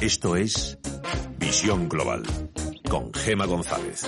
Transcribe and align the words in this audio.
Esto 0.00 0.36
es 0.36 0.76
Visión 1.38 1.88
Global 1.88 2.22
con 2.90 3.12
Gema 3.14 3.46
González. 3.46 4.02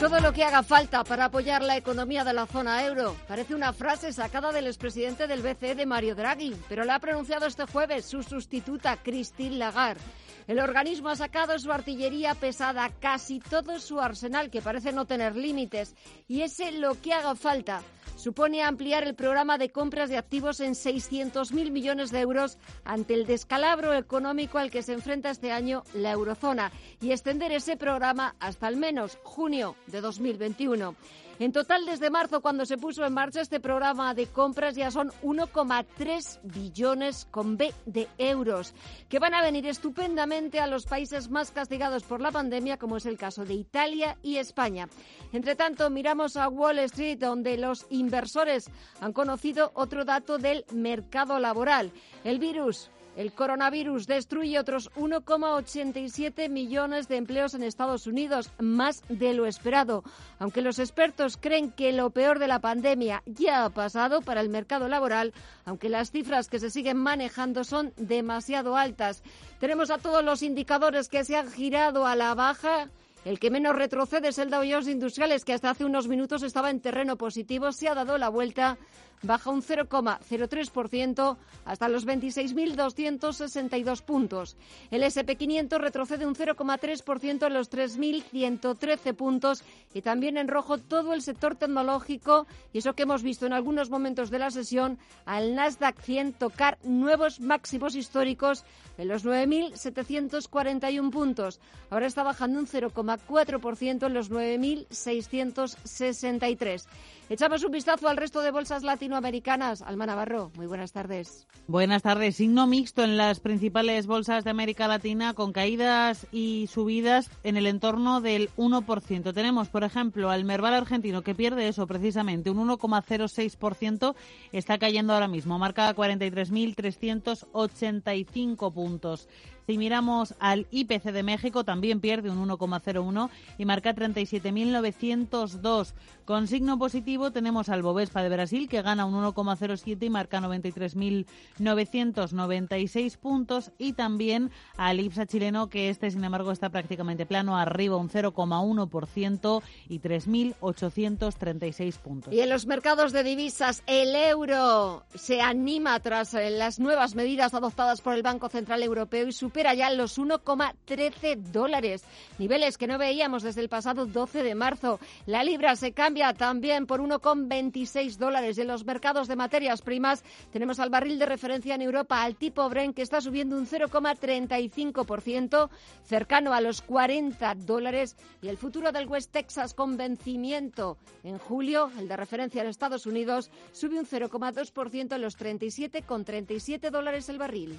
Todo 0.00 0.20
lo 0.20 0.32
que 0.32 0.44
haga 0.44 0.62
falta 0.62 1.02
para 1.04 1.26
apoyar 1.26 1.62
la 1.62 1.76
economía 1.76 2.24
de 2.24 2.34
la 2.34 2.46
zona 2.46 2.84
euro. 2.84 3.16
Parece 3.26 3.54
una 3.54 3.72
frase 3.72 4.12
sacada 4.12 4.52
del 4.52 4.66
expresidente 4.66 5.26
del 5.26 5.40
BCE 5.40 5.76
de 5.76 5.86
Mario 5.86 6.14
Draghi, 6.14 6.54
pero 6.68 6.84
la 6.84 6.96
ha 6.96 6.98
pronunciado 6.98 7.46
este 7.46 7.64
jueves 7.66 8.04
su 8.04 8.22
sustituta 8.22 8.98
Christine 9.02 9.56
Lagarde. 9.56 10.02
El 10.46 10.58
organismo 10.58 11.08
ha 11.08 11.16
sacado 11.16 11.58
su 11.58 11.72
artillería 11.72 12.34
pesada, 12.34 12.90
casi 13.00 13.40
todo 13.40 13.78
su 13.78 14.00
arsenal, 14.00 14.50
que 14.50 14.60
parece 14.60 14.92
no 14.92 15.06
tener 15.06 15.36
límites, 15.36 15.94
y 16.28 16.42
ese 16.42 16.72
lo 16.72 17.00
que 17.00 17.14
haga 17.14 17.34
falta 17.34 17.82
supone 18.16 18.62
ampliar 18.62 19.04
el 19.04 19.14
programa 19.14 19.58
de 19.58 19.70
compras 19.70 20.08
de 20.08 20.16
activos 20.16 20.60
en 20.60 20.72
600.000 20.74 21.70
millones 21.70 22.10
de 22.10 22.20
euros 22.20 22.58
ante 22.84 23.14
el 23.14 23.26
descalabro 23.26 23.92
económico 23.92 24.58
al 24.58 24.70
que 24.70 24.82
se 24.82 24.92
enfrenta 24.92 25.30
este 25.30 25.52
año 25.52 25.82
la 25.94 26.12
eurozona 26.12 26.72
y 27.00 27.10
extender 27.10 27.52
ese 27.52 27.76
programa 27.76 28.36
hasta 28.40 28.66
al 28.66 28.76
menos 28.76 29.18
junio 29.24 29.76
de 29.88 30.00
2021. 30.00 30.94
En 31.40 31.50
total, 31.50 31.84
desde 31.84 32.10
marzo, 32.10 32.40
cuando 32.40 32.64
se 32.64 32.78
puso 32.78 33.04
en 33.04 33.12
marcha 33.12 33.40
este 33.40 33.58
programa 33.58 34.14
de 34.14 34.28
compras, 34.28 34.76
ya 34.76 34.92
son 34.92 35.10
1,3 35.22 36.38
billones 36.44 37.26
con 37.28 37.56
B 37.56 37.74
de 37.86 38.08
euros, 38.18 38.72
que 39.08 39.18
van 39.18 39.34
a 39.34 39.42
venir 39.42 39.66
estupendamente 39.66 40.60
a 40.60 40.68
los 40.68 40.86
países 40.86 41.28
más 41.30 41.50
castigados 41.50 42.04
por 42.04 42.20
la 42.20 42.30
pandemia, 42.30 42.76
como 42.76 42.98
es 42.98 43.06
el 43.06 43.18
caso 43.18 43.44
de 43.44 43.54
Italia 43.54 44.16
y 44.22 44.36
España. 44.36 44.88
Entre 45.32 45.56
tanto, 45.56 45.90
miramos 45.90 46.36
a 46.36 46.48
Wall 46.48 46.78
Street, 46.78 47.18
donde 47.18 47.58
los 47.58 47.84
inversores 47.90 48.70
han 49.00 49.12
conocido 49.12 49.72
otro 49.74 50.04
dato 50.04 50.38
del 50.38 50.64
mercado 50.72 51.40
laboral. 51.40 51.90
El 52.22 52.38
virus 52.38 52.90
el 53.16 53.32
coronavirus 53.32 54.06
destruye 54.06 54.58
otros 54.58 54.90
1,87 54.92 56.48
millones 56.48 57.08
de 57.08 57.16
empleos 57.16 57.54
en 57.54 57.62
Estados 57.62 58.06
Unidos, 58.06 58.50
más 58.58 59.02
de 59.08 59.34
lo 59.34 59.46
esperado. 59.46 60.02
Aunque 60.38 60.62
los 60.62 60.78
expertos 60.78 61.36
creen 61.36 61.70
que 61.70 61.92
lo 61.92 62.10
peor 62.10 62.38
de 62.38 62.48
la 62.48 62.60
pandemia 62.60 63.22
ya 63.26 63.64
ha 63.64 63.70
pasado 63.70 64.20
para 64.20 64.40
el 64.40 64.48
mercado 64.48 64.88
laboral, 64.88 65.32
aunque 65.64 65.88
las 65.88 66.10
cifras 66.10 66.48
que 66.48 66.58
se 66.58 66.70
siguen 66.70 66.96
manejando 66.96 67.64
son 67.64 67.92
demasiado 67.96 68.76
altas. 68.76 69.22
Tenemos 69.60 69.90
a 69.90 69.98
todos 69.98 70.24
los 70.24 70.42
indicadores 70.42 71.08
que 71.08 71.24
se 71.24 71.36
han 71.36 71.50
girado 71.50 72.06
a 72.06 72.16
la 72.16 72.34
baja. 72.34 72.88
El 73.24 73.38
que 73.38 73.50
menos 73.50 73.74
retrocede 73.74 74.28
es 74.28 74.38
el 74.38 74.50
Dow 74.50 74.62
Jones 74.68 74.86
Industriales, 74.86 75.46
que 75.46 75.54
hasta 75.54 75.70
hace 75.70 75.86
unos 75.86 76.08
minutos 76.08 76.42
estaba 76.42 76.68
en 76.68 76.80
terreno 76.80 77.16
positivo, 77.16 77.72
se 77.72 77.88
ha 77.88 77.94
dado 77.94 78.18
la 78.18 78.28
vuelta 78.28 78.76
baja 79.22 79.50
un 79.50 79.62
0,03% 79.62 81.36
hasta 81.64 81.88
los 81.88 82.06
26.262 82.06 84.02
puntos. 84.02 84.56
El 84.90 85.02
SP500 85.02 85.78
retrocede 85.78 86.26
un 86.26 86.34
0,3% 86.34 87.46
en 87.46 87.54
los 87.54 87.70
3.113 87.70 89.14
puntos 89.14 89.62
y 89.92 90.02
también 90.02 90.36
en 90.36 90.48
rojo 90.48 90.78
todo 90.78 91.14
el 91.14 91.22
sector 91.22 91.56
tecnológico 91.56 92.46
y 92.72 92.78
eso 92.78 92.94
que 92.94 93.04
hemos 93.04 93.22
visto 93.22 93.46
en 93.46 93.52
algunos 93.52 93.90
momentos 93.90 94.30
de 94.30 94.38
la 94.38 94.50
sesión 94.50 94.98
al 95.24 95.54
Nasdaq 95.54 96.00
100 96.00 96.34
tocar 96.34 96.78
nuevos 96.82 97.40
máximos 97.40 97.94
históricos 97.94 98.64
en 98.98 99.08
los 99.08 99.24
9.741 99.24 101.10
puntos. 101.10 101.58
Ahora 101.90 102.06
está 102.06 102.22
bajando 102.22 102.60
un 102.60 102.66
0,4% 102.66 104.06
en 104.06 104.14
los 104.14 104.30
9.663. 104.30 106.86
Echamos 107.30 107.64
un 107.64 107.72
vistazo 107.72 108.06
al 108.06 108.18
resto 108.18 108.42
de 108.42 108.50
bolsas 108.50 108.82
latinoamericanas. 108.82 109.80
Alma 109.80 110.04
Navarro, 110.04 110.52
muy 110.56 110.66
buenas 110.66 110.92
tardes. 110.92 111.46
Buenas 111.66 112.02
tardes. 112.02 112.36
Signo 112.36 112.66
mixto 112.66 113.02
en 113.02 113.16
las 113.16 113.40
principales 113.40 114.06
bolsas 114.06 114.44
de 114.44 114.50
América 114.50 114.88
Latina 114.88 115.32
con 115.32 115.54
caídas 115.54 116.26
y 116.32 116.66
subidas 116.66 117.30
en 117.42 117.56
el 117.56 117.66
entorno 117.66 118.20
del 118.20 118.50
1%. 118.58 119.32
Tenemos, 119.32 119.70
por 119.70 119.84
ejemplo, 119.84 120.28
al 120.28 120.44
Merval 120.44 120.74
argentino 120.74 121.22
que 121.22 121.34
pierde 121.34 121.66
eso 121.66 121.86
precisamente, 121.86 122.50
un 122.50 122.68
1,06%. 122.68 124.14
Está 124.52 124.76
cayendo 124.76 125.14
ahora 125.14 125.28
mismo, 125.28 125.58
marca 125.58 125.96
43.385 125.96 128.70
puntos. 128.70 129.30
Si 129.66 129.78
miramos 129.78 130.34
al 130.40 130.66
IPC 130.70 131.12
de 131.12 131.22
México, 131.22 131.64
también 131.64 132.00
pierde 132.00 132.28
un 132.30 132.46
1,01 132.46 133.30
y 133.56 133.64
marca 133.64 133.94
37.902. 133.94 135.94
Con 136.26 136.48
signo 136.48 136.78
positivo 136.78 137.32
tenemos 137.32 137.70
al 137.70 137.82
Bovespa 137.82 138.22
de 138.22 138.28
Brasil, 138.28 138.68
que 138.68 138.82
gana 138.82 139.06
un 139.06 139.14
1,07 139.14 140.02
y 140.02 140.10
marca 140.10 140.40
93.996 140.40 143.18
puntos. 143.18 143.72
Y 143.78 143.94
también 143.94 144.50
al 144.76 145.00
IPSA 145.00 145.26
chileno, 145.26 145.68
que 145.68 145.88
este, 145.88 146.10
sin 146.10 146.24
embargo, 146.24 146.52
está 146.52 146.70
prácticamente 146.70 147.26
plano, 147.26 147.56
arriba 147.56 147.96
un 147.96 148.10
0,1% 148.10 149.62
y 149.88 150.00
3.836 150.00 151.98
puntos. 151.98 152.34
Y 152.34 152.40
en 152.40 152.50
los 152.50 152.66
mercados 152.66 153.12
de 153.12 153.22
divisas, 153.22 153.82
el 153.86 154.14
euro 154.14 155.04
se 155.14 155.40
anima 155.40 155.98
tras 156.00 156.34
eh, 156.34 156.50
las 156.50 156.78
nuevas 156.78 157.14
medidas 157.14 157.54
adoptadas 157.54 158.00
por 158.00 158.14
el 158.14 158.22
Banco 158.22 158.48
Central 158.48 158.82
Europeo 158.82 159.26
y 159.26 159.32
su 159.32 159.50
supera 159.54 159.72
ya 159.72 159.88
los 159.90 160.18
1,13 160.18 161.36
dólares, 161.36 162.02
niveles 162.40 162.76
que 162.76 162.88
no 162.88 162.98
veíamos 162.98 163.44
desde 163.44 163.60
el 163.60 163.68
pasado 163.68 164.04
12 164.04 164.42
de 164.42 164.56
marzo. 164.56 164.98
La 165.26 165.44
libra 165.44 165.76
se 165.76 165.92
cambia 165.92 166.34
también 166.34 166.88
por 166.88 167.00
1,26 167.00 168.16
dólares. 168.16 168.58
En 168.58 168.66
los 168.66 168.84
mercados 168.84 169.28
de 169.28 169.36
materias 169.36 169.80
primas 169.80 170.24
tenemos 170.52 170.80
al 170.80 170.90
barril 170.90 171.20
de 171.20 171.26
referencia 171.26 171.76
en 171.76 171.82
Europa, 171.82 172.24
al 172.24 172.34
tipo 172.34 172.68
Brent, 172.68 172.96
que 172.96 173.02
está 173.02 173.20
subiendo 173.20 173.56
un 173.56 173.68
0,35%, 173.68 175.70
cercano 176.02 176.52
a 176.52 176.60
los 176.60 176.82
40 176.82 177.54
dólares, 177.54 178.16
y 178.42 178.48
el 178.48 178.56
futuro 178.56 178.90
del 178.90 179.06
West 179.06 179.30
Texas 179.30 179.72
con 179.72 179.96
vencimiento 179.96 180.98
en 181.22 181.38
julio, 181.38 181.92
el 181.96 182.08
de 182.08 182.16
referencia 182.16 182.60
en 182.60 182.66
Estados 182.66 183.06
Unidos, 183.06 183.52
sube 183.70 184.00
un 184.00 184.06
0,2% 184.06 185.14
en 185.14 185.22
los 185.22 185.38
37,37 185.38 186.90
dólares 186.90 187.28
el 187.28 187.38
barril. 187.38 187.78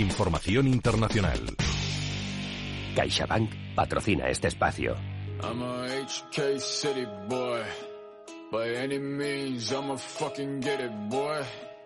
Información 0.00 0.66
internacional. 0.66 1.38
CaixaBank 2.96 3.74
patrocina 3.74 4.30
este 4.30 4.48
espacio. 4.48 4.96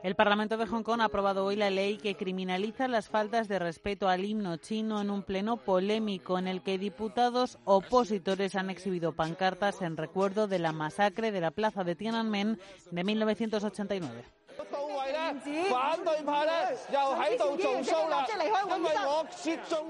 El 0.05 0.15
Parlamento 0.15 0.57
de 0.57 0.67
Hong 0.67 0.83
Kong 0.85 1.01
ha 1.01 1.07
aprobado 1.07 1.45
hoy 1.45 1.57
la 1.57 1.71
ley 1.71 1.97
que 1.97 2.15
criminaliza 2.15 2.87
las 2.87 3.09
faltas 3.09 3.49
de 3.49 3.59
respeto 3.59 4.09
al 4.09 4.25
himno 4.25 4.59
chino 4.59 5.01
en 5.01 5.11
un 5.11 5.25
pleno 5.25 5.57
polémico 5.57 6.39
en 6.39 6.47
el 6.47 6.63
que 6.63 6.79
diputados 6.79 7.59
opositores 7.65 8.55
han 8.55 8.71
exhibido 8.71 9.17
pancartas 9.17 9.83
en 9.83 9.97
recuerdo 9.97 10.47
de 10.47 10.61
la 10.61 10.71
masacre 10.71 11.33
de 11.33 11.41
la 11.41 11.51
plaza 11.51 11.83
de 11.83 11.97
Tiananmen 11.97 12.61
de 12.93 13.03
1989. 13.03 14.44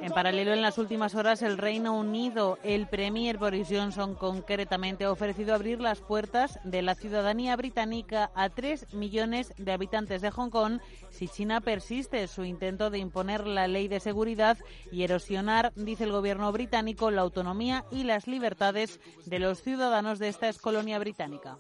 En 0.01 0.13
paralelo, 0.13 0.53
en 0.53 0.63
las 0.63 0.79
últimas 0.79 1.15
horas, 1.15 1.43
el 1.43 1.59
Reino 1.59 1.97
Unido, 1.97 2.59
el 2.63 2.87
Premier 2.87 3.39
Boris 3.39 3.69
Johnson 3.71 4.15
concretamente 4.15 5.05
ha 5.05 5.11
ofrecido 5.11 5.55
abrir 5.55 5.81
las 5.81 6.01
puertas 6.01 6.59
de 6.65 6.83
la 6.83 6.95
ciudadanía 6.95 7.57
británica 7.57 8.31
a 8.35 8.51
tres 8.51 8.93
millones 8.93 9.53
de 9.57 9.73
habitantes 9.73 10.23
de 10.23 10.31
Hong 10.31 10.51
Kong 10.51 10.81
si 11.15 11.29
China 11.29 11.61
persiste 11.61 12.27
su 12.27 12.45
intento 12.45 12.91
de 12.91 12.99
imponer 12.99 13.47
la 13.47 13.69
ley 13.69 13.89
de 13.89 14.01
seguridad 14.01 14.59
y 14.91 15.05
erosionar, 15.05 15.73
dice 15.77 16.05
el 16.05 16.13
gobierno 16.13 16.51
británico, 16.53 17.11
la 17.11 17.23
autonomía 17.23 17.85
y 17.91 18.05
las 18.05 18.27
libertades 18.27 19.01
de 19.25 19.39
los 19.39 19.63
ciudadanos 19.63 20.19
de 20.19 20.29
esta 20.29 20.53
colonia 20.55 20.99
británica. 20.99 21.57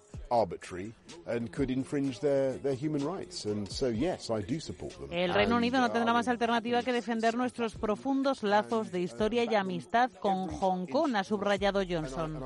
El 5.12 5.32
Reino 5.32 5.56
Unido 5.56 5.80
no 5.80 5.90
tendrá 5.90 6.12
más 6.12 6.26
alternativa 6.26 6.82
que 6.82 6.92
defender 6.92 7.36
nuestros 7.36 7.76
profundos 7.76 8.42
lazos 8.42 8.90
de 8.90 9.00
historia 9.00 9.44
y 9.44 9.54
amistad 9.54 10.10
con 10.10 10.48
Hong 10.48 10.86
Kong, 10.86 11.14
ha 11.14 11.22
subrayado 11.24 11.82
Johnson. 11.88 12.40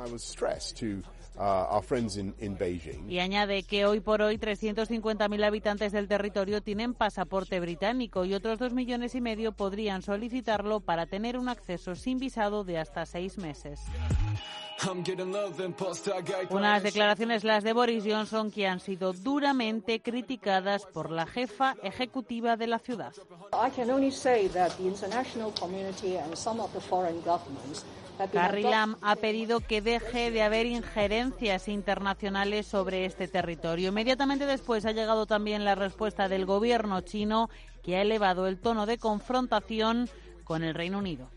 Y 3.08 3.20
añade 3.20 3.62
que 3.62 3.86
hoy 3.86 4.00
por 4.00 4.22
hoy 4.22 4.38
350.000 4.38 5.44
habitantes 5.44 5.92
del 5.92 6.08
territorio 6.08 6.62
tienen 6.62 6.94
pasaporte 6.94 7.60
británico 7.60 8.24
y 8.24 8.34
otros 8.34 8.58
dos 8.58 8.72
millones 8.72 9.14
y 9.14 9.20
medio 9.20 9.52
podrían 9.52 10.02
solicitarlo 10.02 10.80
para 10.80 11.06
tener 11.06 11.38
un 11.38 11.48
acceso 11.48 11.94
sin 11.94 12.18
visado 12.18 12.64
de 12.64 12.78
hasta 12.78 13.06
seis 13.06 13.38
meses. 13.38 13.80
Unas 16.50 16.82
declaraciones 16.82 17.42
las 17.42 17.64
de 17.64 17.72
Boris 17.72 18.04
Johnson 18.06 18.50
que 18.50 18.68
han 18.68 18.78
sido 18.78 19.12
duramente 19.12 20.00
criticadas 20.00 20.86
por 20.86 21.10
la 21.10 21.26
jefa 21.26 21.74
ejecutiva 21.82 22.56
de 22.56 22.68
la 22.68 22.78
ciudad. 22.78 23.12
Carrie 28.26 28.64
Lam 28.68 28.96
ha 29.00 29.16
pedido 29.16 29.60
que 29.60 29.80
deje 29.80 30.30
de 30.30 30.42
haber 30.42 30.66
injerencias 30.66 31.68
internacionales 31.68 32.66
sobre 32.66 33.04
este 33.04 33.28
territorio. 33.28 33.88
Inmediatamente 33.88 34.46
después 34.46 34.84
ha 34.84 34.92
llegado 34.92 35.26
también 35.26 35.64
la 35.64 35.74
respuesta 35.74 36.28
del 36.28 36.44
gobierno 36.44 37.00
chino 37.02 37.48
que 37.82 37.96
ha 37.96 38.02
elevado 38.02 38.46
el 38.46 38.58
tono 38.58 38.86
de 38.86 38.98
confrontación 38.98 40.08
con 40.44 40.64
el 40.64 40.74
Reino 40.74 40.98
Unido. 40.98 41.30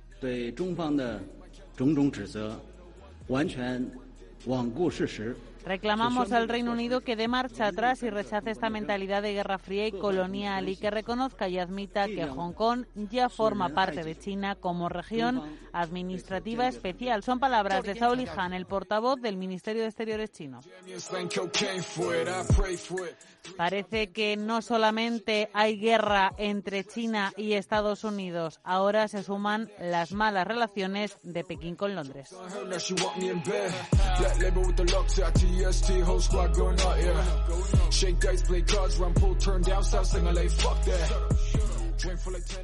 Reclamamos 5.65 6.31
al 6.31 6.49
Reino 6.49 6.71
Unido 6.71 7.01
que 7.01 7.15
dé 7.15 7.27
marcha 7.27 7.67
atrás 7.67 8.03
y 8.03 8.09
rechace 8.09 8.51
esta 8.51 8.69
mentalidad 8.69 9.21
de 9.21 9.33
guerra 9.33 9.57
fría 9.57 9.87
y 9.87 9.91
colonial 9.91 10.69
y 10.69 10.75
que 10.75 10.89
reconozca 10.89 11.47
y 11.47 11.59
admita 11.59 12.07
que 12.07 12.25
Hong 12.25 12.53
Kong 12.53 12.85
ya 12.95 13.29
forma 13.29 13.69
parte 13.69 14.03
de 14.03 14.17
China 14.17 14.55
como 14.55 14.89
región 14.89 15.41
administrativa 15.73 16.67
especial. 16.67 17.23
Son 17.23 17.39
palabras 17.39 17.83
de 17.83 17.95
Zhao 17.95 18.15
Lihan, 18.15 18.53
el 18.53 18.65
portavoz 18.65 19.21
del 19.21 19.37
Ministerio 19.37 19.83
de 19.83 19.87
Exteriores 19.87 20.31
chino. 20.31 20.61
Parece 23.57 24.11
que 24.11 24.37
no 24.37 24.61
solamente 24.61 25.49
hay 25.53 25.79
guerra 25.79 26.33
entre 26.37 26.83
China 26.83 27.33
y 27.37 27.53
Estados 27.53 28.03
Unidos, 28.03 28.59
ahora 28.63 29.07
se 29.07 29.23
suman 29.23 29.69
las 29.79 30.11
malas 30.11 30.47
relaciones 30.47 31.17
de 31.23 31.43
Pekín 31.43 31.75
con 31.75 31.95
Londres. 31.95 32.35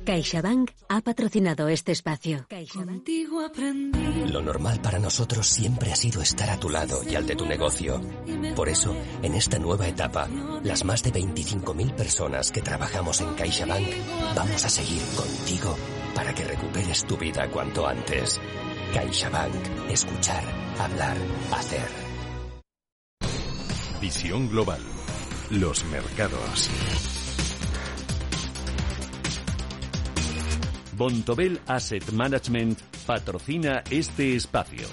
CaixaBank 0.05 0.71
ha 0.89 1.01
patrocinado 1.01 1.67
este 1.67 1.91
espacio. 1.91 2.45
Lo 4.31 4.41
normal 4.41 4.81
para 4.81 4.99
nosotros 4.99 5.47
siempre 5.47 5.91
ha 5.91 5.95
sido 5.95 6.21
estar 6.21 6.49
a 6.49 6.59
tu 6.59 6.69
lado 6.69 7.01
y 7.03 7.15
al 7.15 7.25
de 7.25 7.35
tu 7.35 7.45
negocio. 7.45 8.01
Por 8.55 8.69
eso, 8.69 8.95
en 9.21 9.33
esta 9.35 9.59
nueva 9.59 9.87
etapa, 9.87 10.27
las 10.63 10.83
más 10.83 11.03
de 11.03 11.13
25.000 11.13 11.95
personas 11.95 12.51
que 12.51 12.61
trabajamos 12.61 13.21
en 13.21 13.33
CaixaBank 13.33 13.87
vamos 14.35 14.65
a 14.65 14.69
seguir 14.69 15.01
contigo 15.15 15.75
para 16.15 16.33
que 16.33 16.43
recuperes 16.43 17.05
tu 17.05 17.17
vida 17.17 17.49
cuanto 17.49 17.87
antes. 17.87 18.39
CaixaBank. 18.93 19.89
Escuchar, 19.89 20.43
hablar, 20.79 21.17
hacer. 21.51 21.87
Visión 24.01 24.49
global. 24.49 24.81
Los 25.49 25.83
mercados. 25.85 26.69
Bontobel 30.97 31.61
Asset 31.67 32.11
Management 32.11 32.79
patrocina 33.05 33.83
este 33.91 34.35
espacio. 34.35 34.87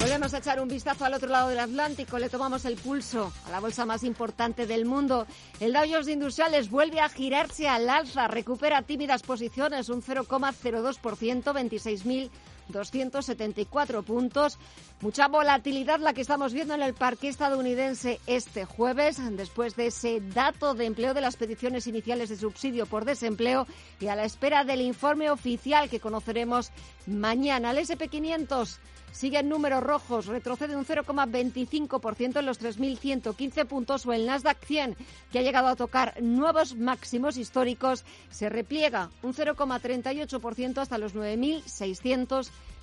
Volvemos 0.00 0.34
a 0.34 0.38
echar 0.38 0.60
un 0.60 0.66
vistazo 0.66 1.04
al 1.04 1.14
otro 1.14 1.28
lado 1.28 1.50
del 1.50 1.60
Atlántico. 1.60 2.18
Le 2.18 2.28
tomamos 2.28 2.64
el 2.64 2.74
pulso 2.74 3.32
a 3.46 3.50
la 3.50 3.60
bolsa 3.60 3.86
más 3.86 4.02
importante 4.02 4.66
del 4.66 4.84
mundo. 4.84 5.26
El 5.60 5.74
Dow 5.74 5.84
Jones 5.88 6.08
Industriales 6.08 6.70
vuelve 6.70 7.00
a 7.00 7.08
girarse 7.08 7.68
al 7.68 7.88
alza. 7.88 8.26
Recupera 8.26 8.82
tímidas 8.82 9.22
posiciones, 9.22 9.88
un 9.88 10.02
0,02%, 10.02 10.98
26.000 11.00 12.30
274 12.72 14.02
puntos. 14.02 14.58
Mucha 15.00 15.28
volatilidad 15.28 16.00
la 16.00 16.12
que 16.12 16.20
estamos 16.20 16.52
viendo 16.52 16.74
en 16.74 16.82
el 16.82 16.94
parque 16.94 17.28
estadounidense 17.28 18.20
este 18.26 18.64
jueves, 18.64 19.18
después 19.36 19.76
de 19.76 19.86
ese 19.86 20.20
dato 20.20 20.74
de 20.74 20.86
empleo 20.86 21.14
de 21.14 21.20
las 21.20 21.36
peticiones 21.36 21.86
iniciales 21.86 22.28
de 22.28 22.36
subsidio 22.36 22.86
por 22.86 23.04
desempleo 23.04 23.66
y 23.98 24.08
a 24.08 24.16
la 24.16 24.24
espera 24.24 24.64
del 24.64 24.80
informe 24.80 25.30
oficial 25.30 25.88
que 25.88 26.00
conoceremos 26.00 26.70
mañana. 27.06 27.70
El 27.70 27.78
SP500 27.78 28.78
sigue 29.12 29.38
en 29.38 29.48
números 29.48 29.82
rojos, 29.82 30.26
retrocede 30.26 30.76
un 30.76 30.84
0,25% 30.84 32.38
en 32.38 32.46
los 32.46 32.60
3.115 32.60 33.66
puntos 33.66 34.06
o 34.06 34.12
el 34.12 34.26
Nasdaq 34.26 34.64
100, 34.64 34.96
que 35.32 35.38
ha 35.38 35.42
llegado 35.42 35.68
a 35.68 35.76
tocar 35.76 36.20
nuevos 36.22 36.76
máximos 36.76 37.36
históricos, 37.36 38.04
se 38.30 38.48
repliega 38.48 39.10
un 39.22 39.34
0,38% 39.34 40.78
hasta 40.78 40.98
los 40.98 41.14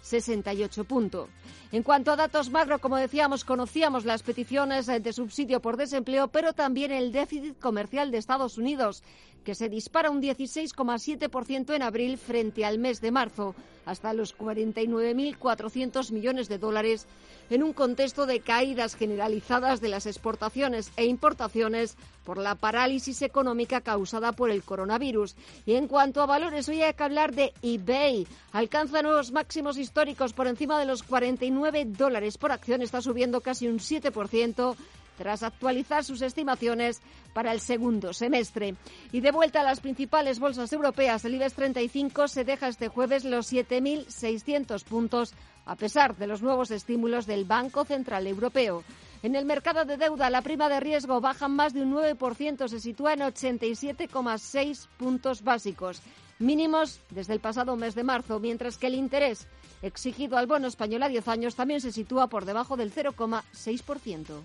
9.668 0.03 0.85
puntos. 0.85 1.29
En 1.71 1.83
cuanto 1.83 2.11
a 2.11 2.15
datos 2.15 2.49
macro, 2.49 2.79
como 2.79 2.97
decíamos, 2.97 3.43
conocíamos 3.43 4.05
las 4.05 4.23
peticiones 4.23 4.87
de 4.87 5.13
subsidio 5.13 5.61
por 5.61 5.77
desempleo, 5.77 6.29
pero 6.29 6.53
también 6.53 6.91
el 6.91 7.11
déficit 7.11 7.59
comercial 7.59 8.11
de 8.11 8.17
Estados 8.17 8.57
Unidos, 8.57 9.03
que 9.43 9.55
se 9.55 9.69
dispara 9.69 10.09
un 10.09 10.21
16,7% 10.21 11.73
en 11.73 11.81
abril 11.81 12.17
frente 12.17 12.65
al 12.65 12.79
mes 12.79 12.99
de 12.99 13.11
marzo, 13.11 13.55
hasta 13.85 14.13
los 14.13 14.37
49.400 14.37 16.11
millones 16.11 16.49
de 16.49 16.57
dólares, 16.57 17.07
en 17.49 17.63
un 17.63 17.71
contexto 17.71 18.25
de 18.25 18.41
caídas 18.41 18.95
generalizadas 18.95 19.79
de 19.79 19.87
las 19.87 20.05
exportaciones 20.05 20.91
e 20.97 21.05
importaciones 21.05 21.95
por 22.27 22.39
la 22.39 22.55
parálisis 22.55 23.21
económica 23.21 23.79
causada 23.79 24.33
por 24.33 24.51
el 24.51 24.61
coronavirus. 24.61 25.37
Y 25.65 25.75
en 25.75 25.87
cuanto 25.87 26.21
a 26.21 26.25
valores, 26.25 26.67
hoy 26.67 26.81
hay 26.81 26.93
que 26.93 27.03
hablar 27.03 27.33
de 27.33 27.53
eBay. 27.61 28.27
Alcanza 28.51 29.01
nuevos 29.01 29.31
máximos 29.31 29.77
históricos 29.77 30.33
por 30.33 30.47
encima 30.47 30.77
de 30.77 30.85
los 30.85 31.03
49 31.03 31.85
dólares 31.85 32.37
por 32.37 32.51
acción, 32.51 32.81
está 32.81 33.01
subiendo 33.01 33.39
casi 33.39 33.69
un 33.69 33.79
7% 33.79 34.75
tras 35.17 35.41
actualizar 35.41 36.03
sus 36.03 36.21
estimaciones 36.21 36.99
para 37.33 37.53
el 37.53 37.61
segundo 37.61 38.11
semestre. 38.11 38.75
Y 39.13 39.21
de 39.21 39.31
vuelta 39.31 39.61
a 39.61 39.63
las 39.63 39.79
principales 39.79 40.39
bolsas 40.39 40.73
europeas, 40.73 41.23
el 41.23 41.35
IBEX 41.35 41.53
35 41.53 42.27
se 42.27 42.43
deja 42.43 42.67
este 42.67 42.89
jueves 42.89 43.23
los 43.23 43.53
7.600 43.53 44.83
puntos 44.83 45.33
a 45.65 45.77
pesar 45.77 46.17
de 46.17 46.27
los 46.27 46.41
nuevos 46.41 46.71
estímulos 46.71 47.25
del 47.25 47.45
Banco 47.45 47.85
Central 47.85 48.27
Europeo. 48.27 48.83
En 49.23 49.35
el 49.35 49.45
mercado 49.45 49.83
de 49.85 49.97
deuda, 49.97 50.29
la 50.29 50.41
prima 50.41 50.69
de 50.69 50.79
riesgo 50.79 51.19
baja 51.21 51.47
más 51.47 51.73
de 51.73 51.81
un 51.81 51.93
9%, 51.93 52.67
se 52.67 52.79
sitúa 52.79 53.13
en 53.13 53.21
87,6 53.21 54.87
puntos 54.97 55.43
básicos, 55.43 56.01
mínimos 56.39 56.99
desde 57.09 57.33
el 57.33 57.39
pasado 57.39 57.75
mes 57.75 57.95
de 57.95 58.03
marzo, 58.03 58.39
mientras 58.39 58.77
que 58.77 58.87
el 58.87 58.95
interés 58.95 59.47
exigido 59.81 60.37
al 60.37 60.47
bono 60.47 60.67
español 60.67 61.03
a 61.03 61.09
10 61.09 61.27
años 61.27 61.55
también 61.55 61.81
se 61.81 61.91
sitúa 61.91 62.27
por 62.27 62.45
debajo 62.45 62.77
del 62.77 62.93
0,6%. 62.93 64.41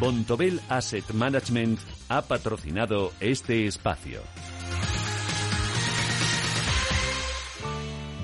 Bontobel 0.00 0.60
Asset 0.68 1.12
Management 1.12 1.80
ha 2.08 2.22
patrocinado 2.22 3.12
este 3.20 3.66
espacio. 3.66 4.22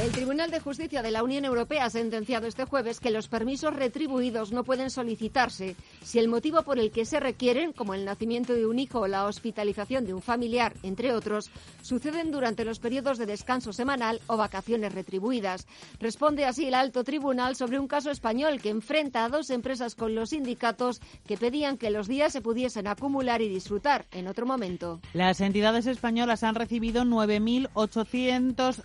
El 0.00 0.12
Tribunal 0.12 0.50
de 0.50 0.60
Justicia 0.60 1.02
de 1.02 1.10
la 1.10 1.22
Unión 1.22 1.44
Europea 1.44 1.84
ha 1.84 1.90
sentenciado 1.90 2.46
este 2.46 2.64
jueves 2.64 3.00
que 3.00 3.10
los 3.10 3.28
permisos 3.28 3.76
retribuidos 3.76 4.50
no 4.50 4.64
pueden 4.64 4.88
solicitarse 4.88 5.76
si 6.02 6.18
el 6.18 6.26
motivo 6.26 6.62
por 6.62 6.78
el 6.78 6.90
que 6.90 7.04
se 7.04 7.20
requieren, 7.20 7.74
como 7.74 7.92
el 7.92 8.06
nacimiento 8.06 8.54
de 8.54 8.64
un 8.64 8.78
hijo 8.78 9.00
o 9.00 9.08
la 9.08 9.26
hospitalización 9.26 10.06
de 10.06 10.14
un 10.14 10.22
familiar, 10.22 10.72
entre 10.82 11.12
otros, 11.12 11.50
suceden 11.82 12.30
durante 12.30 12.64
los 12.64 12.78
periodos 12.78 13.18
de 13.18 13.26
descanso 13.26 13.74
semanal 13.74 14.22
o 14.26 14.38
vacaciones 14.38 14.94
retribuidas. 14.94 15.66
Responde 16.00 16.46
así 16.46 16.64
el 16.64 16.74
alto 16.74 17.04
tribunal 17.04 17.54
sobre 17.54 17.78
un 17.78 17.86
caso 17.86 18.10
español 18.10 18.58
que 18.62 18.70
enfrenta 18.70 19.26
a 19.26 19.28
dos 19.28 19.50
empresas 19.50 19.94
con 19.94 20.14
los 20.14 20.30
sindicatos 20.30 21.02
que 21.26 21.36
pedían 21.36 21.76
que 21.76 21.90
los 21.90 22.08
días 22.08 22.32
se 22.32 22.40
pudiesen 22.40 22.86
acumular 22.86 23.42
y 23.42 23.50
disfrutar 23.50 24.06
en 24.12 24.28
otro 24.28 24.46
momento. 24.46 25.02
Las 25.12 25.42
entidades 25.42 25.86
españolas 25.86 26.42
han 26.42 26.54
recibido 26.54 27.02
9.800 27.02 28.80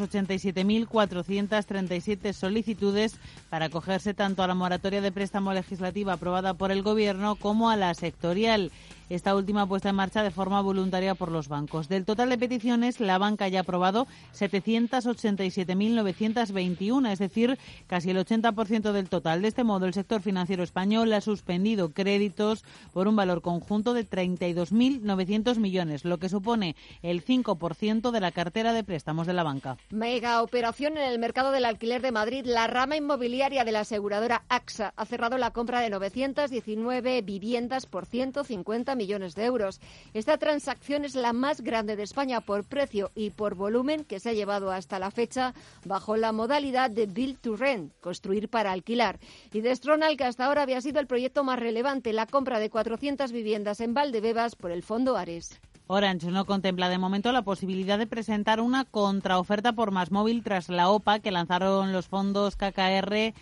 287.437 0.00 2.32
solicitudes 2.32 3.16
para 3.50 3.66
acogerse 3.66 4.14
tanto 4.14 4.42
a 4.42 4.46
la 4.46 4.54
moratoria 4.54 5.00
de 5.00 5.12
préstamo 5.12 5.52
legislativa 5.52 6.14
aprobada 6.14 6.54
por 6.54 6.72
el 6.72 6.82
Gobierno 6.82 7.36
como 7.36 7.70
a 7.70 7.76
la 7.76 7.94
sectorial. 7.94 8.72
Esta 9.14 9.36
última 9.36 9.66
puesta 9.66 9.90
en 9.90 9.96
marcha 9.96 10.22
de 10.22 10.30
forma 10.30 10.62
voluntaria 10.62 11.14
por 11.14 11.30
los 11.30 11.48
bancos. 11.48 11.86
Del 11.88 12.06
total 12.06 12.30
de 12.30 12.38
peticiones, 12.38 12.98
la 12.98 13.18
banca 13.18 13.46
ya 13.48 13.58
ha 13.58 13.62
aprobado 13.62 14.06
787.921, 14.34 17.12
es 17.12 17.18
decir, 17.18 17.58
casi 17.86 18.08
el 18.10 18.16
80% 18.16 18.92
del 18.92 19.10
total. 19.10 19.42
De 19.42 19.48
este 19.48 19.64
modo, 19.64 19.84
el 19.86 19.92
sector 19.92 20.22
financiero 20.22 20.62
español 20.62 21.12
ha 21.12 21.20
suspendido 21.20 21.90
créditos 21.90 22.64
por 22.92 23.06
un 23.06 23.16
valor 23.16 23.42
conjunto 23.42 23.92
de 23.92 24.08
32.900 24.08 25.58
millones, 25.58 26.06
lo 26.06 26.18
que 26.18 26.30
supone 26.30 26.74
el 27.02 27.22
5% 27.24 28.12
de 28.12 28.20
la 28.20 28.32
cartera 28.32 28.72
de 28.72 28.84
préstamos 28.84 29.26
de 29.26 29.34
la 29.34 29.42
banca. 29.42 29.76
Mega 29.90 30.40
operación 30.42 30.96
en 30.96 31.04
el 31.04 31.18
mercado 31.18 31.50
del 31.50 31.66
alquiler 31.66 32.00
de 32.00 32.12
Madrid. 32.12 32.46
La 32.46 32.66
rama 32.66 32.96
inmobiliaria 32.96 33.64
de 33.64 33.72
la 33.72 33.80
aseguradora 33.80 34.44
AXA 34.48 34.94
ha 34.96 35.04
cerrado 35.04 35.36
la 35.36 35.50
compra 35.50 35.80
de 35.80 35.90
919 35.90 37.20
viviendas 37.22 37.84
por 37.84 38.06
150 38.06 38.94
millones 38.94 39.01
de 39.06 39.44
euros. 39.44 39.80
Esta 40.14 40.38
transacción 40.38 41.04
es 41.04 41.16
la 41.16 41.32
más 41.32 41.60
grande 41.60 41.96
de 41.96 42.04
España 42.04 42.40
por 42.40 42.64
precio 42.64 43.10
y 43.16 43.30
por 43.30 43.56
volumen 43.56 44.04
que 44.04 44.20
se 44.20 44.30
ha 44.30 44.32
llevado 44.32 44.70
hasta 44.70 45.00
la 45.00 45.10
fecha 45.10 45.54
bajo 45.84 46.16
la 46.16 46.30
modalidad 46.30 46.90
de 46.90 47.06
Build 47.06 47.38
to 47.40 47.56
Rent, 47.56 47.92
construir 48.00 48.48
para 48.48 48.70
alquilar. 48.70 49.18
Y 49.52 49.60
de 49.60 49.74
Stronal, 49.74 50.16
que 50.16 50.24
hasta 50.24 50.44
ahora 50.44 50.62
había 50.62 50.80
sido 50.80 51.00
el 51.00 51.08
proyecto 51.08 51.42
más 51.42 51.58
relevante, 51.58 52.12
la 52.12 52.26
compra 52.26 52.60
de 52.60 52.70
400 52.70 53.32
viviendas 53.32 53.80
en 53.80 53.92
Valdebebas 53.92 54.54
por 54.54 54.70
el 54.70 54.84
Fondo 54.84 55.16
Ares. 55.16 55.60
Orange 55.88 56.30
no 56.30 56.46
contempla 56.46 56.88
de 56.88 56.98
momento 56.98 57.32
la 57.32 57.42
posibilidad 57.42 57.98
de 57.98 58.06
presentar 58.06 58.60
una 58.60 58.84
contraoferta 58.84 59.72
por 59.72 59.90
más 59.90 60.10
móvil 60.10 60.42
tras 60.42 60.68
la 60.68 60.88
OPA 60.88 61.18
que 61.18 61.32
lanzaron 61.32 61.92
los 61.92 62.06
fondos 62.06 62.56
KKR, 62.56 63.34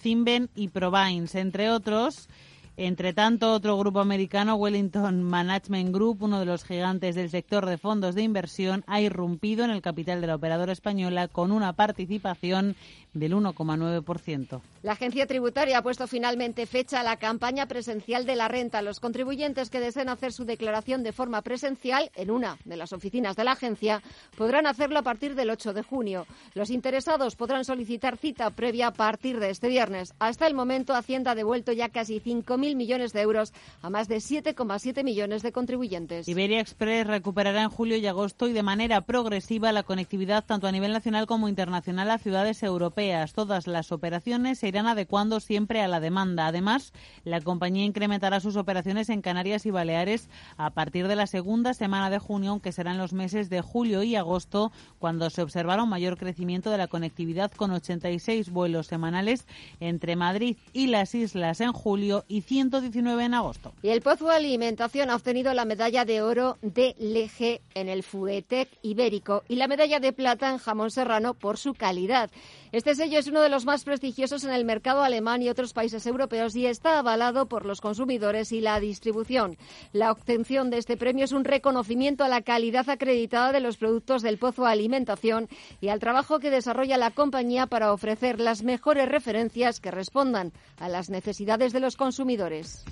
Zimben 0.00 0.50
y 0.54 0.68
Provines, 0.68 1.34
entre 1.34 1.70
otros. 1.70 2.28
Entre 2.76 3.12
tanto, 3.12 3.52
otro 3.52 3.78
grupo 3.78 4.00
americano, 4.00 4.56
Wellington 4.56 5.22
Management 5.22 5.94
Group, 5.94 6.24
uno 6.24 6.40
de 6.40 6.46
los 6.46 6.64
gigantes 6.64 7.14
del 7.14 7.30
sector 7.30 7.66
de 7.66 7.78
fondos 7.78 8.16
de 8.16 8.22
inversión, 8.22 8.82
ha 8.88 9.00
irrumpido 9.00 9.64
en 9.64 9.70
el 9.70 9.80
capital 9.80 10.20
de 10.20 10.26
la 10.26 10.34
operadora 10.34 10.72
española 10.72 11.28
con 11.28 11.52
una 11.52 11.74
participación 11.74 12.74
del 13.12 13.32
1,9%. 13.32 14.60
La 14.82 14.92
agencia 14.92 15.28
tributaria 15.28 15.78
ha 15.78 15.82
puesto 15.82 16.08
finalmente 16.08 16.66
fecha 16.66 16.98
a 16.98 17.04
la 17.04 17.16
campaña 17.16 17.66
presencial 17.66 18.26
de 18.26 18.34
la 18.34 18.48
renta. 18.48 18.82
Los 18.82 18.98
contribuyentes 18.98 19.70
que 19.70 19.78
deseen 19.78 20.08
hacer 20.08 20.32
su 20.32 20.44
declaración 20.44 21.04
de 21.04 21.12
forma 21.12 21.42
presencial 21.42 22.10
en 22.16 22.32
una 22.32 22.58
de 22.64 22.76
las 22.76 22.92
oficinas 22.92 23.36
de 23.36 23.44
la 23.44 23.52
agencia 23.52 24.02
podrán 24.36 24.66
hacerlo 24.66 24.98
a 24.98 25.02
partir 25.02 25.36
del 25.36 25.50
8 25.50 25.74
de 25.74 25.82
junio. 25.82 26.26
Los 26.54 26.70
interesados 26.70 27.36
podrán 27.36 27.64
solicitar 27.64 28.16
cita 28.16 28.50
previa 28.50 28.88
a 28.88 28.92
partir 28.92 29.38
de 29.38 29.50
este 29.50 29.68
viernes. 29.68 30.12
Hasta 30.18 30.48
el 30.48 30.54
momento, 30.54 30.92
Hacienda 30.92 31.30
ha 31.30 31.36
devuelto 31.36 31.70
ya 31.70 31.90
casi 31.90 32.20
5.000 32.20 32.63
millones 32.74 33.12
de 33.12 33.20
euros 33.20 33.52
a 33.82 33.90
más 33.90 34.08
de 34.08 34.16
7,7 34.16 35.04
millones 35.04 35.42
de 35.42 35.52
contribuyentes. 35.52 36.28
Iberia 36.28 36.60
Express 36.60 37.06
recuperará 37.06 37.62
en 37.62 37.68
julio 37.68 37.96
y 37.96 38.06
agosto 38.06 38.48
y 38.48 38.52
de 38.52 38.62
manera 38.62 39.02
progresiva 39.02 39.72
la 39.72 39.82
conectividad 39.82 40.44
tanto 40.44 40.66
a 40.66 40.72
nivel 40.72 40.92
nacional 40.92 41.26
como 41.26 41.48
internacional 41.48 42.10
a 42.10 42.18
ciudades 42.18 42.62
europeas 42.62 42.94
Todas 43.34 43.66
las 43.66 43.92
operaciones 43.92 44.58
se 44.58 44.68
irán 44.68 44.86
adecuando 44.86 45.40
siempre 45.40 45.82
a 45.82 45.88
la 45.88 46.00
demanda. 46.00 46.46
Además, 46.46 46.92
la 47.24 47.40
compañía 47.40 47.84
incrementará 47.84 48.40
sus 48.40 48.56
operaciones 48.56 49.08
en 49.08 49.22
Canarias 49.22 49.66
y 49.66 49.70
Baleares 49.70 50.28
a 50.56 50.70
partir 50.70 51.08
de 51.08 51.16
la 51.16 51.26
segunda 51.26 51.74
semana 51.74 52.10
de 52.10 52.18
junio, 52.18 52.52
aunque 52.52 52.72
serán 52.72 52.98
los 52.98 53.12
meses 53.12 53.50
de 53.50 53.60
julio 53.60 54.02
y 54.02 54.16
agosto 54.16 54.72
cuando 54.98 55.30
se 55.30 55.42
observará 55.42 55.82
un 55.82 55.88
mayor 55.88 56.16
crecimiento 56.16 56.70
de 56.70 56.78
la 56.78 56.86
conectividad 56.86 57.50
con 57.52 57.72
86 57.72 58.50
vuelos 58.50 58.86
semanales 58.86 59.46
entre 59.80 60.16
Madrid 60.16 60.56
y 60.72 60.86
las 60.86 61.14
islas 61.14 61.60
en 61.60 61.72
julio 61.72 62.24
y 62.28 62.42
119 62.54 63.24
en 63.24 63.34
agosto. 63.34 63.72
Y 63.82 63.88
el 63.88 64.00
Pozo 64.00 64.30
Alimentación 64.30 65.10
ha 65.10 65.16
obtenido 65.16 65.52
la 65.54 65.64
medalla 65.64 66.04
de 66.04 66.22
oro 66.22 66.56
de 66.62 66.94
Leje 67.00 67.62
en 67.74 67.88
el 67.88 68.04
Fuetec 68.04 68.68
ibérico 68.82 69.42
y 69.48 69.56
la 69.56 69.66
medalla 69.66 69.98
de 69.98 70.12
plata 70.12 70.50
en 70.50 70.58
jamón 70.58 70.92
serrano 70.92 71.34
por 71.34 71.58
su 71.58 71.74
calidad. 71.74 72.30
Este 72.74 72.96
sello 72.96 73.20
es 73.20 73.28
uno 73.28 73.40
de 73.40 73.48
los 73.48 73.66
más 73.66 73.84
prestigiosos 73.84 74.42
en 74.42 74.50
el 74.50 74.64
mercado 74.64 75.04
alemán 75.04 75.40
y 75.40 75.48
otros 75.48 75.72
países 75.72 76.04
europeos 76.08 76.56
y 76.56 76.66
está 76.66 76.98
avalado 76.98 77.46
por 77.46 77.66
los 77.66 77.80
consumidores 77.80 78.50
y 78.50 78.60
la 78.60 78.80
distribución. 78.80 79.56
La 79.92 80.10
obtención 80.10 80.70
de 80.70 80.78
este 80.78 80.96
premio 80.96 81.24
es 81.24 81.30
un 81.30 81.44
reconocimiento 81.44 82.24
a 82.24 82.28
la 82.28 82.42
calidad 82.42 82.90
acreditada 82.90 83.52
de 83.52 83.60
los 83.60 83.76
productos 83.76 84.22
del 84.22 84.38
Pozo 84.38 84.66
Alimentación 84.66 85.48
y 85.80 85.86
al 85.86 86.00
trabajo 86.00 86.40
que 86.40 86.50
desarrolla 86.50 86.96
la 86.98 87.12
compañía 87.12 87.68
para 87.68 87.92
ofrecer 87.92 88.40
las 88.40 88.64
mejores 88.64 89.08
referencias 89.08 89.78
que 89.78 89.92
respondan 89.92 90.52
a 90.80 90.88
las 90.88 91.10
necesidades 91.10 91.72
de 91.72 91.78
los 91.78 91.94
consumidores. 91.94 92.84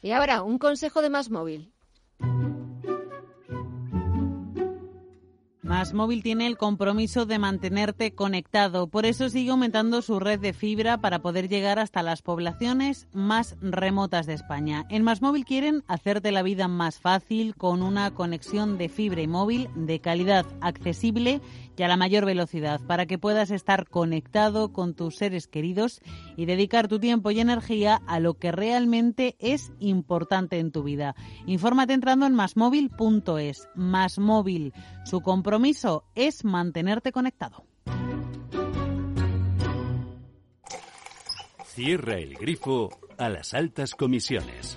Y 0.00 0.12
ahora, 0.12 0.44
un 0.44 0.58
consejo 0.58 1.02
de 1.02 1.10
más 1.10 1.28
móvil. 1.28 1.72
Más 5.78 5.94
Móvil 5.94 6.24
tiene 6.24 6.48
el 6.48 6.56
compromiso 6.56 7.24
de 7.24 7.38
mantenerte 7.38 8.12
conectado, 8.12 8.88
por 8.88 9.06
eso 9.06 9.28
sigue 9.28 9.52
aumentando 9.52 10.02
su 10.02 10.18
red 10.18 10.40
de 10.40 10.52
fibra 10.52 10.98
para 10.98 11.20
poder 11.20 11.48
llegar 11.48 11.78
hasta 11.78 12.02
las 12.02 12.20
poblaciones 12.20 13.06
más 13.12 13.54
remotas 13.60 14.26
de 14.26 14.34
España. 14.34 14.86
En 14.90 15.04
Más 15.04 15.22
Móvil 15.22 15.44
quieren 15.44 15.84
hacerte 15.86 16.32
la 16.32 16.42
vida 16.42 16.66
más 16.66 16.98
fácil 16.98 17.54
con 17.54 17.82
una 17.82 18.12
conexión 18.12 18.76
de 18.76 18.88
fibra 18.88 19.22
y 19.22 19.28
móvil 19.28 19.68
de 19.76 20.00
calidad 20.00 20.46
accesible 20.60 21.40
y 21.78 21.82
a 21.82 21.88
la 21.88 21.96
mayor 21.96 22.24
velocidad 22.24 22.80
para 22.86 23.06
que 23.06 23.18
puedas 23.18 23.50
estar 23.50 23.88
conectado 23.88 24.72
con 24.72 24.94
tus 24.94 25.16
seres 25.16 25.46
queridos 25.46 26.00
y 26.36 26.46
dedicar 26.46 26.88
tu 26.88 26.98
tiempo 26.98 27.30
y 27.30 27.40
energía 27.40 28.00
a 28.06 28.18
lo 28.20 28.34
que 28.34 28.52
realmente 28.52 29.36
es 29.38 29.72
importante 29.78 30.58
en 30.58 30.72
tu 30.72 30.82
vida. 30.82 31.14
Infórmate 31.46 31.92
entrando 31.92 32.26
en 32.26 32.34
masmóvil.es. 32.34 33.68
Más 33.74 34.18
móvil, 34.18 34.72
su 35.04 35.20
compromiso 35.20 36.04
es 36.14 36.44
mantenerte 36.44 37.12
conectado. 37.12 37.64
Cierra 41.64 42.18
el 42.18 42.34
grifo 42.34 42.88
a 43.18 43.28
las 43.28 43.54
altas 43.54 43.94
comisiones. 43.94 44.76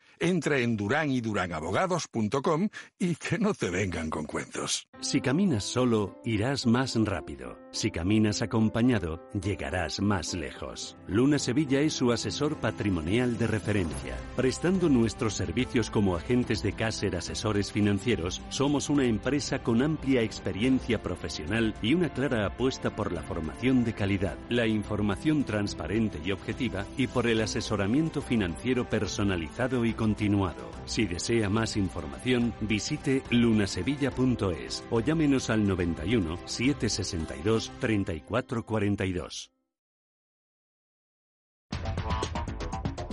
Entra 0.23 0.59
en 0.59 0.77
duranydurangabogados.com 0.77 2.69
y 2.99 3.15
que 3.15 3.39
no 3.39 3.55
te 3.55 3.71
vengan 3.71 4.11
con 4.11 4.25
cuentos. 4.25 4.87
Si 4.99 5.19
caminas 5.19 5.63
solo, 5.63 6.21
irás 6.23 6.67
más 6.67 6.95
rápido. 6.95 7.57
Si 7.71 7.89
caminas 7.89 8.43
acompañado, 8.43 9.27
llegarás 9.33 9.99
más 9.99 10.35
lejos. 10.35 10.95
Luna 11.07 11.39
Sevilla 11.39 11.81
es 11.81 11.93
su 11.93 12.11
asesor 12.11 12.57
patrimonial 12.57 13.39
de 13.39 13.47
referencia. 13.47 14.15
Prestando 14.35 14.89
nuestros 14.89 15.33
servicios 15.33 15.89
como 15.89 16.15
agentes 16.15 16.61
de 16.61 16.73
Caser 16.73 17.15
Asesores 17.15 17.71
Financieros, 17.71 18.43
somos 18.49 18.91
una 18.91 19.05
empresa 19.05 19.63
con 19.63 19.81
amplia 19.81 20.21
experiencia 20.21 21.01
profesional 21.01 21.73
y 21.81 21.95
una 21.95 22.13
clara 22.13 22.45
apuesta 22.45 22.95
por 22.95 23.11
la 23.11 23.23
formación 23.23 23.83
de 23.83 23.93
calidad, 23.93 24.37
la 24.49 24.67
información 24.67 25.45
transparente 25.45 26.19
y 26.23 26.31
objetiva 26.31 26.85
y 26.95 27.07
por 27.07 27.25
el 27.25 27.41
asesoramiento 27.41 28.21
financiero 28.21 28.87
personalizado 28.87 29.83
y 29.83 29.93
continuado. 30.11 30.69
Si 30.85 31.05
desea 31.05 31.49
más 31.49 31.77
información, 31.77 32.53
visite 32.59 33.23
lunasevilla.es 33.29 34.83
o 34.91 34.99
llámenos 34.99 35.49
al 35.49 35.65
91 35.65 36.37
762 36.45 37.71
3442. 37.79 39.51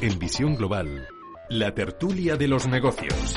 En 0.00 0.18
Visión 0.18 0.56
Global, 0.56 1.06
la 1.50 1.72
tertulia 1.72 2.36
de 2.36 2.48
los 2.48 2.66
negocios. 2.66 3.36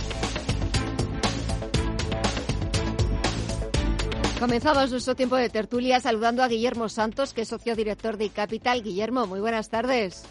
Comenzamos 4.39 4.89
nuestro 4.89 5.13
tiempo 5.13 5.35
de 5.35 5.49
tertulia 5.49 5.99
saludando 5.99 6.41
a 6.41 6.47
Guillermo 6.47 6.89
Santos, 6.89 7.35
que 7.35 7.41
es 7.41 7.47
socio 7.47 7.75
director 7.75 8.17
de 8.17 8.29
Capital. 8.29 8.81
Guillermo, 8.81 9.27
muy 9.27 9.39
buenas 9.39 9.69
tardes. 9.69 10.25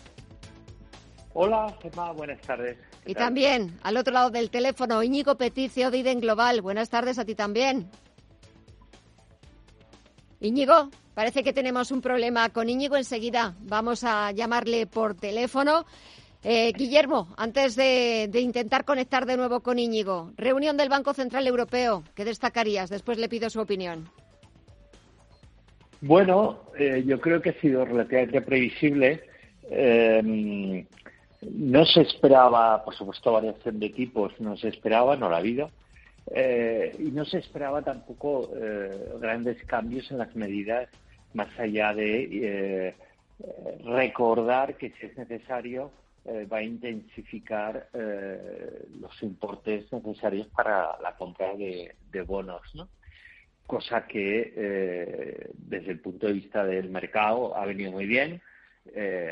Hola, 1.32 1.72
Gemma, 1.80 2.10
buenas 2.10 2.40
tardes. 2.40 2.76
Y 3.10 3.14
también, 3.14 3.72
al 3.82 3.96
otro 3.96 4.12
lado 4.14 4.30
del 4.30 4.50
teléfono, 4.50 5.02
Íñigo 5.02 5.34
Peticio 5.34 5.90
de 5.90 5.98
Iden 5.98 6.20
Global. 6.20 6.62
Buenas 6.62 6.90
tardes 6.90 7.18
a 7.18 7.24
ti 7.24 7.34
también. 7.34 7.90
Íñigo, 10.38 10.90
parece 11.12 11.42
que 11.42 11.52
tenemos 11.52 11.90
un 11.90 12.02
problema 12.02 12.50
con 12.50 12.68
Íñigo 12.68 12.96
enseguida. 12.96 13.56
Vamos 13.62 14.04
a 14.04 14.30
llamarle 14.30 14.86
por 14.86 15.16
teléfono. 15.16 15.86
Eh, 16.44 16.72
Guillermo, 16.72 17.34
antes 17.36 17.74
de, 17.74 18.30
intentar 18.32 18.84
conectar 18.84 19.26
de 19.26 19.36
nuevo 19.36 19.58
con 19.58 19.80
Íñigo, 19.80 20.30
reunión 20.36 20.76
del 20.76 20.88
Banco 20.88 21.12
Central 21.12 21.48
Europeo, 21.48 22.04
¿qué 22.14 22.24
destacarías? 22.24 22.90
Después 22.90 23.18
le 23.18 23.28
pido 23.28 23.50
su 23.50 23.60
opinión. 23.60 24.08
Bueno, 26.00 26.60
eh, 26.78 27.02
yo 27.04 27.20
creo 27.20 27.42
que 27.42 27.50
ha 27.50 27.60
sido 27.60 27.84
relativamente 27.84 28.40
previsible. 28.40 29.24
Eh, 29.68 30.86
no 31.42 31.84
se 31.86 32.02
esperaba, 32.02 32.84
por 32.84 32.94
supuesto, 32.94 33.32
variación 33.32 33.80
de 33.80 33.86
equipos, 33.86 34.32
no 34.40 34.56
se 34.56 34.68
esperaba, 34.68 35.16
no 35.16 35.28
la 35.28 35.36
ha 35.36 35.40
habido. 35.40 35.70
y 36.98 37.10
no 37.10 37.24
se 37.24 37.38
esperaba 37.38 37.82
tampoco 37.82 38.50
grandes 39.18 39.62
cambios 39.64 40.10
en 40.10 40.18
las 40.18 40.34
medidas, 40.36 40.88
más 41.34 41.48
allá 41.58 41.94
de 41.94 42.94
recordar 43.84 44.76
que 44.76 44.90
si 44.90 45.06
es 45.06 45.16
necesario 45.16 45.90
eh, 46.26 46.46
va 46.52 46.58
a 46.58 46.62
intensificar 46.62 47.88
eh, 47.94 48.84
los 49.00 49.22
importes 49.22 49.90
necesarios 49.90 50.48
para 50.48 50.98
la 51.00 51.16
compra 51.16 51.54
de, 51.54 51.94
bonos, 52.26 52.60
¿no? 52.74 52.90
Cosa 53.66 54.06
que 54.06 54.52
eh, 54.54 55.50
desde 55.54 55.92
el 55.92 56.00
punto 56.00 56.26
de 56.26 56.34
vista 56.34 56.64
del 56.66 56.90
mercado 56.90 57.56
ha 57.56 57.64
venido 57.64 57.90
muy 57.90 58.04
bien, 58.04 58.42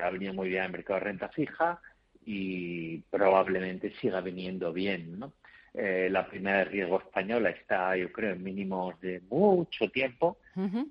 ha 0.02 0.10
venido 0.10 0.32
muy 0.32 0.48
bien 0.48 0.64
el 0.64 0.72
mercado 0.72 1.00
de 1.00 1.04
renta 1.06 1.28
fija 1.28 1.80
y 2.24 2.98
probablemente 3.10 3.92
siga 4.00 4.20
viniendo 4.20 4.72
bien, 4.72 5.18
¿no? 5.18 5.32
la 5.74 6.26
primera 6.26 6.58
de 6.58 6.64
riesgo 6.64 6.98
española 6.98 7.50
está, 7.50 7.96
yo 7.96 8.10
creo, 8.10 8.32
en 8.32 8.42
mínimos 8.42 9.00
de 9.00 9.20
mucho 9.30 9.88
tiempo 9.90 10.38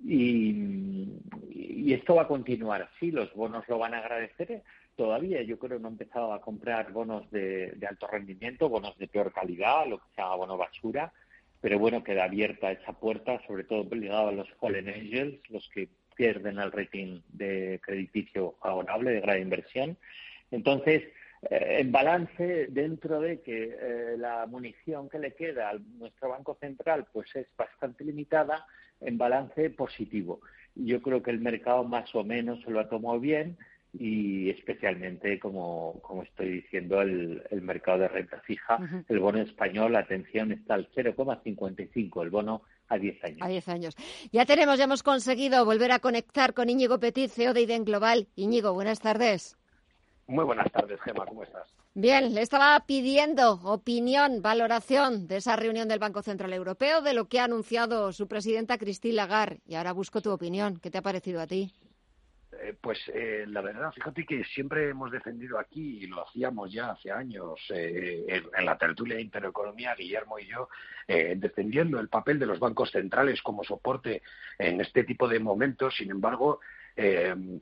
y, 0.05 1.09
y, 1.51 1.93
esto 1.93 2.15
va 2.15 2.21
a 2.21 2.27
continuar 2.27 2.83
así. 2.83 3.11
Los 3.11 3.33
bonos 3.33 3.67
lo 3.67 3.79
van 3.79 3.95
a 3.95 3.97
agradecer 3.97 4.63
todavía 4.97 5.43
yo 5.43 5.57
creo 5.57 5.77
que 5.77 5.83
no 5.83 5.87
he 5.87 5.91
empezado 5.91 6.33
a 6.33 6.41
comprar 6.41 6.91
bonos 6.91 7.29
de, 7.31 7.77
alto 7.87 8.07
rendimiento, 8.07 8.67
bonos 8.67 8.97
de 8.97 9.07
peor 9.07 9.31
calidad, 9.31 9.87
lo 9.87 9.99
que 9.99 10.05
se 10.15 10.21
llama 10.21 10.35
bono 10.35 10.57
basura, 10.57 11.13
pero 11.61 11.79
bueno, 11.79 12.03
queda 12.03 12.25
abierta 12.25 12.71
esa 12.71 12.93
puerta, 12.93 13.39
sobre 13.47 13.63
todo 13.63 13.87
ligado 13.95 14.29
a 14.29 14.31
los 14.33 14.49
fallen 14.59 14.89
angels, 14.89 15.39
los 15.49 15.69
que 15.69 15.87
pierden 16.15 16.57
el 16.57 16.71
rating 16.71 17.21
de 17.29 17.79
crediticio 17.83 18.55
favorable, 18.59 19.11
de 19.11 19.21
gran 19.21 19.41
inversión. 19.41 19.97
Entonces, 20.49 21.03
eh, 21.03 21.11
en 21.41 21.91
balance, 21.91 22.67
dentro 22.69 23.19
de 23.21 23.41
que 23.41 23.77
eh, 23.79 24.17
la 24.17 24.45
munición 24.47 25.09
que 25.09 25.19
le 25.19 25.33
queda 25.33 25.69
a 25.69 25.77
nuestro 25.99 26.29
Banco 26.29 26.57
Central 26.59 27.05
pues 27.11 27.35
es 27.35 27.47
bastante 27.55 28.03
limitada, 28.03 28.65
en 28.99 29.17
balance 29.17 29.69
positivo. 29.69 30.41
Yo 30.75 31.01
creo 31.01 31.21
que 31.21 31.31
el 31.31 31.39
mercado 31.39 31.83
más 31.83 32.13
o 32.15 32.23
menos 32.23 32.61
se 32.63 32.71
lo 32.71 32.79
ha 32.79 32.89
tomado 32.89 33.19
bien 33.19 33.57
y 33.93 34.49
especialmente, 34.49 35.39
como, 35.39 35.99
como 36.01 36.23
estoy 36.23 36.49
diciendo, 36.49 37.01
el, 37.01 37.43
el 37.49 37.61
mercado 37.61 37.99
de 37.99 38.07
renta 38.09 38.39
fija, 38.41 38.77
el 39.07 39.19
bono 39.19 39.39
español, 39.39 39.93
la 39.93 39.99
atención 39.99 40.51
está 40.51 40.75
al 40.75 40.89
0,55, 40.91 42.23
el 42.23 42.29
bono 42.29 42.61
a 42.89 42.97
10 42.97 43.23
años. 43.23 43.41
A 43.41 43.47
10 43.47 43.67
años. 43.69 43.95
Ya 44.31 44.45
tenemos, 44.45 44.77
ya 44.77 44.83
hemos 44.83 45.03
conseguido 45.03 45.65
volver 45.65 45.91
a 45.91 45.99
conectar 45.99 46.53
con 46.53 46.69
Íñigo 46.69 46.99
Petit, 46.99 47.31
CEO 47.31 47.53
de 47.53 47.61
IDEN 47.61 47.85
Global. 47.85 48.27
Íñigo, 48.35 48.73
buenas 48.73 48.99
tardes. 48.99 49.56
Muy 50.27 50.43
buenas 50.43 50.69
tardes, 50.71 50.99
Gemma, 51.01 51.25
¿cómo 51.25 51.43
estás? 51.43 51.73
Bien, 51.93 52.33
le 52.35 52.41
estaba 52.41 52.77
pidiendo 52.85 53.53
opinión, 53.63 54.41
valoración 54.41 55.25
de 55.27 55.37
esa 55.37 55.55
reunión 55.55 55.87
del 55.87 55.99
Banco 55.99 56.21
Central 56.21 56.51
Europeo, 56.53 57.01
de 57.01 57.13
lo 57.13 57.25
que 57.25 57.39
ha 57.39 57.45
anunciado 57.45 58.11
su 58.11 58.27
presidenta 58.27 58.77
Christine 58.77 59.15
Lagarde. 59.15 59.61
Y 59.65 59.75
ahora 59.75 59.93
busco 59.93 60.21
tu 60.21 60.31
opinión. 60.31 60.79
¿Qué 60.81 60.91
te 60.91 60.97
ha 60.97 61.01
parecido 61.01 61.41
a 61.41 61.47
ti? 61.47 61.71
Eh, 62.61 62.75
pues 62.79 62.99
eh, 63.13 63.45
la 63.47 63.61
verdad, 63.61 63.91
fíjate 63.93 64.25
que 64.25 64.43
siempre 64.43 64.89
hemos 64.89 65.11
defendido 65.11 65.59
aquí, 65.59 66.03
y 66.03 66.07
lo 66.07 66.27
hacíamos 66.27 66.71
ya 66.71 66.91
hace 66.91 67.11
años 67.11 67.59
eh, 67.69 68.25
en, 68.27 68.65
la 68.65 68.77
tertulia 68.77 69.15
de 69.15 69.21
Intereconomía, 69.21 69.95
Guillermo 69.95 70.39
y 70.39 70.47
yo, 70.47 70.69
defendiendo 71.07 72.01
el 72.01 72.09
papel 72.09 72.37
de 72.37 72.45
los 72.45 72.59
bancos 72.59 72.91
centrales 72.91 73.41
como 73.41 73.63
soporte 73.63 74.21
en 74.59 74.81
este 74.81 75.05
tipo 75.05 75.27
de 75.29 75.39
momentos. 75.39 75.95
Sin 75.95 76.11
embargo, 76.11 76.59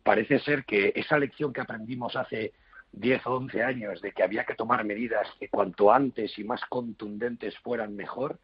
parece 0.04 0.40
ser 0.40 0.64
que 0.64 0.94
esa 0.96 1.18
lección 1.18 1.52
que 1.52 1.62
aprendimos 1.62 2.16
hace 2.16 2.54
10 2.94 3.28
o 3.28 3.36
11 3.36 3.64
años 3.64 4.02
de 4.02 4.14
que 4.14 4.24
había 4.24 4.46
que 4.46 4.56
tomar 4.56 4.86
medidas 4.86 5.28
que 5.40 5.50
cuanto 5.50 5.92
antes 5.92 6.38
y 6.40 6.44
más 6.44 6.62
contundentes 6.70 7.58
fueran 7.60 7.96
mejor, 7.96 8.40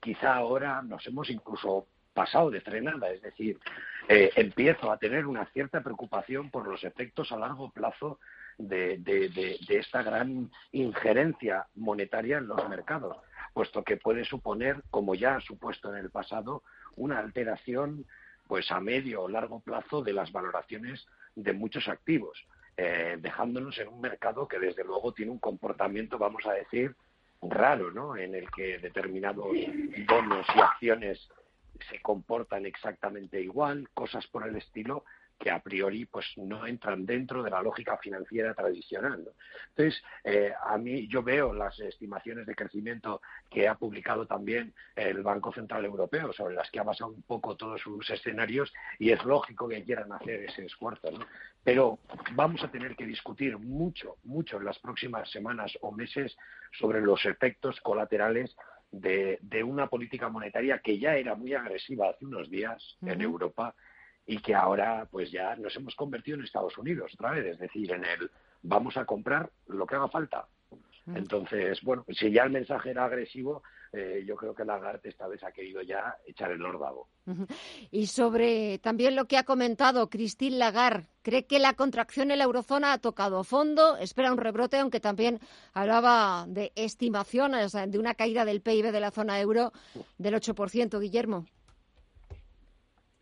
quizá 0.00 0.34
ahora 0.36 0.82
nos 0.82 1.04
hemos 1.06 1.28
incluso 1.30 1.88
pasado 2.18 2.50
de 2.50 2.60
frenada, 2.60 3.12
es 3.12 3.22
decir, 3.22 3.60
eh, 4.08 4.32
empiezo 4.34 4.90
a 4.90 4.98
tener 4.98 5.24
una 5.24 5.46
cierta 5.52 5.82
preocupación 5.82 6.50
por 6.50 6.66
los 6.66 6.82
efectos 6.82 7.30
a 7.30 7.36
largo 7.36 7.70
plazo 7.70 8.18
de, 8.58 9.56
esta 9.68 10.02
gran 10.02 10.50
injerencia 10.72 11.66
monetaria 11.76 12.38
en 12.38 12.48
los 12.48 12.68
mercados, 12.68 13.16
puesto 13.54 13.84
que 13.84 13.98
puede 13.98 14.24
suponer, 14.24 14.82
como 14.90 15.14
ya 15.14 15.36
ha 15.36 15.40
supuesto 15.40 15.94
en 15.94 16.00
el 16.00 16.10
pasado, 16.10 16.64
una 16.96 17.20
alteración 17.20 18.04
pues 18.48 18.72
a 18.72 18.80
medio 18.80 19.22
o 19.22 19.28
largo 19.28 19.60
plazo 19.60 20.02
de 20.02 20.14
las 20.14 20.32
valoraciones 20.32 21.06
de 21.36 21.52
muchos 21.52 21.86
activos, 21.86 22.44
eh, 22.76 23.16
dejándonos 23.20 23.78
en 23.78 23.88
un 23.88 24.00
mercado 24.00 24.48
que 24.48 24.58
desde 24.58 24.82
luego 24.82 25.12
tiene 25.12 25.30
un 25.30 25.38
comportamiento, 25.38 26.18
vamos 26.18 26.44
a 26.46 26.54
decir, 26.54 26.96
raro, 27.42 27.92
¿no? 27.92 28.16
En 28.16 28.34
el 28.34 28.50
que 28.50 28.78
determinados 28.78 29.46
bonos 30.08 30.46
y 30.56 30.60
acciones 30.60 31.28
se 31.90 32.00
comportan 32.00 32.66
exactamente 32.66 33.40
igual, 33.40 33.88
cosas 33.94 34.26
por 34.26 34.48
el 34.48 34.56
estilo 34.56 35.04
que 35.38 35.50
a 35.50 35.60
priori 35.60 36.04
pues 36.06 36.26
no 36.36 36.66
entran 36.66 37.06
dentro 37.06 37.42
de 37.42 37.50
la 37.50 37.62
lógica 37.62 37.96
financiera 37.98 38.54
tradicional. 38.54 39.24
Entonces, 39.68 40.02
eh, 40.24 40.52
a 40.60 40.76
mí 40.78 41.06
yo 41.08 41.22
veo 41.22 41.52
las 41.52 41.78
estimaciones 41.78 42.46
de 42.46 42.54
crecimiento 42.54 43.20
que 43.48 43.68
ha 43.68 43.76
publicado 43.76 44.26
también 44.26 44.74
el 44.96 45.22
Banco 45.22 45.52
Central 45.52 45.84
Europeo, 45.84 46.32
sobre 46.32 46.54
las 46.54 46.70
que 46.70 46.80
ha 46.80 46.84
basado 46.84 47.12
un 47.12 47.22
poco 47.22 47.56
todos 47.56 47.80
sus 47.80 48.10
escenarios, 48.10 48.72
y 48.98 49.10
es 49.10 49.24
lógico 49.24 49.68
que 49.68 49.84
quieran 49.84 50.12
hacer 50.12 50.44
ese 50.44 50.66
esfuerzo. 50.66 51.08
Pero 51.62 51.98
vamos 52.34 52.62
a 52.64 52.70
tener 52.70 52.96
que 52.96 53.06
discutir 53.06 53.56
mucho, 53.58 54.16
mucho 54.24 54.56
en 54.56 54.64
las 54.64 54.78
próximas 54.78 55.30
semanas 55.30 55.76
o 55.80 55.92
meses 55.92 56.36
sobre 56.72 57.00
los 57.00 57.24
efectos 57.24 57.80
colaterales 57.80 58.54
de, 58.90 59.38
una 59.64 59.88
política 59.88 60.28
monetaria 60.28 60.78
que 60.78 60.98
ya 60.98 61.16
era 61.16 61.34
muy 61.34 61.54
agresiva 61.54 62.10
hace 62.10 62.24
unos 62.24 62.50
días 62.50 62.96
en 63.02 63.20
Europa 63.20 63.74
y 64.28 64.38
que 64.38 64.54
ahora 64.54 65.08
pues 65.10 65.32
ya 65.32 65.56
nos 65.56 65.74
hemos 65.74 65.96
convertido 65.96 66.36
en 66.36 66.44
Estados 66.44 66.76
Unidos 66.76 67.12
otra 67.14 67.32
vez, 67.32 67.46
es 67.46 67.58
decir, 67.58 67.90
en 67.90 68.04
el 68.04 68.30
vamos 68.62 68.96
a 68.98 69.06
comprar 69.06 69.50
lo 69.68 69.86
que 69.86 69.96
haga 69.96 70.08
falta. 70.08 70.46
Entonces, 71.14 71.80
bueno, 71.80 72.04
si 72.10 72.30
ya 72.30 72.42
el 72.42 72.50
mensaje 72.50 72.90
era 72.90 73.06
agresivo, 73.06 73.62
eh, 73.94 74.22
yo 74.26 74.36
creo 74.36 74.54
que 74.54 74.66
Lagarde 74.66 75.08
esta 75.08 75.26
vez 75.26 75.42
ha 75.42 75.52
querido 75.52 75.80
ya 75.80 76.14
echar 76.26 76.50
el 76.50 76.62
órdago. 76.62 77.08
Y 77.90 78.08
sobre 78.08 78.78
también 78.80 79.16
lo 79.16 79.24
que 79.24 79.38
ha 79.38 79.44
comentado 79.44 80.10
Christine 80.10 80.58
Lagarde, 80.58 81.06
¿cree 81.22 81.46
que 81.46 81.58
la 81.58 81.72
contracción 81.72 82.30
en 82.30 82.36
la 82.36 82.44
eurozona 82.44 82.92
ha 82.92 82.98
tocado 82.98 83.42
fondo? 83.44 83.96
¿Espera 83.96 84.30
un 84.30 84.36
rebrote? 84.36 84.78
Aunque 84.78 85.00
también 85.00 85.40
hablaba 85.72 86.44
de 86.46 86.72
estimaciones 86.74 87.72
de 87.72 87.98
una 87.98 88.12
caída 88.12 88.44
del 88.44 88.60
PIB 88.60 88.92
de 88.92 89.00
la 89.00 89.10
zona 89.10 89.40
euro 89.40 89.72
del 90.18 90.34
8%, 90.34 91.00
Guillermo. 91.00 91.46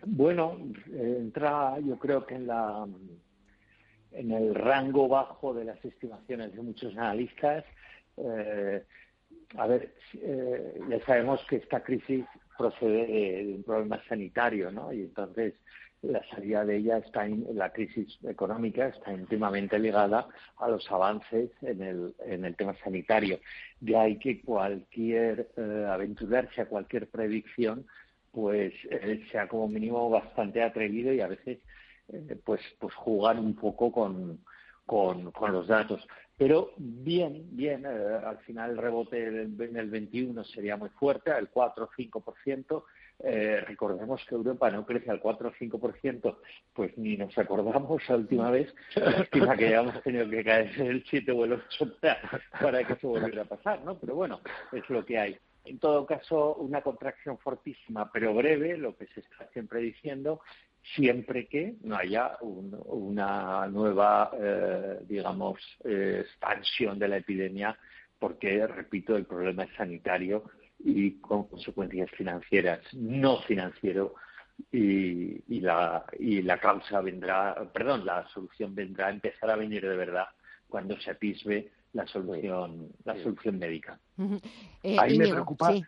Bueno, 0.08 0.56
entra 0.92 1.80
yo 1.80 1.98
creo 1.98 2.24
que 2.24 2.36
en 2.36 2.46
la 2.46 2.86
en 4.12 4.30
el 4.30 4.54
rango 4.54 5.08
bajo 5.08 5.52
de 5.52 5.64
las 5.64 5.84
estimaciones 5.84 6.54
de 6.54 6.62
muchos 6.62 6.96
analistas. 6.96 7.64
Eh, 8.16 8.82
a 9.58 9.66
ver, 9.66 9.94
eh, 10.14 10.80
ya 10.88 11.04
sabemos 11.04 11.44
que 11.48 11.56
esta 11.56 11.82
crisis 11.82 12.24
procede 12.56 13.06
de, 13.44 13.54
un 13.56 13.62
problema 13.64 14.00
sanitario, 14.08 14.70
¿no? 14.70 14.92
Y 14.92 15.02
entonces 15.02 15.54
la 16.02 16.22
salida 16.30 16.64
de 16.64 16.76
ella 16.76 16.98
está 16.98 17.26
en 17.26 17.44
la 17.54 17.72
crisis 17.72 18.18
económica 18.24 18.86
está 18.86 19.12
íntimamente 19.12 19.78
ligada 19.78 20.28
a 20.58 20.68
los 20.68 20.90
avances 20.90 21.50
en 21.62 21.82
el, 21.82 22.14
en 22.24 22.44
el 22.44 22.54
tema 22.54 22.74
sanitario. 22.82 23.40
De 23.80 23.96
ahí 23.96 24.18
que 24.18 24.40
cualquier 24.40 25.48
eh, 25.56 25.86
aventurarse 25.90 26.62
a 26.62 26.66
cualquier 26.66 27.08
predicción, 27.08 27.86
pues 28.36 28.74
sea 29.32 29.48
como 29.48 29.66
mínimo 29.66 30.10
bastante 30.10 30.62
atrevido 30.62 31.10
y 31.10 31.22
a 31.22 31.26
veces 31.26 31.58
eh, 32.12 32.38
pues, 32.44 32.60
pues 32.78 32.94
jugar 32.94 33.40
un 33.40 33.54
poco 33.54 33.90
con, 33.90 34.44
con, 34.84 35.32
los 35.52 35.66
datos. 35.66 36.06
Pero 36.36 36.72
bien, 36.76 37.46
bien, 37.52 37.86
eh, 37.86 38.18
al 38.22 38.36
final 38.40 38.72
el 38.72 38.76
rebote 38.76 39.26
en 39.26 39.76
el 39.78 39.88
21 39.88 40.44
sería 40.44 40.76
muy 40.76 40.90
fuerte, 40.90 41.30
el 41.30 41.48
4 41.48 41.84
o 41.86 41.88
5%, 41.88 42.84
eh, 43.20 43.64
recordemos 43.66 44.22
que 44.28 44.34
Europa 44.34 44.70
no 44.70 44.84
crece 44.84 45.10
al 45.10 45.20
4 45.20 45.48
o 45.48 45.52
5%, 45.52 46.36
pues 46.74 46.98
ni 46.98 47.16
nos 47.16 47.38
acordamos 47.38 48.06
la 48.06 48.16
última 48.16 48.50
vez, 48.50 48.74
lástima 48.96 49.56
que 49.56 49.68
hayamos 49.68 50.02
tenido 50.02 50.28
que 50.28 50.44
caer 50.44 50.78
el 50.78 51.02
7 51.08 51.32
o 51.32 51.46
el 51.46 51.54
8 51.54 51.96
para 52.60 52.84
que 52.84 52.92
eso 52.92 53.08
volviera 53.08 53.44
a 53.44 53.46
pasar, 53.46 53.82
¿no? 53.82 53.98
Pero 53.98 54.14
bueno, 54.14 54.42
es 54.72 54.86
lo 54.90 55.06
que 55.06 55.18
hay. 55.18 55.38
En 55.66 55.78
todo 55.78 56.06
caso, 56.06 56.54
una 56.56 56.80
contracción 56.80 57.38
fortísima, 57.38 58.10
pero 58.12 58.34
breve, 58.34 58.76
lo 58.76 58.96
que 58.96 59.06
se 59.08 59.20
está 59.20 59.48
siempre 59.52 59.80
diciendo, 59.80 60.40
siempre 60.94 61.46
que 61.46 61.74
no 61.82 61.96
haya 61.96 62.38
una 62.40 63.66
nueva, 63.66 64.30
eh, 64.40 65.00
digamos, 65.08 65.58
eh, 65.84 66.22
expansión 66.24 66.98
de 66.98 67.08
la 67.08 67.16
epidemia, 67.18 67.76
porque, 68.18 68.66
repito, 68.66 69.16
el 69.16 69.26
problema 69.26 69.64
es 69.64 69.74
sanitario 69.76 70.44
y 70.78 71.12
con 71.20 71.48
consecuencias 71.48 72.10
financieras, 72.12 72.80
no 72.94 73.40
financiero, 73.42 74.14
y, 74.72 75.60
la, 75.60 76.04
y 76.18 76.42
la 76.42 76.58
causa 76.58 77.00
vendrá, 77.00 77.54
perdón, 77.72 78.06
la 78.06 78.26
solución 78.28 78.74
vendrá 78.74 79.10
empezar 79.10 79.50
a 79.50 79.56
venir 79.56 79.86
de 79.86 79.96
verdad 79.96 80.28
cuando 80.68 80.98
se 81.00 81.10
atisbe 81.10 81.70
la 81.96 82.06
solución, 82.06 82.88
la 83.04 83.14
solución 83.22 83.58
médica. 83.58 83.98
Eh, 84.82 84.96
Ahí 85.00 85.18
me 85.18 85.28
preocupa. 85.28 85.72
Eh, 85.72 85.84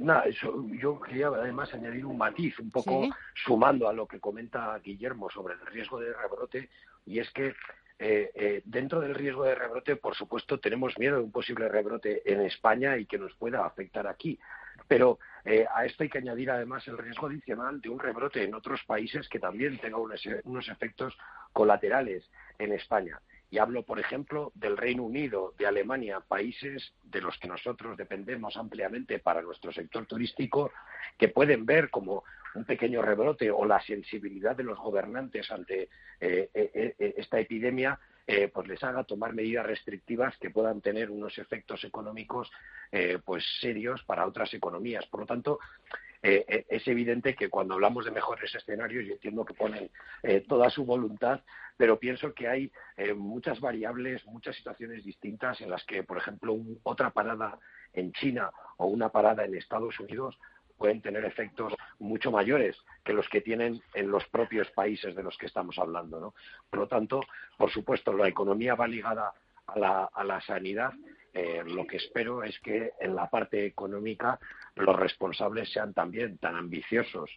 nada, 0.00 0.24
eso, 0.24 0.66
yo 0.70 1.00
quería 1.00 1.28
además 1.28 1.72
añadir 1.72 2.04
un 2.04 2.18
matiz, 2.18 2.58
un 2.58 2.70
poco 2.70 3.08
sumando 3.44 3.88
a 3.88 3.92
lo 3.92 4.06
que 4.06 4.18
comenta 4.18 4.78
Guillermo 4.80 5.30
sobre 5.30 5.54
el 5.54 5.60
riesgo 5.66 6.00
de 6.00 6.12
rebrote, 6.12 6.68
y 7.06 7.20
es 7.20 7.30
que 7.30 7.54
eh, 7.98 8.62
dentro 8.64 9.00
del 9.00 9.14
riesgo 9.14 9.44
de 9.44 9.54
rebrote, 9.54 9.96
por 9.96 10.16
supuesto, 10.16 10.58
tenemos 10.58 10.98
miedo 10.98 11.18
de 11.18 11.22
un 11.22 11.32
posible 11.32 11.68
rebrote 11.68 12.30
en 12.30 12.40
España 12.40 12.98
y 12.98 13.06
que 13.06 13.18
nos 13.18 13.34
pueda 13.36 13.64
afectar 13.64 14.06
aquí. 14.06 14.38
Pero 14.88 15.18
a 15.72 15.86
esto 15.86 16.02
hay 16.02 16.08
que 16.10 16.18
añadir 16.18 16.50
además 16.50 16.86
el 16.86 16.98
riesgo 16.98 17.28
adicional 17.28 17.80
de 17.80 17.88
un 17.88 17.98
rebrote 17.98 18.42
en 18.42 18.54
otros 18.54 18.82
países 18.84 19.28
que 19.28 19.38
también 19.38 19.78
tenga 19.78 19.96
unos 19.96 20.68
efectos 20.68 21.16
colaterales 21.52 22.28
en 22.58 22.72
España. 22.72 23.20
Y 23.50 23.58
hablo, 23.58 23.84
por 23.84 24.00
ejemplo, 24.00 24.50
del 24.54 24.76
Reino 24.76 25.04
Unido, 25.04 25.54
de 25.56 25.66
Alemania, 25.66 26.20
países 26.20 26.92
de 27.04 27.20
los 27.20 27.38
que 27.38 27.48
nosotros 27.48 27.96
dependemos 27.96 28.56
ampliamente 28.56 29.18
para 29.18 29.42
nuestro 29.42 29.72
sector 29.72 30.06
turístico, 30.06 30.72
que 31.16 31.28
pueden 31.28 31.64
ver 31.64 31.90
como 31.90 32.24
un 32.56 32.64
pequeño 32.64 33.02
rebrote 33.02 33.50
o 33.50 33.64
la 33.64 33.80
sensibilidad 33.80 34.56
de 34.56 34.64
los 34.64 34.78
gobernantes 34.78 35.50
ante 35.50 35.88
eh, 36.20 36.50
eh, 36.54 36.94
eh, 36.98 37.14
esta 37.16 37.38
epidemia 37.38 37.98
pues 38.52 38.66
les 38.66 38.82
haga 38.82 39.04
tomar 39.04 39.34
medidas 39.34 39.64
restrictivas 39.64 40.36
que 40.38 40.50
puedan 40.50 40.80
tener 40.80 41.12
unos 41.12 41.38
efectos 41.38 41.84
económicos 41.84 42.50
pues 43.24 43.44
serios 43.60 44.02
para 44.02 44.26
otras 44.26 44.52
economías. 44.52 45.06
Por 45.06 45.20
lo 45.20 45.26
tanto, 45.26 45.60
es 46.22 46.88
evidente 46.88 47.34
que 47.34 47.48
cuando 47.48 47.74
hablamos 47.74 48.04
de 48.04 48.10
mejores 48.10 48.54
escenarios, 48.54 49.04
yo 49.04 49.12
entiendo 49.12 49.44
que 49.44 49.54
ponen 49.54 49.90
toda 50.48 50.70
su 50.70 50.84
voluntad 50.84 51.40
pero 51.76 51.98
pienso 51.98 52.32
que 52.32 52.48
hay 52.48 52.72
eh, 52.96 53.14
muchas 53.14 53.60
variables, 53.60 54.24
muchas 54.26 54.56
situaciones 54.56 55.04
distintas 55.04 55.60
en 55.60 55.70
las 55.70 55.84
que, 55.84 56.02
por 56.02 56.18
ejemplo, 56.18 56.56
otra 56.82 57.10
parada 57.10 57.58
en 57.92 58.12
China 58.12 58.50
o 58.78 58.86
una 58.86 59.10
parada 59.10 59.44
en 59.44 59.54
Estados 59.54 59.98
Unidos 60.00 60.38
pueden 60.76 61.00
tener 61.00 61.24
efectos 61.24 61.74
mucho 61.98 62.30
mayores 62.30 62.76
que 63.02 63.14
los 63.14 63.28
que 63.28 63.40
tienen 63.40 63.80
en 63.94 64.10
los 64.10 64.26
propios 64.26 64.70
países 64.72 65.14
de 65.14 65.22
los 65.22 65.36
que 65.38 65.46
estamos 65.46 65.78
hablando. 65.78 66.20
¿no? 66.20 66.34
Por 66.68 66.80
lo 66.80 66.88
tanto, 66.88 67.20
por 67.56 67.70
supuesto, 67.70 68.12
la 68.12 68.28
economía 68.28 68.74
va 68.74 68.86
ligada 68.86 69.32
a 69.66 69.78
la, 69.78 70.04
a 70.04 70.24
la 70.24 70.40
sanidad, 70.42 70.92
eh, 71.38 71.62
lo 71.66 71.86
que 71.86 71.98
espero 71.98 72.42
es 72.42 72.58
que 72.60 72.92
en 72.98 73.14
la 73.14 73.28
parte 73.28 73.66
económica 73.66 74.38
los 74.74 74.96
responsables 74.96 75.70
sean 75.70 75.92
también 75.92 76.38
tan 76.38 76.56
ambiciosos, 76.56 77.30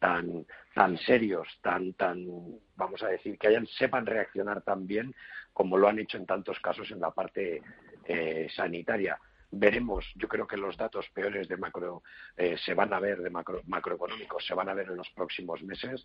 tan, 0.00 0.44
tan 0.74 0.98
serios, 0.98 1.46
tan, 1.62 1.92
tan, 1.92 2.26
vamos 2.74 3.00
a 3.04 3.08
decir, 3.10 3.38
que 3.38 3.46
hayan, 3.46 3.64
sepan 3.68 4.06
reaccionar 4.06 4.62
tan 4.62 4.88
bien 4.88 5.14
como 5.52 5.78
lo 5.78 5.86
han 5.88 6.00
hecho 6.00 6.16
en 6.16 6.26
tantos 6.26 6.58
casos 6.58 6.90
en 6.90 6.98
la 6.98 7.12
parte 7.12 7.62
eh, 8.06 8.48
sanitaria. 8.56 9.20
Veremos, 9.52 10.04
yo 10.16 10.26
creo 10.26 10.48
que 10.48 10.56
los 10.56 10.76
datos 10.76 11.08
peores 11.14 11.46
de 11.46 11.56
macro 11.56 12.02
eh, 12.36 12.56
se 12.58 12.74
van 12.74 12.92
a 12.92 12.98
ver, 12.98 13.20
de 13.20 13.30
macro, 13.30 13.62
macroeconómicos, 13.68 14.44
se 14.44 14.54
van 14.54 14.68
a 14.68 14.74
ver 14.74 14.88
en 14.88 14.96
los 14.96 15.10
próximos 15.10 15.62
meses. 15.62 16.04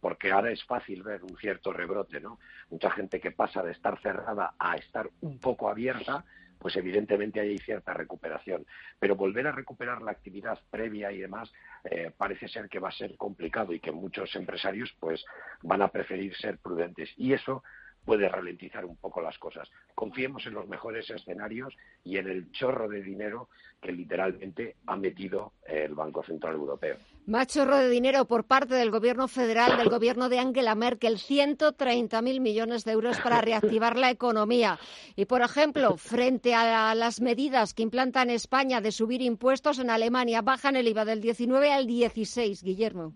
porque 0.00 0.32
ahora 0.32 0.50
es 0.50 0.64
fácil 0.64 1.02
ver 1.02 1.22
un 1.22 1.36
cierto 1.36 1.70
rebrote, 1.72 2.18
¿no? 2.20 2.38
Mucha 2.70 2.90
gente 2.90 3.20
que 3.20 3.30
pasa 3.30 3.62
de 3.62 3.72
estar 3.72 4.00
cerrada 4.00 4.54
a 4.58 4.76
estar 4.76 5.10
un 5.20 5.38
poco 5.38 5.68
abierta 5.68 6.24
pues 6.58 6.76
evidentemente 6.76 7.40
hay 7.40 7.58
cierta 7.58 7.94
recuperación. 7.94 8.66
Pero 8.98 9.16
volver 9.16 9.46
a 9.46 9.52
recuperar 9.52 10.02
la 10.02 10.12
actividad 10.12 10.58
previa 10.70 11.12
y 11.12 11.18
demás 11.18 11.52
eh, 11.84 12.10
parece 12.16 12.48
ser 12.48 12.68
que 12.68 12.78
va 12.78 12.88
a 12.88 12.92
ser 12.92 13.16
complicado 13.16 13.72
y 13.72 13.80
que 13.80 13.92
muchos 13.92 14.34
empresarios 14.36 14.94
pues 14.98 15.24
van 15.62 15.82
a 15.82 15.88
preferir 15.88 16.34
ser 16.36 16.58
prudentes. 16.58 17.10
Y 17.16 17.32
eso 17.32 17.62
puede 18.04 18.28
ralentizar 18.28 18.84
un 18.84 18.96
poco 18.96 19.20
las 19.20 19.36
cosas. 19.38 19.68
Confiemos 19.94 20.46
en 20.46 20.54
los 20.54 20.68
mejores 20.68 21.10
escenarios 21.10 21.76
y 22.04 22.18
en 22.18 22.28
el 22.28 22.50
chorro 22.52 22.88
de 22.88 23.02
dinero 23.02 23.48
que 23.82 23.92
literalmente 23.92 24.76
ha 24.86 24.96
metido 24.96 25.52
el 25.66 25.94
Banco 25.94 26.22
Central 26.22 26.54
Europeo. 26.54 26.96
Más 27.26 27.48
chorro 27.48 27.76
de 27.78 27.90
dinero 27.90 28.26
por 28.26 28.44
parte 28.44 28.76
del 28.76 28.92
Gobierno 28.92 29.26
federal, 29.26 29.76
del 29.78 29.88
Gobierno 29.88 30.28
de 30.28 30.38
Angela 30.38 30.76
Merkel, 30.76 31.16
130.000 31.16 32.40
millones 32.40 32.84
de 32.84 32.92
euros 32.92 33.18
para 33.18 33.40
reactivar 33.40 33.96
la 33.96 34.12
economía. 34.12 34.78
Y, 35.16 35.24
por 35.24 35.40
ejemplo, 35.40 35.96
frente 35.96 36.54
a 36.54 36.94
las 36.94 37.20
medidas 37.20 37.74
que 37.74 37.82
implantan 37.82 38.30
España 38.30 38.80
de 38.80 38.92
subir 38.92 39.22
impuestos, 39.22 39.80
en 39.80 39.90
Alemania 39.90 40.40
bajan 40.40 40.76
el 40.76 40.86
IVA 40.86 41.04
del 41.04 41.20
19 41.20 41.72
al 41.72 41.88
16. 41.88 42.62
Guillermo. 42.62 43.12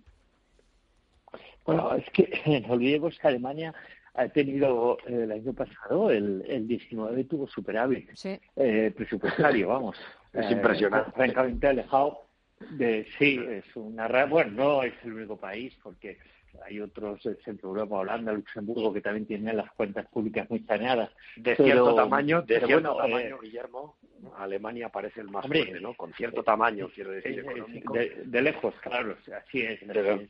Bueno, 1.64 1.94
es 1.94 2.10
que 2.10 2.64
no 2.66 2.72
olvidemos 2.72 3.16
que 3.16 3.28
Alemania 3.28 3.72
ha 4.14 4.26
tenido 4.26 4.98
eh, 5.06 5.20
el 5.22 5.30
año 5.30 5.52
pasado, 5.52 6.10
el, 6.10 6.44
el 6.48 6.66
19 6.66 7.22
tuvo 7.24 7.46
superávit 7.46 8.10
eh, 8.56 8.92
presupuestario, 8.96 9.68
vamos. 9.68 9.96
es 10.32 10.50
impresionante. 10.50 11.10
Eh, 11.10 11.12
francamente 11.14 11.68
alejado 11.68 12.29
de, 12.70 13.06
sí, 13.18 13.40
es 13.48 13.64
una 13.74 14.06
bueno, 14.26 14.50
no 14.50 14.82
es 14.82 14.94
el 15.04 15.14
único 15.14 15.36
país 15.38 15.74
porque 15.82 16.18
hay 16.64 16.80
otros 16.80 17.22
de 17.22 17.36
Centro 17.36 17.68
Europa, 17.70 17.96
Holanda, 17.96 18.32
Luxemburgo 18.32 18.92
que 18.92 19.00
también 19.00 19.26
tienen 19.26 19.56
las 19.56 19.70
cuentas 19.72 20.06
públicas 20.08 20.48
muy 20.50 20.60
saneadas. 20.60 21.10
De 21.36 21.56
cierto 21.56 21.94
tamaño, 21.94 22.42
de 22.42 22.60
cierto 22.60 22.96
tamaño, 22.96 23.38
Guillermo, 23.40 23.96
Alemania 24.36 24.88
parece 24.88 25.20
el 25.20 25.28
más 25.28 25.46
fuerte, 25.46 25.80
¿no? 25.80 25.94
Con 25.94 26.12
cierto 26.14 26.42
tamaño, 26.42 26.90
quiero 26.94 27.10
decir, 27.10 27.38
económico. 27.40 27.94
De, 27.94 28.42
lejos, 28.42 28.74
claro, 28.82 29.16
así 29.36 29.62
es, 29.62 29.80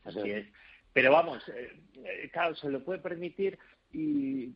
así 0.05 0.31
es. 0.31 0.47
Pero 0.93 1.13
vamos, 1.13 1.49
eh, 1.49 1.73
eh, 2.05 2.29
claro, 2.33 2.55
se 2.57 2.69
lo 2.69 2.83
puede 2.85 2.99
permitir 2.99 3.59
y 3.93 4.47
eh, 4.47 4.53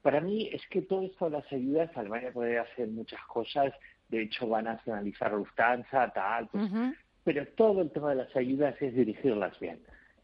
para 0.00 0.20
mí 0.20 0.48
es 0.52 0.66
que 0.68 0.82
todo 0.82 1.02
esto 1.02 1.26
de 1.26 1.38
las 1.38 1.52
ayudas, 1.52 1.94
Alemania 1.94 2.32
puede 2.32 2.58
hacer 2.58 2.88
muchas 2.88 3.20
cosas, 3.26 3.72
de 4.12 4.22
hecho 4.22 4.48
va 4.48 4.58
a 4.58 4.62
nacionalizar 4.62 5.32
Lufthansa, 5.32 6.12
tal, 6.12 6.46
pues, 6.48 6.70
pero 7.24 7.46
todo 7.56 7.80
el 7.82 7.90
tema 7.90 8.10
de 8.10 8.16
las 8.16 8.36
ayudas 8.36 8.80
es 8.80 8.94
dirigirlas 8.94 9.58
bien. 9.58 9.80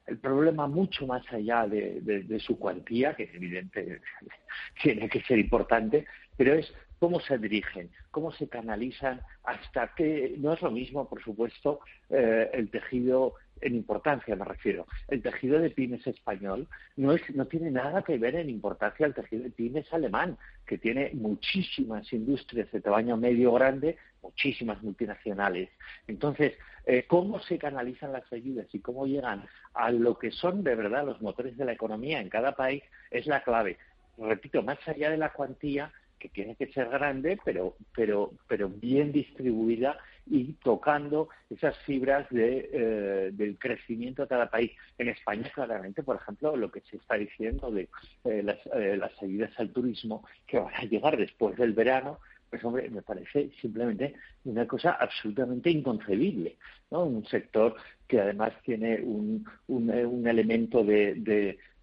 El 0.06 0.18
problema 0.18 0.66
mucho 0.66 1.06
más 1.06 1.22
allá 1.32 1.66
de, 1.66 2.00
de 2.00 2.40
su 2.40 2.58
cuantía, 2.58 3.14
que 3.14 3.24
es 3.24 3.34
evidente 3.34 4.00
tiene 4.82 5.08
que 5.08 5.22
ser 5.22 5.38
importante, 5.38 6.06
pero 6.36 6.54
es 6.54 6.72
cómo 6.98 7.20
se 7.20 7.38
dirigen, 7.38 7.90
cómo 8.10 8.32
se 8.32 8.48
canalizan, 8.48 9.20
hasta 9.44 9.94
que 9.94 10.34
no 10.38 10.52
es 10.52 10.62
lo 10.62 10.70
mismo, 10.70 11.08
por 11.08 11.22
supuesto, 11.22 11.80
eh, 12.10 12.50
el 12.52 12.70
tejido 12.70 13.34
en 13.60 13.74
importancia 13.74 14.36
me 14.36 14.44
refiero. 14.44 14.86
El 15.08 15.22
tejido 15.22 15.58
de 15.58 15.70
pymes 15.70 16.06
español 16.06 16.66
no, 16.96 17.12
es, 17.12 17.22
no 17.34 17.46
tiene 17.46 17.70
nada 17.70 18.02
que 18.02 18.18
ver 18.18 18.36
en 18.36 18.50
importancia 18.50 19.06
al 19.06 19.14
tejido 19.14 19.44
de 19.44 19.50
pymes 19.50 19.92
alemán, 19.92 20.36
que 20.66 20.78
tiene 20.78 21.10
muchísimas 21.14 22.12
industrias 22.12 22.70
de 22.70 22.80
tamaño 22.80 23.16
medio 23.16 23.52
grande, 23.52 23.96
muchísimas 24.22 24.82
multinacionales. 24.82 25.70
Entonces, 26.06 26.54
eh, 26.86 27.04
¿cómo 27.06 27.40
se 27.40 27.58
canalizan 27.58 28.12
las 28.12 28.32
ayudas 28.32 28.66
y 28.72 28.80
cómo 28.80 29.06
llegan 29.06 29.44
a 29.74 29.90
lo 29.90 30.18
que 30.18 30.30
son 30.30 30.64
de 30.64 30.74
verdad 30.74 31.04
los 31.04 31.20
motores 31.20 31.56
de 31.56 31.64
la 31.64 31.72
economía 31.72 32.20
en 32.20 32.28
cada 32.28 32.52
país 32.52 32.82
es 33.10 33.26
la 33.26 33.42
clave. 33.42 33.78
Repito, 34.18 34.62
más 34.62 34.78
allá 34.88 35.10
de 35.10 35.16
la 35.16 35.32
cuantía, 35.32 35.92
que 36.18 36.28
tiene 36.28 36.56
que 36.56 36.72
ser 36.72 36.88
grande, 36.88 37.38
pero, 37.44 37.76
pero, 37.94 38.32
pero 38.48 38.68
bien 38.68 39.12
distribuida 39.12 39.98
y 40.30 40.52
tocando 40.62 41.28
esas 41.50 41.76
fibras 41.78 42.28
de, 42.30 42.68
eh, 42.72 43.30
del 43.32 43.58
crecimiento 43.58 44.22
de 44.22 44.28
cada 44.28 44.50
país. 44.50 44.72
En 44.98 45.08
España, 45.08 45.50
claramente, 45.54 46.02
por 46.02 46.16
ejemplo, 46.16 46.56
lo 46.56 46.70
que 46.70 46.80
se 46.82 46.96
está 46.96 47.14
diciendo 47.14 47.70
de 47.70 47.88
eh, 48.24 48.42
las, 48.42 48.58
eh, 48.74 48.96
las 48.96 49.22
ayudas 49.22 49.52
al 49.58 49.70
turismo 49.70 50.24
que 50.46 50.58
van 50.58 50.74
a 50.74 50.84
llegar 50.84 51.16
después 51.16 51.56
del 51.56 51.72
verano, 51.72 52.18
pues 52.50 52.64
hombre, 52.64 52.88
me 52.88 53.02
parece 53.02 53.50
simplemente 53.60 54.14
una 54.44 54.66
cosa 54.66 54.92
absolutamente 54.92 55.70
inconcebible, 55.70 56.56
¿no? 56.90 57.04
Un 57.04 57.26
sector 57.26 57.76
que 58.06 58.20
además 58.20 58.52
tiene 58.62 59.00
un, 59.02 59.44
un, 59.66 59.90
un 59.90 60.26
elemento 60.26 60.82
de, 60.82 61.14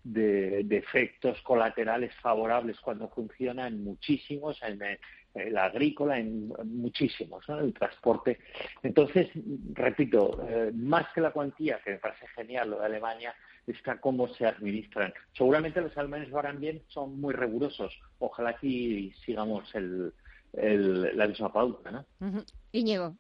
de, 0.04 0.78
efectos 0.78 1.42
colaterales 1.42 2.14
favorables 2.16 2.80
cuando 2.80 3.10
funciona 3.10 3.68
en 3.68 3.84
muchísimos, 3.84 4.62
en, 4.64 4.80
el 5.36 5.58
agrícola, 5.58 6.18
en 6.18 6.48
muchísimos, 6.66 7.48
¿no? 7.48 7.60
el 7.60 7.74
transporte. 7.74 8.40
Entonces, 8.82 9.30
repito, 9.74 10.46
eh, 10.48 10.72
más 10.74 11.08
que 11.14 11.22
la 11.22 11.32
cuantía, 11.32 11.80
que 11.84 11.92
me 11.92 11.98
parece 11.98 12.28
genial 12.30 12.70
lo 12.70 12.80
de 12.80 12.86
Alemania, 12.86 13.36
está 13.68 14.00
cómo 14.00 14.28
se 14.30 14.46
administran. 14.46 15.14
Seguramente 15.34 15.82
los 15.82 15.98
alemanes 15.98 16.30
lo 16.30 16.40
harán 16.40 16.60
bien, 16.60 16.82
son 16.88 17.20
muy 17.20 17.34
rigurosos. 17.34 17.94
Ojalá 18.20 18.52
aquí 18.52 19.12
sigamos 19.26 19.74
el, 19.76 20.14
la 20.54 21.28
misma 21.28 21.52
pauta. 21.52 21.92
¿no? 21.92 22.06
Íñigo. 22.72 23.16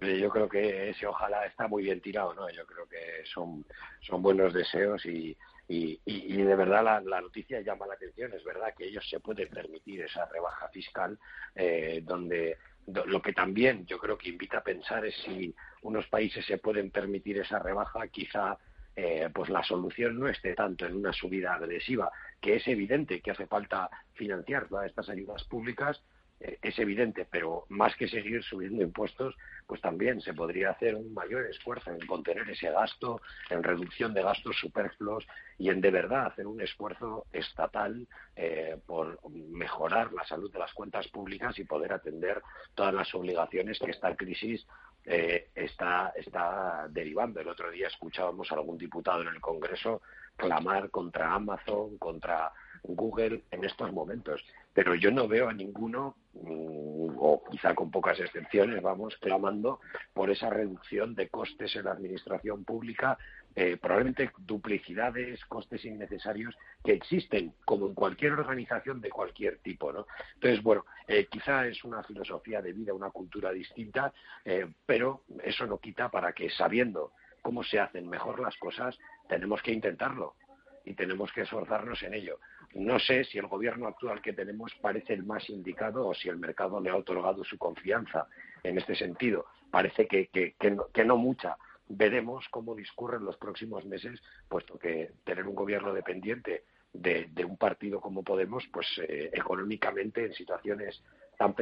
Yo 0.00 0.30
creo 0.30 0.48
que 0.48 0.90
ese 0.90 1.06
ojalá 1.06 1.44
está 1.44 1.68
muy 1.68 1.82
bien 1.82 2.00
tirado, 2.00 2.32
¿no? 2.32 2.48
Yo 2.48 2.64
creo 2.64 2.88
que 2.88 3.22
son, 3.34 3.66
son 4.00 4.22
buenos 4.22 4.54
deseos 4.54 5.04
y, 5.04 5.36
y, 5.70 6.00
y, 6.04 6.42
de 6.42 6.56
verdad 6.56 7.02
la, 7.04 7.20
noticia 7.20 7.60
llama 7.60 7.86
la 7.86 7.94
atención. 7.94 8.32
Es 8.32 8.42
verdad 8.42 8.74
que 8.76 8.86
ellos 8.86 9.08
se 9.08 9.20
pueden 9.20 9.48
permitir 9.48 10.00
esa 10.00 10.26
rebaja 10.26 10.68
fiscal, 10.70 11.16
eh, 11.54 12.00
donde 12.02 12.58
lo 12.86 13.22
que 13.22 13.32
también 13.32 13.86
yo 13.86 13.98
creo 13.98 14.18
que 14.18 14.30
invita 14.30 14.58
a 14.58 14.64
pensar 14.64 15.06
es 15.06 15.14
si 15.24 15.54
unos 15.82 16.08
países 16.08 16.44
se 16.44 16.58
pueden 16.58 16.90
permitir 16.90 17.38
esa 17.38 17.60
rebaja, 17.60 18.08
quizá 18.08 18.58
eh, 18.96 19.28
pues 19.32 19.48
la 19.48 19.62
solución 19.62 20.18
no 20.18 20.26
esté 20.28 20.54
tanto 20.54 20.86
en 20.86 20.96
una 20.96 21.12
subida 21.12 21.54
agresiva, 21.54 22.10
que 22.40 22.56
es 22.56 22.66
evidente 22.66 23.20
que 23.20 23.30
hace 23.30 23.46
falta 23.46 23.88
financiar 24.14 24.66
todas 24.66 24.86
estas 24.86 25.08
ayudas 25.08 25.44
públicas, 25.44 26.02
es 26.40 26.78
evidente, 26.78 27.26
pero 27.30 27.66
más 27.68 27.94
que 27.96 28.08
seguir 28.08 28.42
subiendo 28.42 28.82
impuestos, 28.82 29.36
pues 29.66 29.80
también 29.82 30.20
se 30.22 30.32
podría 30.32 30.70
hacer 30.70 30.94
un 30.94 31.12
mayor 31.12 31.46
esfuerzo 31.46 31.90
en 31.90 32.06
contener 32.06 32.48
ese 32.48 32.70
gasto, 32.70 33.20
en 33.50 33.62
reducción 33.62 34.14
de 34.14 34.22
gastos 34.22 34.56
superfluos 34.58 35.26
y 35.58 35.68
en 35.68 35.82
de 35.82 35.90
verdad 35.90 36.26
hacer 36.26 36.46
un 36.46 36.60
esfuerzo 36.62 37.26
estatal 37.32 38.08
eh, 38.36 38.78
por 38.86 39.18
mejorar 39.30 40.12
la 40.14 40.24
salud 40.24 40.50
de 40.50 40.58
las 40.58 40.72
cuentas 40.72 41.06
públicas 41.08 41.58
y 41.58 41.64
poder 41.64 41.92
atender 41.92 42.40
todas 42.74 42.94
las 42.94 43.14
obligaciones 43.14 43.78
que 43.78 43.90
esta 43.90 44.16
crisis 44.16 44.66
eh, 45.04 45.50
está, 45.54 46.12
está 46.16 46.86
derivando. 46.90 47.40
El 47.40 47.48
otro 47.48 47.70
día 47.70 47.88
escuchábamos 47.88 48.50
a 48.50 48.54
algún 48.54 48.78
diputado 48.78 49.22
en 49.22 49.28
el 49.28 49.40
Congreso 49.40 50.00
clamar 50.36 50.90
contra 50.90 51.34
Amazon, 51.34 51.98
contra 51.98 52.50
Google 52.82 53.42
en 53.50 53.64
estos 53.64 53.92
momentos. 53.92 54.44
Pero 54.72 54.94
yo 54.94 55.10
no 55.10 55.26
veo 55.28 55.48
a 55.48 55.52
ninguno, 55.52 56.16
mm, 56.34 57.16
o 57.18 57.42
quizá 57.50 57.74
con 57.74 57.90
pocas 57.90 58.18
excepciones, 58.20 58.82
vamos, 58.82 59.16
clamando 59.16 59.80
por 60.12 60.30
esa 60.30 60.50
reducción 60.50 61.14
de 61.14 61.28
costes 61.28 61.74
en 61.76 61.84
la 61.84 61.92
administración 61.92 62.64
pública, 62.64 63.18
eh, 63.56 63.76
probablemente 63.76 64.30
duplicidades, 64.38 65.44
costes 65.46 65.84
innecesarios 65.84 66.56
que 66.84 66.92
existen, 66.92 67.52
como 67.64 67.86
en 67.86 67.94
cualquier 67.94 68.32
organización 68.32 69.00
de 69.00 69.10
cualquier 69.10 69.58
tipo, 69.58 69.92
¿no? 69.92 70.06
Entonces, 70.34 70.62
bueno, 70.62 70.86
eh, 71.08 71.26
quizá 71.28 71.66
es 71.66 71.82
una 71.82 72.02
filosofía 72.04 72.62
de 72.62 72.72
vida, 72.72 72.94
una 72.94 73.10
cultura 73.10 73.50
distinta, 73.50 74.12
eh, 74.44 74.72
pero 74.86 75.24
eso 75.42 75.66
no 75.66 75.78
quita 75.78 76.10
para 76.10 76.32
que, 76.32 76.48
sabiendo 76.50 77.12
cómo 77.42 77.64
se 77.64 77.80
hacen 77.80 78.08
mejor 78.08 78.38
las 78.40 78.56
cosas, 78.56 78.96
tenemos 79.28 79.62
que 79.62 79.72
intentarlo 79.72 80.36
y 80.84 80.94
tenemos 80.94 81.32
que 81.32 81.42
esforzarnos 81.42 82.02
en 82.02 82.14
ello. 82.14 82.38
No 82.74 82.98
sé 83.00 83.24
si 83.24 83.38
el 83.38 83.48
gobierno 83.48 83.88
actual 83.88 84.22
que 84.22 84.32
tenemos 84.32 84.72
parece 84.80 85.14
el 85.14 85.24
más 85.24 85.48
indicado 85.50 86.06
o 86.06 86.14
si 86.14 86.28
el 86.28 86.38
mercado 86.38 86.80
le 86.80 86.90
ha 86.90 86.96
otorgado 86.96 87.42
su 87.44 87.58
confianza 87.58 88.28
en 88.62 88.78
este 88.78 88.94
sentido. 88.94 89.46
Parece 89.70 90.06
que, 90.06 90.28
que, 90.28 91.04
no, 91.04 91.16
mucha. 91.16 91.56
Veremos 91.88 92.46
cómo 92.50 92.76
discurren 92.76 93.24
los 93.24 93.36
próximos 93.36 93.84
meses, 93.84 94.20
puesto 94.48 94.78
que 94.78 95.10
tener 95.24 95.46
un 95.46 95.56
gobierno 95.56 95.92
dependiente 95.92 96.64
de, 96.92 97.28
un 97.44 97.56
partido 97.56 98.00
como 98.00 98.22
Podemos, 98.22 98.64
pues 98.72 98.86
eh, 99.08 99.30
económicamente 99.32 100.24
en 100.24 100.34
situaciones 100.34 101.02
tan, 101.36 101.54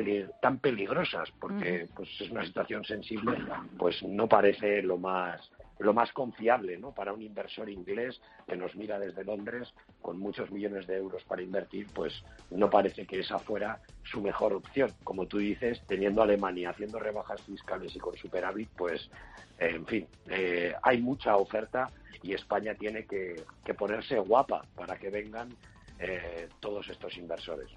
tan 0.43 0.59
peligrosas, 0.59 1.31
porque 1.41 1.89
pues 1.95 2.09
es 2.21 2.31
una 2.31 2.45
situación 2.45 2.85
sensible, 2.85 3.39
pues 3.79 4.03
no 4.03 4.29
parece 4.29 4.83
lo 4.83 4.99
más 4.99 5.51
lo 5.79 5.95
más 5.95 6.13
confiable 6.13 6.79
¿no? 6.79 6.93
para 6.93 7.13
un 7.13 7.23
inversor 7.23 7.69
inglés 7.71 8.21
que 8.47 8.57
nos 8.57 8.75
mira 8.77 8.99
desde 8.99 9.25
Londres 9.25 9.73
con 10.03 10.19
muchos 10.19 10.51
millones 10.51 10.87
de 10.87 10.97
euros 10.97 11.23
para 11.25 11.43
invertir, 11.43 11.87
pues 11.95 12.25
no 12.51 12.69
parece 12.71 13.07
que 13.07 13.21
esa 13.21 13.39
fuera 13.39 13.81
su 14.05 14.21
mejor 14.21 14.53
opción. 14.53 14.93
Como 15.05 15.27
tú 15.27 15.39
dices, 15.39 15.83
teniendo 15.87 16.23
Alemania 16.23 16.71
haciendo 16.71 16.99
rebajas 16.99 17.41
fiscales 17.43 17.95
y 17.95 17.99
con 17.99 18.17
superávit, 18.17 18.69
pues 18.77 19.11
en 19.59 19.87
fin, 19.87 20.07
eh, 20.29 20.75
hay 20.83 21.01
mucha 21.01 21.37
oferta 21.37 21.91
y 22.23 22.33
España 22.33 22.75
tiene 22.75 23.07
que, 23.07 23.45
ponerse 23.77 24.19
guapa 24.19 24.63
para 24.75 24.99
que 24.99 25.11
vengan 25.11 25.55
eh, 25.99 26.49
todos 26.61 26.89
estos 26.89 27.17
inversores. 27.17 27.69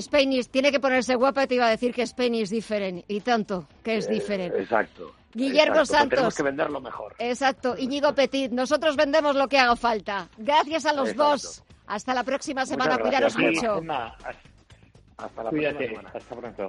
Spanish 0.00 0.48
tiene 0.48 0.70
que 0.70 0.78
ponerse 0.78 1.14
guapa, 1.14 1.46
te 1.46 1.56
iba 1.56 1.66
a 1.66 1.70
decir 1.70 1.92
que 1.92 2.02
Spain 2.02 2.34
es 2.34 2.50
diferente, 2.50 3.04
y 3.08 3.20
tanto 3.20 3.66
que 3.82 3.96
es 3.96 4.06
eh, 4.08 4.12
diferente. 4.12 4.60
exacto. 4.60 5.14
Guillermo 5.32 5.76
pues 5.76 5.88
Santos. 5.88 6.10
Tenemos 6.10 6.34
que 6.34 6.42
venderlo 6.42 6.80
mejor. 6.80 7.14
Exacto. 7.18 7.76
Íñigo 7.78 8.14
Petit, 8.14 8.50
nosotros 8.50 8.96
vendemos 8.96 9.36
lo 9.36 9.46
que 9.46 9.58
haga 9.58 9.76
falta. 9.76 10.28
Gracias 10.36 10.86
a 10.86 10.92
los 10.92 11.14
dos. 11.14 11.62
Hasta 11.86 12.14
la 12.14 12.24
próxima 12.24 12.66
semana. 12.66 12.98
Cuidaros 12.98 13.36
mucho. 13.38 13.80
Hasta 15.16 15.42
la 15.44 15.50
próxima 15.50 15.78
semana. 15.78 16.10
Hasta 16.14 16.36
pronto. 16.36 16.68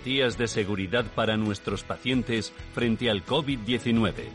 de 0.03 0.47
seguridad 0.47 1.05
para 1.13 1.37
nuestros 1.37 1.83
pacientes 1.83 2.51
frente 2.73 3.09
al 3.09 3.23
COVID-19. 3.23 4.29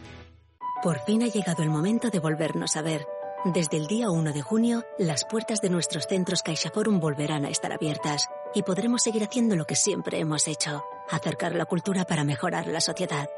Por 0.82 1.00
fin 1.00 1.24
ha 1.24 1.26
llegado 1.26 1.64
el 1.64 1.70
momento 1.70 2.08
de 2.08 2.20
volvernos 2.20 2.76
a 2.76 2.82
ver. 2.82 3.04
Desde 3.44 3.76
el 3.76 3.88
día 3.88 4.10
1 4.10 4.32
de 4.32 4.42
junio, 4.42 4.84
las 4.96 5.24
puertas 5.24 5.60
de 5.60 5.70
nuestros 5.70 6.06
centros 6.06 6.42
CaixaForum 6.42 7.00
volverán 7.00 7.44
a 7.44 7.50
estar 7.50 7.72
abiertas 7.72 8.28
y 8.54 8.62
podremos 8.62 9.02
seguir 9.02 9.24
haciendo 9.24 9.56
lo 9.56 9.64
que 9.64 9.74
siempre 9.74 10.20
hemos 10.20 10.46
hecho, 10.46 10.84
acercar 11.10 11.56
la 11.56 11.64
cultura 11.64 12.04
para 12.04 12.22
mejorar 12.22 12.68
la 12.68 12.80
sociedad. 12.80 13.28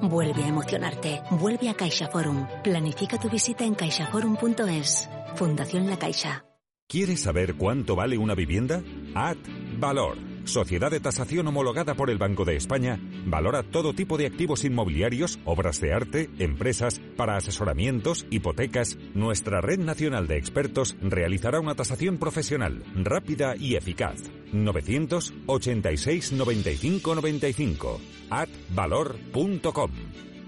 Vuelve 0.00 0.44
a 0.44 0.48
emocionarte, 0.48 1.20
vuelve 1.32 1.68
a 1.68 1.74
CaixaForum. 1.74 2.46
Planifica 2.64 3.18
tu 3.18 3.28
visita 3.28 3.64
en 3.64 3.74
caixaforum.es. 3.74 5.10
Fundación 5.34 5.86
La 5.86 5.98
Caixa. 5.98 6.44
¿Quieres 6.88 7.20
saber 7.20 7.56
cuánto 7.56 7.94
vale 7.94 8.16
una 8.16 8.34
vivienda? 8.34 8.82
Ad 9.14 9.36
Valor 9.78 10.27
sociedad 10.48 10.90
de 10.90 11.00
tasación 11.00 11.46
homologada 11.46 11.94
por 11.94 12.10
el 12.10 12.18
Banco 12.18 12.44
de 12.44 12.56
España, 12.56 12.98
valora 13.26 13.62
todo 13.62 13.92
tipo 13.92 14.18
de 14.18 14.26
activos 14.26 14.64
inmobiliarios, 14.64 15.38
obras 15.44 15.80
de 15.80 15.92
arte, 15.92 16.30
empresas, 16.38 17.00
para 17.16 17.36
asesoramientos, 17.36 18.26
hipotecas. 18.30 18.98
Nuestra 19.14 19.60
red 19.60 19.78
nacional 19.78 20.26
de 20.26 20.38
expertos 20.38 20.96
realizará 21.00 21.60
una 21.60 21.74
tasación 21.74 22.18
profesional, 22.18 22.82
rápida 22.96 23.54
y 23.56 23.76
eficaz. 23.76 24.18
986 24.52 26.32
95 26.32 27.14
95 27.14 28.00
atvalor.com 28.30 29.90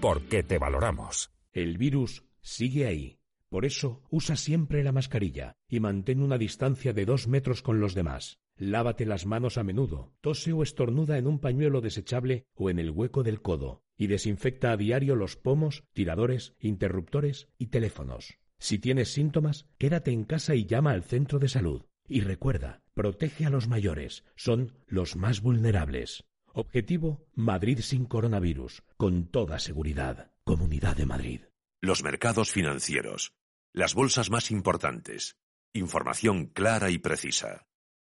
Porque 0.01 0.43
te 0.43 0.57
valoramos. 0.57 1.31
El 1.53 1.77
virus 1.77 2.23
sigue 2.41 2.87
ahí. 2.87 3.17
Por 3.49 3.65
eso, 3.65 4.01
usa 4.09 4.37
siempre 4.37 4.83
la 4.83 4.93
mascarilla 4.93 5.57
y 5.67 5.81
mantén 5.81 6.21
una 6.21 6.37
distancia 6.37 6.93
de 6.93 7.05
dos 7.05 7.27
metros 7.27 7.61
con 7.61 7.81
los 7.81 7.93
demás. 7.93 8.40
Lávate 8.61 9.07
las 9.07 9.25
manos 9.25 9.57
a 9.57 9.63
menudo, 9.63 10.13
tose 10.21 10.53
o 10.53 10.61
estornuda 10.61 11.17
en 11.17 11.25
un 11.25 11.39
pañuelo 11.39 11.81
desechable 11.81 12.45
o 12.53 12.69
en 12.69 12.77
el 12.77 12.91
hueco 12.91 13.23
del 13.23 13.41
codo 13.41 13.81
y 13.97 14.05
desinfecta 14.05 14.71
a 14.71 14.77
diario 14.77 15.15
los 15.15 15.35
pomos, 15.35 15.83
tiradores, 15.93 16.53
interruptores 16.59 17.47
y 17.57 17.69
teléfonos. 17.69 18.37
Si 18.59 18.77
tienes 18.77 19.11
síntomas, 19.11 19.65
quédate 19.79 20.11
en 20.11 20.25
casa 20.25 20.53
y 20.53 20.67
llama 20.67 20.91
al 20.91 21.01
centro 21.01 21.39
de 21.39 21.49
salud. 21.49 21.87
Y 22.07 22.21
recuerda, 22.21 22.83
protege 22.93 23.47
a 23.47 23.49
los 23.49 23.67
mayores, 23.67 24.25
son 24.35 24.77
los 24.85 25.15
más 25.15 25.41
vulnerables. 25.41 26.23
Objetivo, 26.53 27.25
Madrid 27.33 27.79
sin 27.79 28.05
coronavirus, 28.05 28.83
con 28.95 29.25
toda 29.25 29.57
seguridad. 29.57 30.33
Comunidad 30.43 30.95
de 30.95 31.07
Madrid. 31.07 31.41
Los 31.81 32.03
mercados 32.03 32.51
financieros, 32.51 33.33
las 33.73 33.95
bolsas 33.95 34.29
más 34.29 34.51
importantes, 34.51 35.35
Información 35.73 36.47
clara 36.47 36.89
y 36.89 36.97
precisa. 36.97 37.65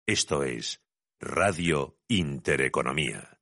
Esto 0.06 0.42
es 0.42 0.82
Radio 1.20 1.96
Intereconomía. 2.08 3.38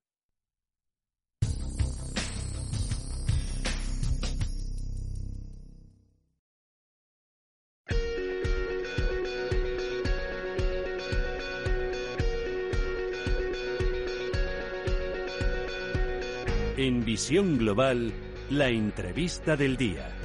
En 16.76 17.04
Visión 17.04 17.58
Global, 17.58 18.12
la 18.50 18.68
entrevista 18.68 19.56
del 19.56 19.76
día. 19.76 20.17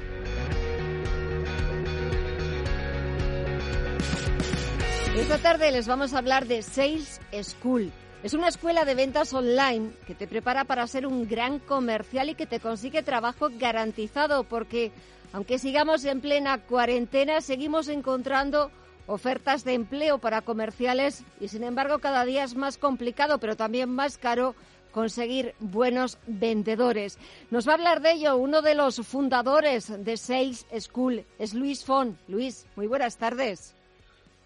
Esta 5.15 5.38
tarde 5.38 5.71
les 5.71 5.88
vamos 5.88 6.13
a 6.13 6.17
hablar 6.17 6.47
de 6.47 6.63
Sales 6.63 7.21
School. 7.43 7.91
Es 8.23 8.34
una 8.34 8.47
escuela 8.47 8.84
de 8.84 8.95
ventas 8.95 9.32
online 9.32 9.91
que 10.08 10.15
te 10.15 10.28
prepara 10.28 10.63
para 10.63 10.88
ser 10.88 11.06
un 11.06 11.28
gran 11.28 11.60
comercial 11.60 12.30
y 12.30 12.36
que 12.36 12.47
te 12.47 12.60
consigue 12.60 13.04
trabajo 13.04 13.49
garantizado 13.52 14.43
porque 14.43 14.91
aunque 15.32 15.60
sigamos 15.60 16.04
en 16.06 16.19
plena 16.19 16.58
cuarentena, 16.58 17.41
seguimos 17.41 17.89
encontrando 17.89 18.71
ofertas 19.06 19.63
de 19.63 19.76
empleo 19.76 20.17
para 20.17 20.41
comerciales 20.41 21.23
y 21.39 21.47
sin 21.47 21.63
embargo 21.63 21.99
cada 21.99 22.26
día 22.26 22.43
es 22.43 22.56
más 22.56 22.80
complicado, 22.80 23.38
pero 23.38 23.56
también 23.56 23.91
más 23.91 24.17
caro 24.17 24.56
conseguir 24.91 25.54
buenos 25.60 26.17
vendedores. 26.26 27.19
Nos 27.52 27.67
va 27.67 27.73
a 27.73 27.76
hablar 27.76 28.02
de 28.02 28.13
ello 28.13 28.36
uno 28.36 28.63
de 28.63 28.73
los 28.73 28.95
fundadores 29.06 29.93
de 30.04 30.17
Sales 30.17 30.65
School, 30.80 31.23
es 31.38 31.54
Luis 31.54 31.86
Fon. 31.86 32.17
Luis, 32.28 32.65
muy 32.76 32.88
buenas 32.88 33.17
tardes. 33.17 33.76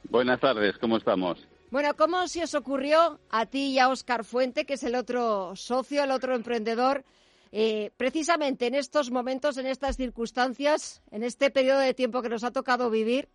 Buenas 0.10 0.39
tardes, 0.39 0.78
¿cómo 0.78 0.98
estamos? 0.98 1.38
Bueno, 1.70 1.93
¿cómo 1.98 2.28
se 2.28 2.43
os 2.43 2.56
ocurrió 2.56 3.20
a 3.30 3.46
ti 3.46 3.74
y 3.74 3.80
a 3.80 3.89
Oscar 3.89 4.24
Fuente, 4.24 4.65
que 4.65 4.76
es 4.76 4.84
el 4.84 4.96
otro 4.96 5.56
socio, 5.56 6.04
el 6.04 6.12
otro 6.12 6.34
emprendedor, 6.34 7.04
eh, 7.52 7.91
precisamente 7.98 8.67
en 8.67 8.76
estos 8.76 9.12
momentos, 9.12 9.58
en 9.58 9.67
estas 9.67 9.98
circunstancias, 9.98 11.02
en 11.12 11.24
este 11.24 11.52
periodo 11.52 11.80
de 11.80 11.93
tiempo 11.93 12.22
que 12.22 12.30
nos 12.30 12.46
ha 12.46 12.52
tocado 12.52 12.89
vivir, 12.89 13.28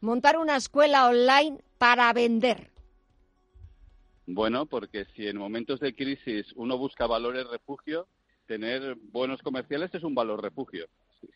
montar 0.00 0.38
una 0.38 0.56
escuela 0.56 1.08
online 1.08 1.58
para 1.78 2.12
vender? 2.12 2.70
Bueno, 4.26 4.66
porque 4.66 5.06
si 5.16 5.26
en 5.26 5.36
momentos 5.36 5.80
de 5.80 5.94
crisis 5.94 6.46
uno 6.54 6.78
busca 6.78 7.08
valores 7.08 7.48
refugio, 7.48 8.06
tener 8.46 8.96
buenos 9.10 9.42
comerciales 9.42 9.92
es 9.94 10.04
un 10.04 10.14
valor 10.14 10.42
refugio, 10.42 10.86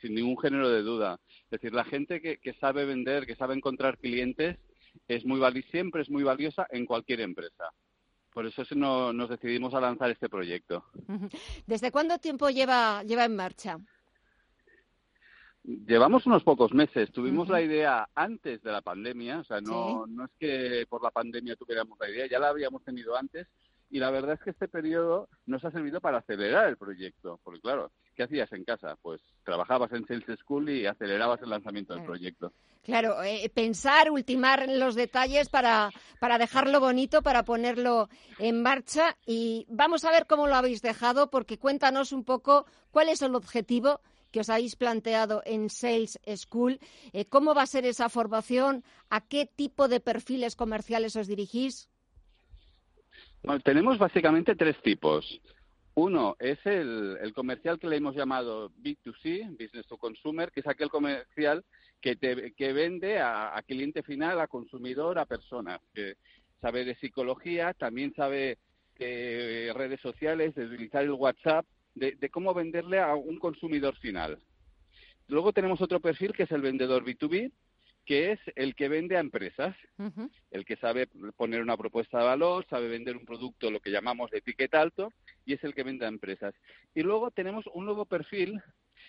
sin 0.01 0.15
ningún 0.15 0.39
género 0.39 0.69
de 0.71 0.83
duda. 0.83 1.19
Es 1.45 1.51
decir, 1.51 1.73
la 1.73 1.85
gente 1.85 2.21
que, 2.21 2.53
sabe 2.61 2.85
vender, 2.85 3.27
que 3.27 3.37
sabe 3.37 3.55
encontrar 3.55 3.99
clientes, 3.99 4.59
es 5.09 5.25
muy 5.25 5.41
siempre 5.71 6.03
es 6.03 6.11
muy 6.11 6.23
valiosa 6.23 6.67
en 6.71 6.87
cualquier 6.87 7.21
empresa. 7.21 7.71
Por 8.33 8.47
eso 8.47 8.63
no, 8.75 9.13
nos 9.13 9.31
decidimos 9.31 9.73
a 9.75 9.81
lanzar 9.81 10.11
este 10.11 10.29
proyecto. 10.29 10.85
¿Desde 11.67 11.91
cuánto 11.91 12.19
tiempo 12.19 12.51
lleva, 12.51 13.03
lleva 13.03 13.25
en 13.25 13.35
marcha? 13.35 13.79
Llevamos 15.65 16.27
unos 16.27 16.45
pocos 16.45 16.75
meses. 16.75 17.11
Tuvimos 17.13 17.49
la 17.49 17.63
idea 17.63 18.09
antes 18.15 18.63
de 18.63 18.71
la 18.71 18.83
pandemia, 18.83 19.39
o 19.39 19.45
sea, 19.45 19.61
no, 19.61 20.07
no 20.07 20.27
es 20.27 20.31
que 20.39 20.87
por 20.89 21.03
la 21.03 21.11
pandemia 21.11 21.57
tuviéramos 21.57 21.99
la 21.99 22.11
idea, 22.11 22.29
ya 22.29 22.39
la 22.39 22.51
habíamos 22.51 22.85
tenido 22.85 23.17
antes. 23.17 23.49
Y 23.91 23.99
la 23.99 24.11
verdad 24.11 24.35
es 24.35 24.41
que 24.41 24.51
este 24.51 24.69
periodo 24.69 25.29
nos 25.47 25.65
ha 25.65 25.71
servido 25.71 26.01
para 26.01 26.19
acelerar 26.19 26.69
el 26.69 26.77
proyecto. 26.77 27.41
Porque, 27.45 27.61
claro, 27.61 27.93
¿qué 28.15 28.25
hacías 28.25 28.53
en 28.53 28.65
casa? 28.65 28.97
Pues 29.01 29.21
trabajabas 29.45 29.93
en 29.93 30.07
Sales 30.07 30.39
School 30.41 30.71
y 30.71 30.87
acelerabas 30.87 31.41
el 31.43 31.51
lanzamiento 31.51 31.95
del 31.95 32.05
proyecto. 32.05 32.53
Claro, 32.83 33.21
eh, 33.23 33.51
pensar, 33.53 34.11
ultimar 34.11 34.69
los 34.69 34.95
detalles 34.95 35.49
para, 35.49 35.91
para 36.21 36.39
dejarlo 36.39 36.79
bonito, 36.79 37.23
para 37.23 37.45
ponerlo 37.45 38.09
en 38.39 38.63
marcha. 38.63 39.17
Y 39.27 39.67
vamos 39.69 40.05
a 40.05 40.11
ver 40.11 40.27
cómo 40.27 40.47
lo 40.47 40.55
habéis 40.55 40.83
dejado, 40.83 41.31
porque 41.31 41.59
cuéntanos 41.59 42.13
un 42.13 42.25
poco 42.25 42.67
cuál 42.91 43.09
es 43.09 43.23
el 43.23 43.35
objetivo 43.35 44.01
que 44.31 44.41
os 44.41 44.51
habéis 44.51 44.77
planteado 44.77 45.43
en 45.47 45.71
Sales 45.71 46.21
School. 46.37 46.79
Eh, 47.13 47.25
¿Cómo 47.25 47.55
va 47.55 47.63
a 47.63 47.67
ser 47.67 47.87
esa 47.87 48.09
formación? 48.09 48.85
¿A 49.11 49.27
qué 49.27 49.47
tipo 49.47 49.89
de 49.89 50.01
perfiles 50.01 50.57
comerciales 50.57 51.17
os 51.17 51.27
dirigís? 51.27 51.89
Bueno, 53.43 53.61
tenemos 53.61 53.99
básicamente 53.99 54.55
tres 54.57 54.81
tipos. 54.83 55.41
Uno 55.95 56.37
es 56.39 56.59
el, 56.67 57.33
comercial 57.35 57.79
que 57.79 57.89
le 57.89 57.97
hemos 57.97 58.15
llamado 58.15 58.71
B2C, 58.83 59.51
Business 59.53 59.87
to 59.87 59.97
Consumer, 59.97 60.51
que 60.53 60.61
es 60.61 60.67
aquel 60.67 60.91
comercial 60.91 61.65
que, 62.01 62.17
que 62.55 62.73
vende 62.73 63.19
a, 63.19 63.63
cliente 63.67 64.03
final, 64.03 64.41
a 64.41 64.47
consumidor, 64.47 65.19
a 65.19 65.25
personas, 65.25 65.81
que 65.95 66.17
sabe 66.61 66.85
de 66.85 66.97
psicología, 66.97 67.73
también 67.73 68.13
sabe 68.15 68.59
de 68.99 69.73
redes 69.75 70.01
sociales, 70.01 70.55
de 70.55 70.67
utilizar 70.67 71.03
el 71.03 71.13
WhatsApp 71.13 71.65
de, 71.95 72.31
cómo 72.31 72.53
venderle 72.55 73.01
a 73.01 73.15
un 73.15 73.39
consumidor 73.39 73.97
final. 73.97 74.39
Luego 75.29 75.53
tenemos 75.53 75.81
otro 75.81 76.01
perfil 76.01 76.33
que 76.33 76.45
es 76.45 76.51
el 76.53 76.61
vendedor 76.61 77.05
B2B, 77.05 77.51
que 78.07 78.31
es 78.31 78.41
el 78.55 78.77
que 78.77 78.89
vende 78.89 79.17
a 79.17 79.21
empresas, 79.21 79.77
el 80.53 80.65
que 80.65 80.77
sabe 80.77 81.09
poner 81.37 81.61
una 81.61 81.77
propuesta 81.77 82.21
de 82.21 82.25
valor, 82.25 82.65
sabe 82.71 82.89
vender 82.89 83.17
un 83.17 83.27
producto, 83.27 83.71
lo 83.71 83.81
que 83.81 83.91
llamamos 83.91 84.31
de 84.31 84.41
ticket 84.41 84.73
alto, 84.75 85.13
y 85.45 85.55
es 85.55 85.65
el 85.65 85.75
que 85.75 85.83
vende 85.83 86.07
a 86.07 86.09
empresas. 86.09 86.55
Y 86.95 87.03
luego 87.03 87.33
tenemos 87.33 87.67
un 87.75 87.85
nuevo 87.85 88.07
perfil, 88.07 88.63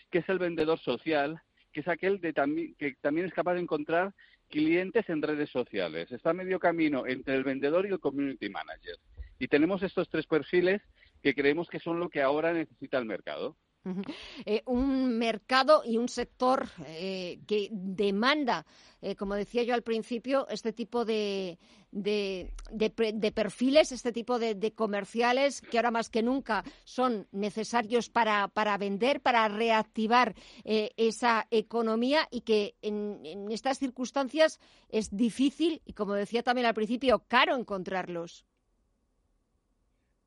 que 0.09 0.19
es 0.19 0.29
el 0.29 0.39
vendedor 0.39 0.79
social, 0.79 1.39
que 1.71 1.81
es 1.81 1.87
aquel 1.87 2.19
de 2.19 2.33
que 2.77 2.95
también 2.99 3.27
es 3.27 3.33
capaz 3.33 3.53
de 3.53 3.61
encontrar 3.61 4.15
clientes 4.49 5.07
en 5.09 5.21
redes 5.21 5.51
sociales. 5.51 6.11
Está 6.11 6.31
a 6.31 6.33
medio 6.33 6.59
camino 6.59 7.05
entre 7.05 7.35
el 7.35 7.43
vendedor 7.43 7.85
y 7.85 7.89
el 7.89 7.99
community 7.99 8.49
manager. 8.49 8.95
Y 9.37 9.47
tenemos 9.47 9.83
estos 9.83 10.09
tres 10.09 10.25
perfiles 10.25 10.81
que 11.21 11.35
creemos 11.35 11.67
que 11.69 11.79
son 11.79 11.99
lo 11.99 12.09
que 12.09 12.23
ahora 12.23 12.51
necesita 12.51 12.97
el 12.97 13.05
mercado. 13.05 13.55
Eh, 14.45 14.63
un 14.65 15.17
mercado 15.17 15.81
y 15.85 15.97
un 15.97 16.09
sector 16.09 16.67
eh, 16.85 17.39
que 17.47 17.69
demanda, 17.71 18.65
eh, 19.01 19.15
como 19.15 19.35
decía 19.35 19.63
yo 19.63 19.73
al 19.73 19.81
principio, 19.81 20.47
este 20.49 20.73
tipo 20.73 21.05
de, 21.05 21.57
de, 21.91 23.31
perfiles, 23.33 23.91
este 23.91 24.11
tipo 24.11 24.39
de, 24.39 24.73
comerciales 24.73 25.61
que 25.61 25.77
ahora 25.77 25.91
más 25.91 26.09
que 26.09 26.21
nunca 26.21 26.63
son 26.83 27.27
necesarios 27.31 28.09
para, 28.09 28.49
para 28.49 28.77
vender, 28.77 29.21
para 29.21 29.47
reactivar 29.47 30.35
esa 30.65 31.47
economía 31.49 32.27
y 32.29 32.41
que 32.41 32.75
en, 32.81 33.21
en 33.23 33.51
estas 33.51 33.79
circunstancias 33.79 34.59
es 34.89 35.15
difícil 35.15 35.81
y, 35.85 35.93
como 35.93 36.13
decía 36.13 36.43
también 36.43 36.67
al 36.67 36.73
principio, 36.73 37.23
caro 37.27 37.55
encontrarlos. 37.55 38.45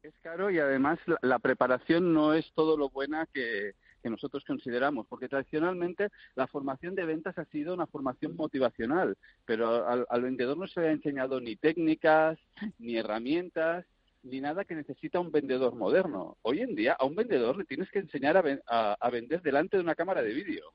Es 0.03 0.19
caro 0.23 0.51
y 0.51 0.59
además 0.59 0.99
la, 1.21 1.39
preparación 1.39 2.15
no 2.15 2.33
es 2.33 2.51
todo 2.55 2.77
lo 2.79 2.89
buena 2.89 3.27
que, 3.27 3.75
nosotros 4.03 4.45
consideramos, 4.47 5.07
porque 5.07 5.29
tradicionalmente 5.29 6.09
la 6.35 6.47
formación 6.47 6.95
de 6.95 7.05
ventas 7.05 7.37
ha 7.37 7.45
sido 7.47 7.75
una 7.75 7.87
formación 7.87 8.35
motivacional, 8.35 9.19
pero 9.45 9.87
al, 9.87 10.23
vendedor 10.23 10.57
no 10.57 10.67
se 10.67 10.81
le 10.81 10.89
ha 10.89 10.93
enseñado 10.93 11.39
ni 11.39 11.57
técnicas, 11.57 12.39
ni 12.79 12.97
herramientas, 12.97 13.85
ni 14.23 14.41
nada 14.41 14.65
que 14.65 14.75
necesita 14.75 15.21
un 15.21 15.31
vendedor 15.31 15.75
moderno. 15.75 16.39
Hoy 16.41 16.61
en 16.61 16.75
día 16.75 16.95
a 16.99 17.05
un 17.05 17.15
vendedor 17.15 17.59
le 17.59 17.67
tienes 17.67 17.91
que 17.91 17.99
enseñar 17.99 18.39
a, 18.67 19.11
vender 19.11 19.43
delante 19.43 19.77
de 19.77 19.83
una 19.83 19.95
cámara 19.95 20.23
de 20.23 20.33
vídeo, 20.33 20.73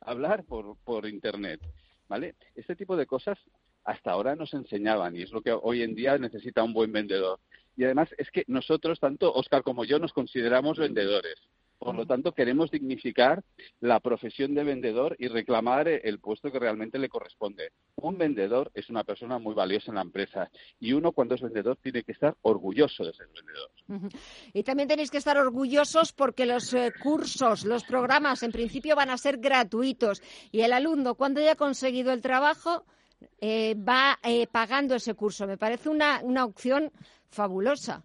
hablar 0.00 0.44
por, 0.44 0.76
por 0.84 1.06
Internet, 1.06 1.60
¿vale? 2.08 2.36
Este 2.54 2.76
tipo 2.76 2.96
de 2.96 3.06
cosas 3.06 3.36
hasta 3.82 4.12
ahora 4.12 4.36
nos 4.36 4.54
enseñaban 4.54 5.16
y 5.16 5.22
es 5.22 5.32
lo 5.32 5.42
que 5.42 5.50
hoy 5.52 5.82
en 5.82 5.96
día 5.96 6.16
necesita 6.18 6.62
un 6.62 6.72
buen 6.72 6.92
vendedor. 6.92 7.40
Y 7.76 7.84
además 7.84 8.08
es 8.18 8.30
que 8.30 8.44
nosotros, 8.46 9.00
tanto 9.00 9.32
Oscar 9.32 9.62
como 9.62 9.84
yo, 9.84 9.98
nos 9.98 10.12
consideramos 10.12 10.78
vendedores. 10.78 11.36
Por 11.80 11.94
lo 11.94 12.04
tanto, 12.04 12.32
queremos 12.32 12.70
dignificar 12.70 13.42
la 13.80 14.00
profesión 14.00 14.54
de 14.54 14.64
vendedor 14.64 15.16
y 15.18 15.28
reclamar 15.28 15.88
el 15.88 16.18
puesto 16.18 16.52
que 16.52 16.58
realmente 16.58 16.98
le 16.98 17.08
corresponde. 17.08 17.72
Un 17.96 18.18
vendedor 18.18 18.70
es 18.74 18.90
una 18.90 19.02
persona 19.02 19.38
muy 19.38 19.54
valiosa 19.54 19.90
en 19.90 19.94
la 19.94 20.02
empresa 20.02 20.50
y 20.78 20.92
uno 20.92 21.12
cuando 21.12 21.36
es 21.36 21.40
vendedor 21.40 21.78
tiene 21.82 22.02
que 22.02 22.12
estar 22.12 22.36
orgulloso 22.42 23.02
de 23.02 23.14
ser 23.14 23.28
vendedor. 23.28 24.10
Y 24.52 24.62
también 24.62 24.90
tenéis 24.90 25.10
que 25.10 25.16
estar 25.16 25.38
orgullosos 25.38 26.12
porque 26.12 26.44
los 26.44 26.74
eh, 26.74 26.92
cursos, 27.02 27.64
los 27.64 27.84
programas, 27.84 28.42
en 28.42 28.52
principio 28.52 28.94
van 28.94 29.08
a 29.08 29.16
ser 29.16 29.38
gratuitos 29.38 30.22
y 30.52 30.60
el 30.60 30.74
alumno 30.74 31.14
cuando 31.14 31.40
haya 31.40 31.56
conseguido 31.56 32.12
el 32.12 32.20
trabajo 32.20 32.84
eh, 33.40 33.74
va 33.74 34.18
eh, 34.22 34.46
pagando 34.46 34.94
ese 34.94 35.14
curso. 35.14 35.46
Me 35.46 35.56
parece 35.56 35.88
una, 35.88 36.20
una 36.22 36.44
opción 36.44 36.92
fabulosa. 37.30 38.04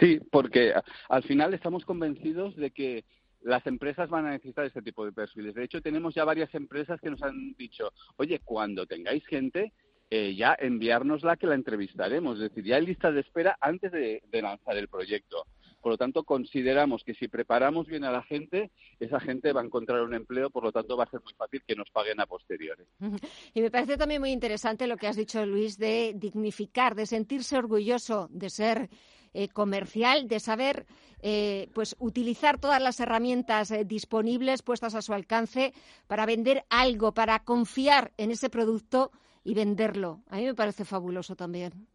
Sí, 0.00 0.20
porque 0.30 0.72
al 1.08 1.22
final 1.22 1.54
estamos 1.54 1.84
convencidos 1.84 2.56
de 2.56 2.70
que 2.70 3.04
las 3.42 3.66
empresas 3.66 4.08
van 4.08 4.26
a 4.26 4.30
necesitar 4.30 4.64
este 4.64 4.82
tipo 4.82 5.04
de 5.04 5.12
perfiles. 5.12 5.54
De 5.54 5.64
hecho, 5.64 5.82
tenemos 5.82 6.14
ya 6.14 6.24
varias 6.24 6.54
empresas 6.54 7.00
que 7.00 7.10
nos 7.10 7.22
han 7.22 7.54
dicho, 7.54 7.92
oye, 8.16 8.40
cuando 8.44 8.86
tengáis 8.86 9.26
gente, 9.26 9.72
eh, 10.10 10.34
ya 10.34 10.56
enviárnosla 10.58 11.36
que 11.36 11.46
la 11.46 11.54
entrevistaremos. 11.54 12.36
Es 12.36 12.50
decir, 12.50 12.64
ya 12.64 12.76
hay 12.76 12.86
lista 12.86 13.10
de 13.10 13.20
espera 13.20 13.56
antes 13.60 13.90
de, 13.92 14.22
lanzar 14.30 14.76
el 14.76 14.88
proyecto. 14.88 15.46
Por 15.82 15.92
lo 15.92 15.98
tanto, 15.98 16.22
consideramos 16.22 17.02
que 17.04 17.14
si 17.14 17.28
preparamos 17.28 17.86
bien 17.86 18.04
a 18.04 18.12
la 18.12 18.22
gente, 18.22 18.70
esa 19.00 19.18
gente 19.20 19.52
va 19.52 19.60
a 19.60 19.64
encontrar 19.64 20.00
un 20.02 20.14
empleo, 20.14 20.48
por 20.48 20.62
lo 20.62 20.72
tanto 20.72 20.96
va 20.96 21.04
a 21.04 21.10
ser 21.10 21.20
muy 21.22 21.34
fácil 21.34 21.62
que 21.66 21.74
nos 21.74 21.90
paguen 21.90 22.20
a 22.20 22.26
posteriori. 22.26 22.84
Y 23.54 23.60
me 23.60 23.70
parece 23.70 23.96
también 23.96 24.20
muy 24.20 24.30
interesante 24.30 24.86
lo 24.86 24.96
que 24.96 25.08
has 25.08 25.16
dicho, 25.16 25.44
Luis, 25.44 25.76
de 25.76 26.12
dignificar, 26.14 26.94
de 26.94 27.06
sentirse 27.06 27.56
orgulloso 27.56 28.28
de 28.30 28.50
ser 28.50 28.88
eh, 29.34 29.48
comercial, 29.48 30.28
de 30.28 30.40
saber 30.40 30.86
eh, 31.22 31.68
pues 31.72 31.96
utilizar 31.98 32.58
todas 32.58 32.82
las 32.82 33.00
herramientas 33.00 33.70
eh, 33.70 33.84
disponibles 33.84 34.62
puestas 34.62 34.94
a 34.94 35.02
su 35.02 35.14
alcance 35.14 35.72
para 36.06 36.26
vender 36.26 36.64
algo, 36.68 37.12
para 37.12 37.42
confiar 37.44 38.12
en 38.16 38.30
ese 38.30 38.50
producto 38.50 39.10
y 39.42 39.54
venderlo. 39.54 40.22
A 40.28 40.36
mí 40.36 40.44
me 40.44 40.54
parece 40.54 40.84
fabuloso 40.84 41.34
también. 41.34 41.88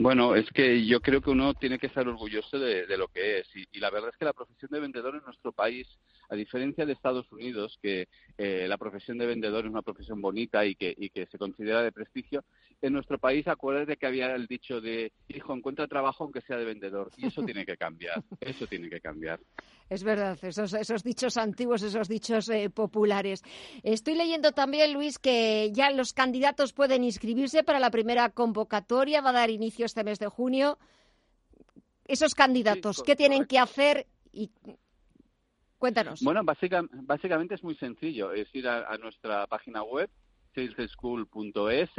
Bueno, 0.00 0.34
es 0.34 0.48
que 0.52 0.86
yo 0.86 1.02
creo 1.02 1.20
que 1.20 1.28
uno 1.28 1.52
tiene 1.52 1.78
que 1.78 1.88
estar 1.88 2.08
orgulloso 2.08 2.58
de, 2.58 2.86
lo 2.96 3.08
que 3.08 3.40
es 3.40 3.48
y, 3.54 3.78
la 3.80 3.90
verdad 3.90 4.08
es 4.10 4.16
que 4.16 4.24
la 4.24 4.32
profesión 4.32 4.70
de 4.70 4.80
vendedor 4.80 5.14
en 5.14 5.22
nuestro 5.26 5.52
país 5.52 5.86
a 6.30 6.36
diferencia 6.36 6.86
de 6.86 6.94
Estados 6.94 7.30
Unidos, 7.30 7.78
que 7.82 8.08
eh, 8.38 8.64
la 8.66 8.78
profesión 8.78 9.18
de 9.18 9.26
vendedor 9.26 9.66
es 9.66 9.70
una 9.70 9.82
profesión 9.82 10.22
bonita 10.22 10.64
y 10.64 10.74
que, 10.74 10.94
y 10.96 11.10
que 11.10 11.26
se 11.26 11.36
considera 11.36 11.82
de 11.82 11.92
prestigio, 11.92 12.44
en 12.80 12.94
nuestro 12.94 13.18
país 13.18 13.46
acuérdate 13.46 13.98
que 13.98 14.06
había 14.06 14.34
el 14.34 14.46
dicho 14.46 14.80
de, 14.80 15.12
hijo, 15.28 15.54
encuentra 15.54 15.86
trabajo 15.86 16.24
aunque 16.24 16.40
sea 16.40 16.56
de 16.56 16.64
vendedor. 16.64 17.10
Y 17.18 17.26
eso 17.26 17.42
tiene 17.42 17.66
que 17.66 17.76
cambiar, 17.76 18.22
eso 18.40 18.66
tiene 18.66 18.88
que 18.88 19.02
cambiar. 19.02 19.38
Es 19.90 20.04
verdad, 20.04 20.38
esos, 20.42 20.72
esos 20.72 21.02
dichos 21.02 21.36
antiguos, 21.36 21.82
esos 21.82 22.08
dichos 22.08 22.48
eh, 22.48 22.70
populares. 22.70 23.42
Estoy 23.82 24.14
leyendo 24.14 24.52
también, 24.52 24.92
Luis, 24.94 25.18
que 25.18 25.70
ya 25.72 25.90
los 25.90 26.12
candidatos 26.12 26.72
pueden 26.72 27.02
inscribirse 27.02 27.64
para 27.64 27.80
la 27.80 27.90
primera 27.90 28.30
convocatoria, 28.30 29.20
va 29.20 29.30
a 29.30 29.34
dar 29.34 29.50
inicio 29.50 29.84
este 29.84 30.04
mes 30.04 30.20
de 30.20 30.28
junio. 30.28 30.78
Esos 32.06 32.34
candidatos, 32.34 33.02
¿qué 33.02 33.16
tienen 33.16 33.46
que 33.46 33.58
hacer 33.58 34.06
y 34.32 34.50
Cuéntanos. 35.80 36.20
Bueno, 36.22 36.42
básicamente 36.44 37.54
es 37.54 37.64
muy 37.64 37.74
sencillo. 37.76 38.32
Es 38.32 38.54
ir 38.54 38.68
a, 38.68 38.98
nuestra 38.98 39.46
página 39.46 39.82
web, 39.82 40.10
saleschool.es. 40.54 41.90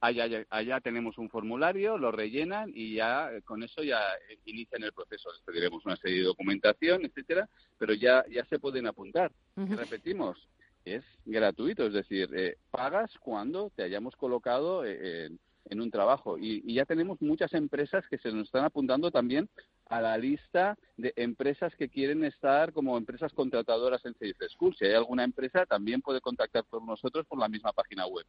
Allá, 0.00 0.44
allá 0.50 0.80
tenemos 0.80 1.16
un 1.16 1.30
formulario, 1.30 1.96
lo 1.96 2.12
rellenan 2.12 2.70
y 2.74 2.94
ya 2.94 3.30
con 3.44 3.62
eso 3.62 3.82
ya 3.82 4.00
inician 4.44 4.82
el 4.82 4.92
proceso. 4.92 5.32
Les 5.32 5.42
pediremos 5.42 5.84
una 5.86 5.96
serie 5.96 6.18
de 6.18 6.24
documentación, 6.24 7.04
etcétera, 7.04 7.48
pero 7.78 7.94
ya, 7.94 8.24
ya 8.30 8.44
se 8.44 8.58
pueden 8.58 8.86
apuntar. 8.86 9.32
Repetimos, 9.56 10.48
es 10.84 11.04
gratuito, 11.24 11.86
es 11.86 11.94
decir, 11.94 12.28
eh, 12.34 12.58
pagas 12.70 13.10
cuando 13.18 13.70
te 13.70 13.82
hayamos 13.82 14.14
colocado 14.14 14.84
eh, 14.84 15.26
en 15.26 15.40
en 15.70 15.80
un 15.80 15.90
trabajo. 15.90 16.38
Y, 16.38 16.72
ya 16.72 16.84
tenemos 16.84 17.20
muchas 17.20 17.52
empresas 17.54 18.04
que 18.08 18.18
se 18.18 18.32
nos 18.32 18.46
están 18.46 18.64
apuntando 18.64 19.10
también 19.10 19.48
a 19.88 20.00
la 20.00 20.16
lista 20.16 20.76
de 20.96 21.12
empresas 21.16 21.74
que 21.76 21.88
quieren 21.88 22.24
estar 22.24 22.72
como 22.72 22.96
empresas 22.96 23.32
contratadoras 23.32 24.04
en 24.04 24.14
Sales 24.14 24.36
School. 24.52 24.74
Si 24.76 24.84
hay 24.84 24.94
alguna 24.94 25.24
empresa, 25.24 25.66
también 25.66 26.02
puede 26.02 26.20
contactar 26.20 26.64
con 26.66 26.86
nosotros 26.86 27.26
por 27.26 27.38
la 27.38 27.48
misma 27.48 27.72
página 27.72 28.06
web. 28.06 28.26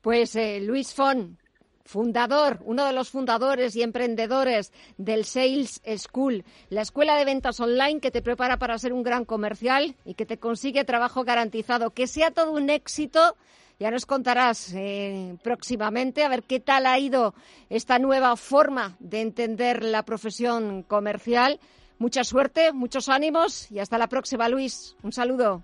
Pues 0.00 0.36
eh, 0.36 0.60
Luis 0.60 0.94
Fon, 0.94 1.38
fundador, 1.84 2.60
uno 2.64 2.84
de 2.86 2.92
los 2.92 3.10
fundadores 3.10 3.76
y 3.76 3.82
emprendedores 3.82 4.72
del 4.96 5.24
Sales 5.24 5.82
School, 5.96 6.44
la 6.70 6.82
escuela 6.82 7.16
de 7.16 7.24
ventas 7.24 7.60
online 7.60 8.00
que 8.00 8.10
te 8.10 8.22
prepara 8.22 8.58
para 8.58 8.78
ser 8.78 8.92
un 8.92 9.02
gran 9.02 9.24
comercial 9.24 9.94
y 10.04 10.14
que 10.14 10.26
te 10.26 10.38
consigue 10.38 10.84
trabajo 10.84 11.24
garantizado. 11.24 11.90
Que 11.90 12.06
sea 12.06 12.30
todo 12.30 12.52
un 12.52 12.70
éxito 12.70 13.36
ya 13.78 13.90
nos 13.90 14.06
contarás 14.06 14.72
eh, 14.74 15.36
próximamente 15.42 16.24
a 16.24 16.28
ver 16.28 16.42
qué 16.42 16.60
tal 16.60 16.86
ha 16.86 16.98
ido 16.98 17.34
esta 17.68 17.98
nueva 17.98 18.36
forma 18.36 18.96
de 19.00 19.20
entender 19.20 19.82
la 19.84 20.04
profesión 20.04 20.82
comercial. 20.82 21.60
Mucha 21.98 22.24
suerte, 22.24 22.72
muchos 22.72 23.08
ánimos 23.08 23.70
y 23.70 23.78
hasta 23.78 23.98
la 23.98 24.08
próxima, 24.08 24.48
Luis. 24.48 24.96
Un 25.02 25.12
saludo. 25.12 25.62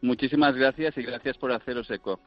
muchísimas 0.00 0.54
gracias 0.54 0.96
y 0.96 1.02
gracias 1.02 1.36
por 1.38 1.52
haceros 1.52 1.90
eco. 1.90 2.20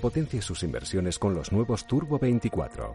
Potencie 0.00 0.40
sus 0.40 0.62
inversiones 0.62 1.18
con 1.18 1.34
los 1.34 1.50
nuevos 1.50 1.86
Turbo 1.88 2.20
24 2.20 2.94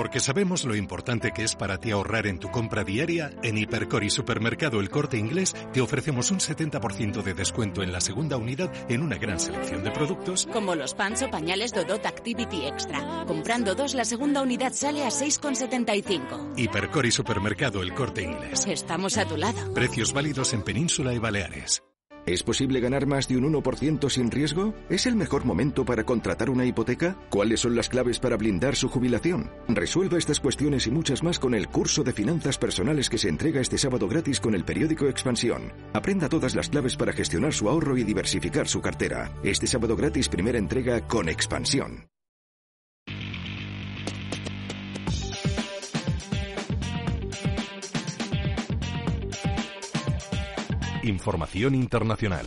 Porque 0.00 0.18
sabemos 0.18 0.64
lo 0.64 0.74
importante 0.74 1.30
que 1.30 1.44
es 1.44 1.54
para 1.54 1.76
ti 1.76 1.90
ahorrar 1.90 2.26
en 2.26 2.38
tu 2.38 2.50
compra 2.50 2.84
diaria, 2.84 3.32
en 3.42 3.58
Hipercor 3.58 4.02
y 4.02 4.08
Supermercado 4.08 4.80
El 4.80 4.88
Corte 4.88 5.18
Inglés 5.18 5.54
te 5.74 5.82
ofrecemos 5.82 6.30
un 6.30 6.38
70% 6.38 7.22
de 7.22 7.34
descuento 7.34 7.82
en 7.82 7.92
la 7.92 8.00
segunda 8.00 8.38
unidad 8.38 8.72
en 8.88 9.02
una 9.02 9.18
gran 9.18 9.38
selección 9.38 9.84
de 9.84 9.90
productos. 9.90 10.48
Como 10.50 10.74
los 10.74 10.94
pants 10.94 11.20
o 11.20 11.30
pañales 11.30 11.74
Dodot 11.74 12.06
Activity 12.06 12.64
Extra. 12.64 13.26
Comprando 13.26 13.74
dos, 13.74 13.92
la 13.92 14.06
segunda 14.06 14.40
unidad 14.40 14.72
sale 14.72 15.04
a 15.04 15.08
6,75. 15.08 16.54
Hipercor 16.56 17.04
y 17.04 17.10
Supermercado 17.10 17.82
El 17.82 17.92
Corte 17.92 18.22
Inglés. 18.22 18.64
Estamos 18.68 19.18
a 19.18 19.26
tu 19.26 19.36
lado. 19.36 19.74
Precios 19.74 20.14
válidos 20.14 20.54
en 20.54 20.62
Península 20.62 21.12
y 21.12 21.18
Baleares. 21.18 21.82
¿Es 22.30 22.44
posible 22.44 22.78
ganar 22.78 23.06
más 23.06 23.26
de 23.26 23.36
un 23.36 23.52
1% 23.52 24.08
sin 24.08 24.30
riesgo? 24.30 24.72
¿Es 24.88 25.06
el 25.06 25.16
mejor 25.16 25.44
momento 25.44 25.84
para 25.84 26.04
contratar 26.04 26.48
una 26.48 26.64
hipoteca? 26.64 27.16
¿Cuáles 27.28 27.58
son 27.58 27.74
las 27.74 27.88
claves 27.88 28.20
para 28.20 28.36
blindar 28.36 28.76
su 28.76 28.88
jubilación? 28.88 29.50
Resuelva 29.66 30.16
estas 30.16 30.38
cuestiones 30.38 30.86
y 30.86 30.92
muchas 30.92 31.24
más 31.24 31.40
con 31.40 31.56
el 31.56 31.66
curso 31.66 32.04
de 32.04 32.12
finanzas 32.12 32.56
personales 32.56 33.10
que 33.10 33.18
se 33.18 33.28
entrega 33.28 33.60
este 33.60 33.78
sábado 33.78 34.06
gratis 34.06 34.38
con 34.38 34.54
el 34.54 34.62
periódico 34.62 35.08
Expansión. 35.08 35.72
Aprenda 35.92 36.28
todas 36.28 36.54
las 36.54 36.68
claves 36.68 36.96
para 36.96 37.12
gestionar 37.12 37.52
su 37.52 37.68
ahorro 37.68 37.98
y 37.98 38.04
diversificar 38.04 38.68
su 38.68 38.80
cartera. 38.80 39.32
Este 39.42 39.66
sábado 39.66 39.96
gratis 39.96 40.28
primera 40.28 40.58
entrega 40.58 41.00
con 41.08 41.28
Expansión. 41.28 42.06
Información 51.10 51.74
internacional. 51.74 52.46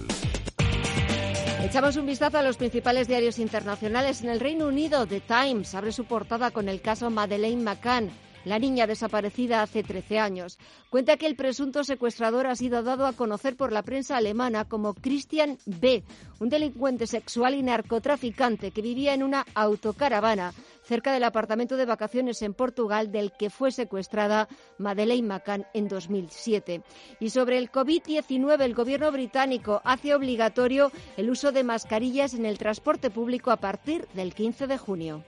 Echamos 1.62 1.98
un 1.98 2.06
vistazo 2.06 2.38
a 2.38 2.44
los 2.44 2.58
principales 2.58 3.08
diarios 3.08 3.38
internacionales. 3.40 4.22
En 4.22 4.30
el 4.30 4.40
Reino 4.40 4.68
Unido, 4.68 5.06
The 5.06 5.20
Times 5.20 5.76
abre 5.76 5.92
su 5.92 6.06
portada 6.06 6.52
con 6.52 6.70
el 6.70 6.82
caso 6.82 7.10
Madeleine 7.10 7.62
McCann, 7.62 8.10
la 8.46 8.60
niña 8.60 8.88
desaparecida 8.88 9.62
hace 9.62 9.84
13 9.84 10.20
años. 10.20 10.60
Cuenta 10.90 11.18
que 11.18 11.26
el 11.26 11.36
presunto 11.36 11.84
secuestrador 11.84 12.48
ha 12.48 12.56
sido 12.56 12.84
dado 12.84 13.06
a 13.06 13.14
conocer 13.14 13.56
por 13.56 13.72
la 13.72 13.84
prensa 13.84 14.18
alemana 14.18 14.66
como 14.66 14.94
Christian 14.94 15.58
B., 15.66 16.04
un 16.40 16.50
delincuente 16.50 17.06
sexual 17.06 17.56
y 17.56 17.64
narcotraficante 17.64 18.72
que 18.72 18.82
vivía 18.82 19.14
en 19.14 19.24
una 19.24 19.46
autocaravana 19.56 20.54
cerca 20.84 21.12
del 21.12 21.24
apartamento 21.24 21.78
de 21.78 21.86
vacaciones 21.86 22.42
en 22.42 22.54
Portugal 22.54 23.12
del 23.12 23.32
que 23.32 23.50
fue 23.50 23.72
secuestrada 23.72 24.48
Madeleine 24.78 25.28
McCann 25.28 25.66
en 25.74 25.88
2007. 25.88 26.82
Y 27.20 27.30
sobre 27.30 27.58
el 27.58 27.72
COVID-19, 27.72 28.62
el 28.62 28.76
gobierno 28.76 29.12
británico 29.12 29.82
hace 29.84 30.14
obligatorio 30.14 30.92
el 31.18 31.30
uso 31.30 31.52
de 31.52 31.64
mascarillas 31.64 32.34
en 32.34 32.46
el 32.46 32.58
transporte 32.58 33.10
público 33.10 33.52
a 33.52 33.58
partir 33.58 34.08
del 34.14 34.34
15 34.34 34.68
de 34.68 34.78
junio. 34.78 35.24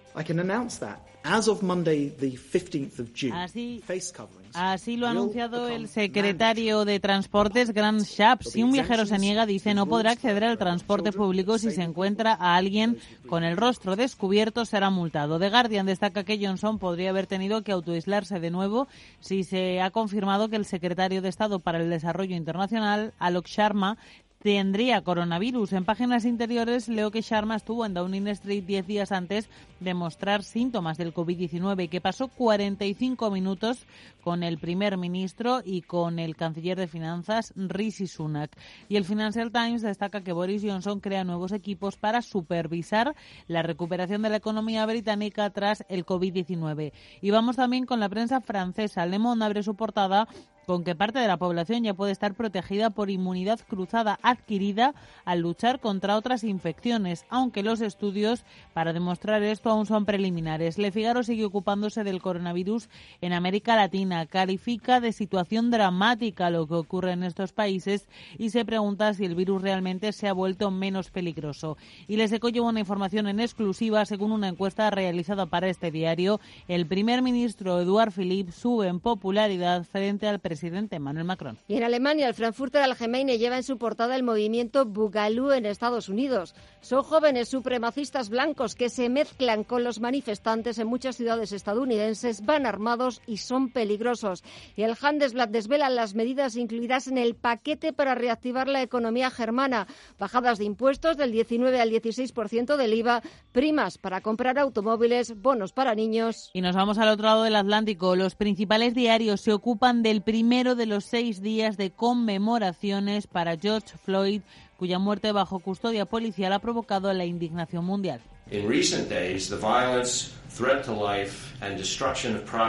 Así, 4.53 4.95
lo 4.95 5.07
ha 5.07 5.09
anunciado 5.09 5.67
el 5.67 5.87
secretario 5.87 6.85
de 6.85 6.99
Transportes, 6.99 7.73
Grant 7.73 8.03
Shapps. 8.03 8.51
Si 8.51 8.63
un 8.63 8.71
viajero 8.71 9.05
se 9.05 9.17
niega, 9.17 9.45
dice, 9.45 9.73
no 9.73 9.85
podrá 9.85 10.11
acceder 10.11 10.43
al 10.43 10.57
transporte 10.57 11.11
público 11.11 11.57
si 11.57 11.71
se 11.71 11.81
encuentra 11.81 12.33
a 12.33 12.55
alguien 12.55 12.97
con 13.27 13.43
el 13.43 13.57
rostro 13.57 13.95
descubierto, 13.95 14.63
será 14.65 14.89
multado. 14.91 15.39
The 15.39 15.49
Guardian 15.49 15.87
destaca 15.87 16.23
que 16.23 16.39
Johnson 16.39 16.79
podría 16.79 17.09
haber 17.09 17.27
tenido 17.27 17.63
que 17.63 17.71
autoaislarse 17.71 18.39
de 18.39 18.51
nuevo 18.51 18.87
si 19.19 19.43
se 19.43 19.81
ha 19.81 19.91
confirmado 19.91 20.47
que 20.47 20.55
el 20.55 20.65
secretario 20.65 21.21
de 21.21 21.29
Estado 21.29 21.59
para 21.59 21.81
el 21.81 21.89
Desarrollo 21.89 22.35
Internacional, 22.35 23.13
Alok 23.19 23.47
Sharma, 23.47 23.97
tendría 24.45 25.01
coronavirus. 25.01 25.73
En 25.73 25.85
páginas 25.85 26.23
interiores 26.23 26.87
leo 26.87 27.09
que 27.09 27.21
Sharma 27.21 27.55
estuvo 27.55 27.83
en 27.83 27.95
Downing 27.95 28.27
Street 28.27 28.63
10 28.63 28.85
días 28.85 29.11
antes 29.11 29.49
de 29.79 29.95
mostrar 29.95 30.43
síntomas 30.43 30.99
del 30.99 31.15
COVID-19 31.15 31.85
y 31.85 31.87
que 31.87 31.99
pasó 31.99 32.27
45 32.27 33.31
minutos 33.31 33.87
con 34.23 34.43
el 34.43 34.59
primer 34.59 34.97
ministro 34.97 35.63
y 35.65 35.81
con 35.81 36.19
el 36.19 36.35
canciller 36.35 36.77
de 36.77 36.87
finanzas 36.87 37.53
Rishi 37.55 38.05
Sunak. 38.05 38.55
Y 38.87 38.97
el 38.97 39.05
Financial 39.05 39.51
Times 39.51 39.81
destaca 39.81 40.21
que 40.21 40.31
Boris 40.31 40.61
Johnson 40.63 40.99
crea 40.99 41.23
nuevos 41.23 41.51
equipos 41.51 41.97
para 41.97 42.21
supervisar 42.21 43.15
la 43.47 43.63
recuperación 43.63 44.21
de 44.21 44.29
la 44.29 44.37
economía 44.37 44.85
británica 44.85 45.49
tras 45.49 45.83
el 45.89 46.05
COVID-19. 46.05 46.91
Y 47.19 47.31
vamos 47.31 47.55
también 47.55 47.87
con 47.87 47.99
la 47.99 48.09
prensa 48.09 48.41
francesa. 48.41 49.07
Le 49.07 49.17
Monde 49.17 49.43
abre 49.43 49.63
su 49.63 49.73
portada 49.73 50.27
con 50.65 50.83
que 50.83 50.95
parte 50.95 51.19
de 51.19 51.27
la 51.27 51.37
población 51.37 51.83
ya 51.83 51.93
puede 51.93 52.11
estar 52.11 52.33
protegida 52.33 52.89
por 52.89 53.09
inmunidad 53.09 53.59
cruzada 53.67 54.19
adquirida 54.23 54.93
al 55.23 55.39
luchar 55.39 55.79
contra 55.79 56.17
otras 56.17 56.43
infecciones, 56.43 57.25
aunque 57.29 57.63
los 57.63 57.81
estudios 57.81 58.43
para 58.73 58.93
demostrar 58.93 59.43
esto 59.43 59.69
aún 59.69 59.85
son 59.85 60.05
preliminares. 60.05 60.77
Le 60.77 60.91
Figaro 60.91 61.23
sigue 61.23 61.45
ocupándose 61.45 62.03
del 62.03 62.21
coronavirus 62.21 62.89
en 63.21 63.33
América 63.33 63.75
Latina, 63.75 64.25
califica 64.25 64.99
de 64.99 65.11
situación 65.11 65.71
dramática 65.71 66.49
lo 66.49 66.67
que 66.67 66.73
ocurre 66.73 67.11
en 67.11 67.23
estos 67.23 67.53
países 67.53 68.07
y 68.37 68.49
se 68.49 68.65
pregunta 68.65 69.13
si 69.13 69.25
el 69.25 69.35
virus 69.35 69.61
realmente 69.61 70.11
se 70.11 70.27
ha 70.27 70.33
vuelto 70.33 70.71
menos 70.71 71.11
peligroso. 71.11 71.77
Y 72.07 72.17
les 72.17 72.31
eco 72.31 72.49
lleva 72.49 72.69
una 72.69 72.79
información 72.79 73.27
en 73.27 73.39
exclusiva, 73.39 74.05
según 74.05 74.31
una 74.31 74.47
encuesta 74.47 74.89
realizada 74.89 75.45
para 75.45 75.69
este 75.69 75.91
diario, 75.91 76.39
el 76.67 76.87
primer 76.87 77.21
ministro 77.21 77.79
Eduard 77.79 78.11
Philippe 78.11 78.51
sube 78.51 78.87
en 78.87 78.99
popularidad 78.99 79.83
frente 79.83 80.27
al 80.27 80.39
presidente 80.39 80.54
presidente 80.55 80.95
Emmanuel 80.95 81.25
Macron. 81.25 81.57
Y 81.67 81.75
en 81.75 81.83
Alemania, 81.83 82.29
el 82.29 82.33
Frankfurter 82.33 82.81
Allgemeine 82.81 83.37
lleva 83.37 83.57
en 83.57 83.63
su 83.63 83.77
portada 83.77 84.15
el 84.15 84.23
movimiento 84.23 84.85
Bugalú 84.85 85.51
en 85.51 85.65
Estados 85.65 86.07
Unidos. 86.07 86.55
Son 86.79 87.03
jóvenes 87.03 87.49
supremacistas 87.49 88.29
blancos 88.29 88.73
que 88.73 88.87
se 88.87 89.09
mezclan 89.09 89.65
con 89.65 89.83
los 89.83 89.99
manifestantes 89.99 90.77
en 90.79 90.87
muchas 90.87 91.17
ciudades 91.17 91.51
estadounidenses, 91.51 92.45
van 92.45 92.65
armados 92.65 93.21
y 93.27 93.37
son 93.37 93.69
peligrosos. 93.69 94.45
Y 94.77 94.83
el 94.83 94.95
Handelsblatt 94.99 95.49
desvela 95.49 95.89
las 95.89 96.15
medidas 96.15 96.55
incluidas 96.55 97.07
en 97.07 97.17
el 97.17 97.35
paquete 97.35 97.91
para 97.91 98.15
reactivar 98.15 98.69
la 98.69 98.81
economía 98.81 99.31
germana. 99.31 99.87
Bajadas 100.17 100.57
de 100.57 100.63
impuestos 100.63 101.17
del 101.17 101.33
19 101.33 101.81
al 101.81 101.91
16% 101.91 102.77
del 102.77 102.93
IVA, 102.93 103.21
primas 103.51 103.97
para 103.97 104.21
comprar 104.21 104.57
automóviles, 104.57 105.41
bonos 105.41 105.73
para 105.73 105.95
niños. 105.95 106.49
Y 106.53 106.61
nos 106.61 106.77
vamos 106.77 106.97
al 106.97 107.09
otro 107.09 107.25
lado 107.25 107.43
del 107.43 107.57
Atlántico. 107.57 108.15
Los 108.15 108.35
principales 108.35 108.95
diarios 108.95 109.41
se 109.41 109.51
ocupan 109.51 110.01
del 110.01 110.21
primer 110.21 110.44
primero 110.45 110.75
de 110.75 110.85
los 110.85 111.05
seis 111.05 111.41
días 111.41 111.75
de 111.75 111.89
conmemoraciones 111.89 113.25
para 113.25 113.57
George 113.57 113.97
Floyd, 114.05 114.41
cuya 114.77 114.99
muerte 114.99 115.31
bajo 115.31 115.57
custodia 115.57 116.05
policial 116.05 116.53
ha 116.53 116.59
provocado 116.59 117.11
la 117.13 117.25
indignación 117.25 117.83
mundial. 117.83 118.21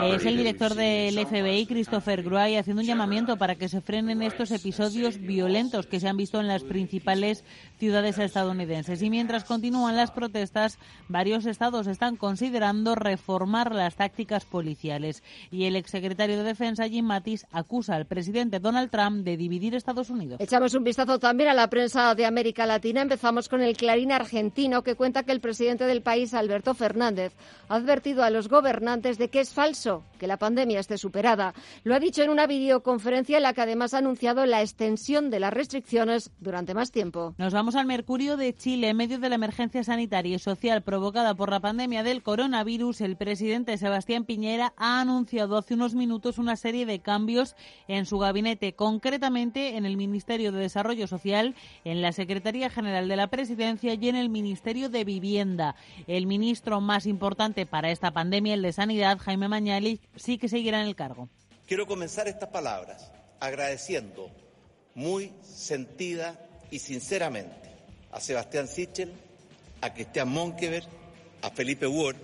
Es 0.03 0.25
el 0.25 0.37
director 0.37 0.75
del 0.75 1.25
FBI, 1.25 1.65
Christopher 1.67 2.21
Gray, 2.21 2.57
haciendo 2.57 2.81
un 2.81 2.87
llamamiento 2.87 3.37
para 3.37 3.55
que 3.55 3.69
se 3.69 3.79
frenen 3.79 4.21
estos 4.21 4.51
episodios 4.51 5.17
violentos 5.19 5.87
que 5.87 6.01
se 6.01 6.09
han 6.09 6.17
visto 6.17 6.41
en 6.41 6.47
las 6.47 6.63
principales 6.63 7.45
ciudades 7.79 8.17
estadounidenses. 8.17 9.01
Y 9.01 9.09
mientras 9.09 9.45
continúan 9.45 9.95
las 9.95 10.11
protestas, 10.11 10.77
varios 11.07 11.45
estados 11.45 11.87
están 11.87 12.17
considerando 12.17 12.93
reformar 12.95 13.73
las 13.73 13.95
tácticas 13.95 14.43
policiales. 14.43 15.23
Y 15.49 15.63
el 15.63 15.77
exsecretario 15.77 16.37
de 16.37 16.43
Defensa, 16.43 16.89
Jim 16.89 17.05
Mattis, 17.05 17.45
acusa 17.53 17.95
al 17.95 18.05
presidente 18.05 18.59
Donald 18.59 18.89
Trump 18.89 19.23
de 19.23 19.37
dividir 19.37 19.75
Estados 19.75 20.09
Unidos. 20.09 20.41
Echamos 20.41 20.73
un 20.73 20.83
vistazo 20.83 21.19
también 21.19 21.49
a 21.51 21.53
la 21.53 21.69
prensa 21.69 22.15
de 22.15 22.25
América 22.25 22.65
Latina. 22.65 23.01
Empezamos 23.01 23.47
con 23.47 23.61
el 23.61 23.77
Clarín 23.77 24.11
argentino, 24.11 24.83
que 24.83 24.95
cuenta 24.95 25.23
que 25.23 25.31
el 25.31 25.39
presidente 25.39 25.85
del 25.85 26.01
país, 26.01 26.33
Alberto 26.33 26.73
Fernández, 26.73 27.33
ha 27.69 27.76
advertido 27.77 28.23
a 28.23 28.29
los 28.29 28.49
gobernantes 28.49 29.17
de 29.17 29.29
que 29.29 29.39
es 29.39 29.53
falso 29.53 30.03
que 30.19 30.27
la 30.27 30.37
pandemia 30.37 30.79
esté 30.79 30.97
superada. 30.97 31.53
Lo 31.83 31.95
ha 31.95 31.99
dicho 31.99 32.23
en 32.23 32.29
una 32.29 32.47
videoconferencia 32.47 33.37
en 33.37 33.43
la 33.43 33.53
que 33.53 33.61
además 33.61 33.93
ha 33.93 33.99
anunciado 33.99 34.45
la 34.45 34.61
extensión 34.61 35.29
de 35.29 35.39
las 35.39 35.53
restricciones 35.53 36.31
durante 36.39 36.73
más 36.73 36.91
tiempo. 36.91 37.35
Nos 37.37 37.53
vamos 37.53 37.75
al 37.75 37.85
Mercurio 37.85 38.35
de 38.35 38.53
Chile. 38.55 38.89
En 38.89 38.97
medio 38.97 39.19
de 39.19 39.29
la 39.29 39.35
emergencia 39.35 39.83
sanitaria 39.83 40.35
y 40.35 40.39
social 40.39 40.81
provocada 40.81 41.35
por 41.35 41.51
la 41.51 41.59
pandemia 41.59 42.03
del 42.03 42.23
coronavirus, 42.23 43.01
el 43.01 43.15
presidente 43.15 43.77
Sebastián 43.77 44.25
Piñera 44.25 44.73
ha 44.77 44.99
anunciado 44.99 45.57
hace 45.57 45.75
unos 45.75 45.93
minutos 45.93 46.39
una 46.39 46.55
serie 46.55 46.85
de 46.85 46.99
cambios 46.99 47.55
en 47.87 48.05
su 48.05 48.17
gabinete, 48.17 48.73
concretamente 48.73 49.77
en 49.77 49.85
el 49.85 49.97
Ministerio 49.97 50.51
de 50.51 50.59
Desarrollo 50.59 51.07
Social, 51.07 51.55
en 51.83 52.01
la 52.01 52.11
Secretaría 52.11 52.69
General 52.69 53.07
de 53.07 53.15
la 53.15 53.27
Presidencia 53.27 53.93
y 53.93 54.09
en 54.09 54.15
el 54.15 54.29
Ministerio 54.29 54.89
de 54.89 55.03
Vivienda. 55.03 55.75
El 56.07 56.25
ministro 56.25 56.81
más 56.81 57.05
importante 57.05 57.66
para 57.67 57.91
esta 57.91 58.11
pandemia, 58.11 58.53
el 58.53 58.61
de 58.61 58.73
Sanidad, 58.73 59.17
Jaime 59.19 59.47
Mañali, 59.47 60.01
sí 60.15 60.37
que 60.37 60.49
seguirá 60.49 60.81
en 60.81 60.87
el 60.87 60.95
cargo. 60.95 61.29
Quiero 61.65 61.85
comenzar 61.85 62.27
estas 62.27 62.49
palabras 62.49 63.11
agradeciendo 63.39 64.31
muy 64.95 65.31
sentida 65.43 66.39
y 66.71 66.79
sinceramente 66.79 67.69
a 68.11 68.19
Sebastián 68.19 68.67
Sichel, 68.67 69.13
a 69.81 69.93
Cristian 69.93 70.29
Monkever, 70.29 70.83
a 71.41 71.49
Felipe 71.49 71.87
Ward, 71.87 72.17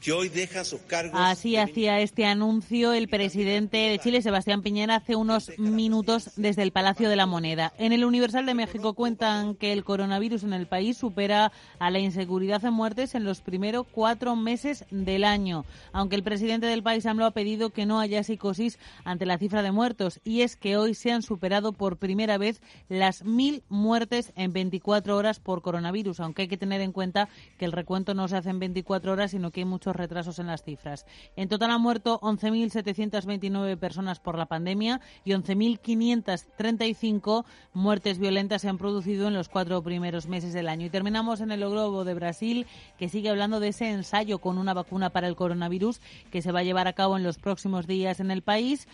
que 0.00 0.12
hoy 0.12 0.28
dejan 0.28 0.64
sus 0.64 0.80
cargos. 0.82 1.18
Así 1.20 1.56
hacía 1.56 2.00
este 2.00 2.24
anuncio 2.24 2.92
el 2.92 3.08
presidente 3.08 3.76
de 3.76 3.98
Chile, 3.98 4.22
Sebastián 4.22 4.62
Piñera, 4.62 4.96
hace 4.96 5.16
unos 5.16 5.50
minutos 5.58 6.30
desde 6.36 6.62
el 6.62 6.72
Palacio 6.72 7.08
de 7.08 7.16
la 7.16 7.26
Moneda. 7.26 7.72
En 7.78 7.92
el 7.92 8.04
Universal 8.04 8.46
de 8.46 8.54
México 8.54 8.94
cuentan 8.94 9.54
que 9.54 9.72
el 9.72 9.84
coronavirus 9.84 10.44
en 10.44 10.52
el 10.52 10.66
país 10.66 10.96
supera 10.96 11.52
a 11.78 11.90
la 11.90 11.98
inseguridad 11.98 12.64
en 12.64 12.74
muertes 12.74 13.14
en 13.14 13.24
los 13.24 13.40
primeros 13.40 13.86
cuatro 13.90 14.36
meses 14.36 14.84
del 14.90 15.24
año, 15.24 15.64
aunque 15.92 16.16
el 16.16 16.22
presidente 16.22 16.66
del 16.66 16.82
país 16.82 17.04
AMLO 17.06 17.26
ha 17.26 17.32
pedido 17.32 17.70
que 17.70 17.86
no 17.86 17.98
haya 18.00 18.22
psicosis 18.22 18.78
ante 19.04 19.26
la 19.26 19.38
cifra 19.38 19.62
de 19.62 19.72
muertos, 19.72 20.20
y 20.24 20.42
es 20.42 20.56
que 20.56 20.76
hoy 20.76 20.94
se 20.94 21.12
han 21.12 21.22
superado 21.22 21.72
por 21.72 21.96
primera 21.96 22.38
vez 22.38 22.60
las 22.88 23.24
mil 23.24 23.62
muertes 23.68 24.32
en 24.36 24.52
24 24.52 25.16
horas 25.16 25.40
por 25.40 25.62
coronavirus, 25.62 26.20
aunque 26.20 26.42
hay 26.42 26.48
que 26.48 26.56
tener 26.56 26.80
en 26.80 26.92
cuenta 26.92 27.28
que 27.58 27.64
el 27.64 27.72
recuento 27.72 28.14
no 28.14 28.28
se 28.28 28.36
hace 28.36 28.50
en 28.50 28.58
24 28.58 29.12
horas, 29.12 29.32
sino 29.32 29.50
que 29.50 29.60
hay 29.60 29.64
retrasos 29.96 30.38
en 30.38 30.46
las 30.46 30.62
cifras. 30.62 31.06
En 31.36 31.48
total 31.48 31.70
han 31.70 31.80
muerto 31.80 32.20
11.729 32.20 33.78
personas 33.78 34.20
por 34.20 34.36
la 34.38 34.46
pandemia 34.46 35.00
y 35.24 35.32
11.535 35.32 37.44
muertes 37.72 38.18
violentas 38.18 38.62
se 38.62 38.68
han 38.68 38.78
producido 38.78 39.28
en 39.28 39.34
los 39.34 39.48
cuatro 39.48 39.82
primeros 39.82 40.26
meses 40.26 40.52
del 40.52 40.68
año. 40.68 40.86
Y 40.86 40.90
terminamos 40.90 41.40
en 41.40 41.50
el 41.50 41.60
Globo 41.60 42.04
de 42.04 42.14
Brasil, 42.14 42.66
que 42.98 43.08
sigue 43.08 43.30
hablando 43.30 43.60
de 43.60 43.68
ese 43.68 43.90
ensayo 43.90 44.38
con 44.38 44.58
una 44.58 44.74
vacuna 44.74 45.10
para 45.10 45.28
el 45.28 45.36
coronavirus 45.36 46.00
que 46.30 46.42
se 46.42 46.52
va 46.52 46.60
a 46.60 46.64
llevar 46.64 46.88
a 46.88 46.92
cabo 46.92 47.16
en 47.16 47.22
los 47.22 47.38
próximos 47.38 47.86
días 47.86 48.20
en 48.20 48.30
el 48.30 48.42
país. 48.42 48.86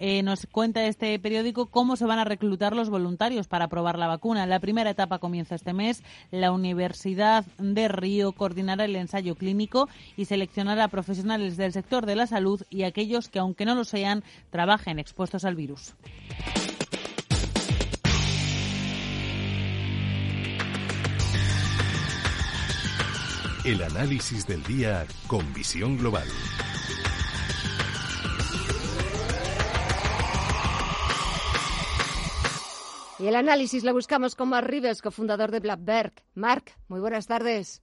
Eh, 0.00 0.22
nos 0.22 0.46
cuenta 0.46 0.86
este 0.86 1.18
periódico 1.18 1.66
cómo 1.66 1.94
se 1.94 2.06
van 2.06 2.18
a 2.18 2.24
reclutar 2.24 2.74
los 2.74 2.88
voluntarios 2.88 3.46
para 3.46 3.68
probar 3.68 3.98
la 3.98 4.06
vacuna. 4.06 4.46
La 4.46 4.58
primera 4.58 4.90
etapa 4.90 5.18
comienza 5.18 5.54
este 5.54 5.74
mes. 5.74 6.02
La 6.30 6.52
Universidad 6.52 7.44
de 7.58 7.88
Río 7.88 8.32
coordinará 8.32 8.86
el 8.86 8.96
ensayo 8.96 9.34
clínico 9.34 9.88
y 10.16 10.24
seleccionará 10.24 10.88
profesionales 10.88 11.58
del 11.58 11.72
sector 11.72 12.06
de 12.06 12.16
la 12.16 12.26
salud 12.26 12.62
y 12.70 12.84
aquellos 12.84 13.28
que, 13.28 13.38
aunque 13.38 13.66
no 13.66 13.74
lo 13.74 13.84
sean, 13.84 14.24
trabajen 14.50 14.98
expuestos 14.98 15.44
al 15.44 15.54
virus. 15.54 15.94
El 23.62 23.82
análisis 23.82 24.46
del 24.46 24.62
día 24.62 25.06
con 25.26 25.52
visión 25.52 25.98
global. 25.98 26.26
Y 33.20 33.28
el 33.28 33.36
análisis 33.36 33.84
lo 33.84 33.92
buscamos 33.92 34.34
con 34.34 34.48
Mark 34.48 34.66
Rives, 34.66 35.02
cofundador 35.02 35.50
de 35.50 35.60
Blackberg. 35.60 36.10
Mark, 36.34 36.72
muy 36.88 37.00
buenas 37.00 37.26
tardes. 37.26 37.82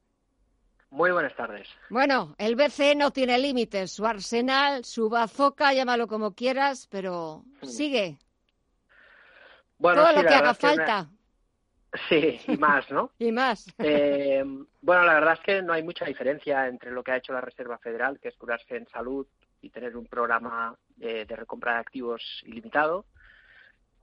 Muy 0.89 1.11
buenas 1.11 1.35
tardes. 1.35 1.67
Bueno, 1.91 2.33
el 2.39 2.55
BCE 2.55 2.95
no 2.95 3.11
tiene 3.11 3.37
límites. 3.37 3.91
Su 3.91 4.07
arsenal, 4.07 4.83
su 4.83 5.09
bazooka, 5.09 5.73
llámalo 5.73 6.07
como 6.07 6.33
quieras, 6.33 6.87
pero 6.89 7.43
sigue. 7.61 8.17
Bueno, 9.77 10.01
Todo 10.01 10.23
lo 10.23 10.27
que 10.27 10.33
haga 10.33 10.55
falta. 10.55 11.07
Sí, 12.09 12.39
y 12.47 12.57
más, 12.57 12.89
¿no? 12.89 13.11
y 13.19 13.31
más. 13.31 13.67
Eh, 13.77 14.43
bueno, 14.81 15.03
la 15.03 15.13
verdad 15.13 15.33
es 15.33 15.39
que 15.41 15.61
no 15.61 15.73
hay 15.73 15.83
mucha 15.83 16.05
diferencia 16.05 16.67
entre 16.67 16.89
lo 16.89 17.03
que 17.03 17.11
ha 17.11 17.17
hecho 17.17 17.33
la 17.33 17.41
Reserva 17.41 17.77
Federal, 17.77 18.19
que 18.19 18.29
es 18.29 18.37
curarse 18.37 18.75
en 18.75 18.87
salud 18.87 19.27
y 19.61 19.69
tener 19.69 19.95
un 19.97 20.07
programa 20.07 20.75
de 20.95 21.25
recompra 21.25 21.73
de 21.73 21.79
activos 21.79 22.41
ilimitado, 22.43 23.05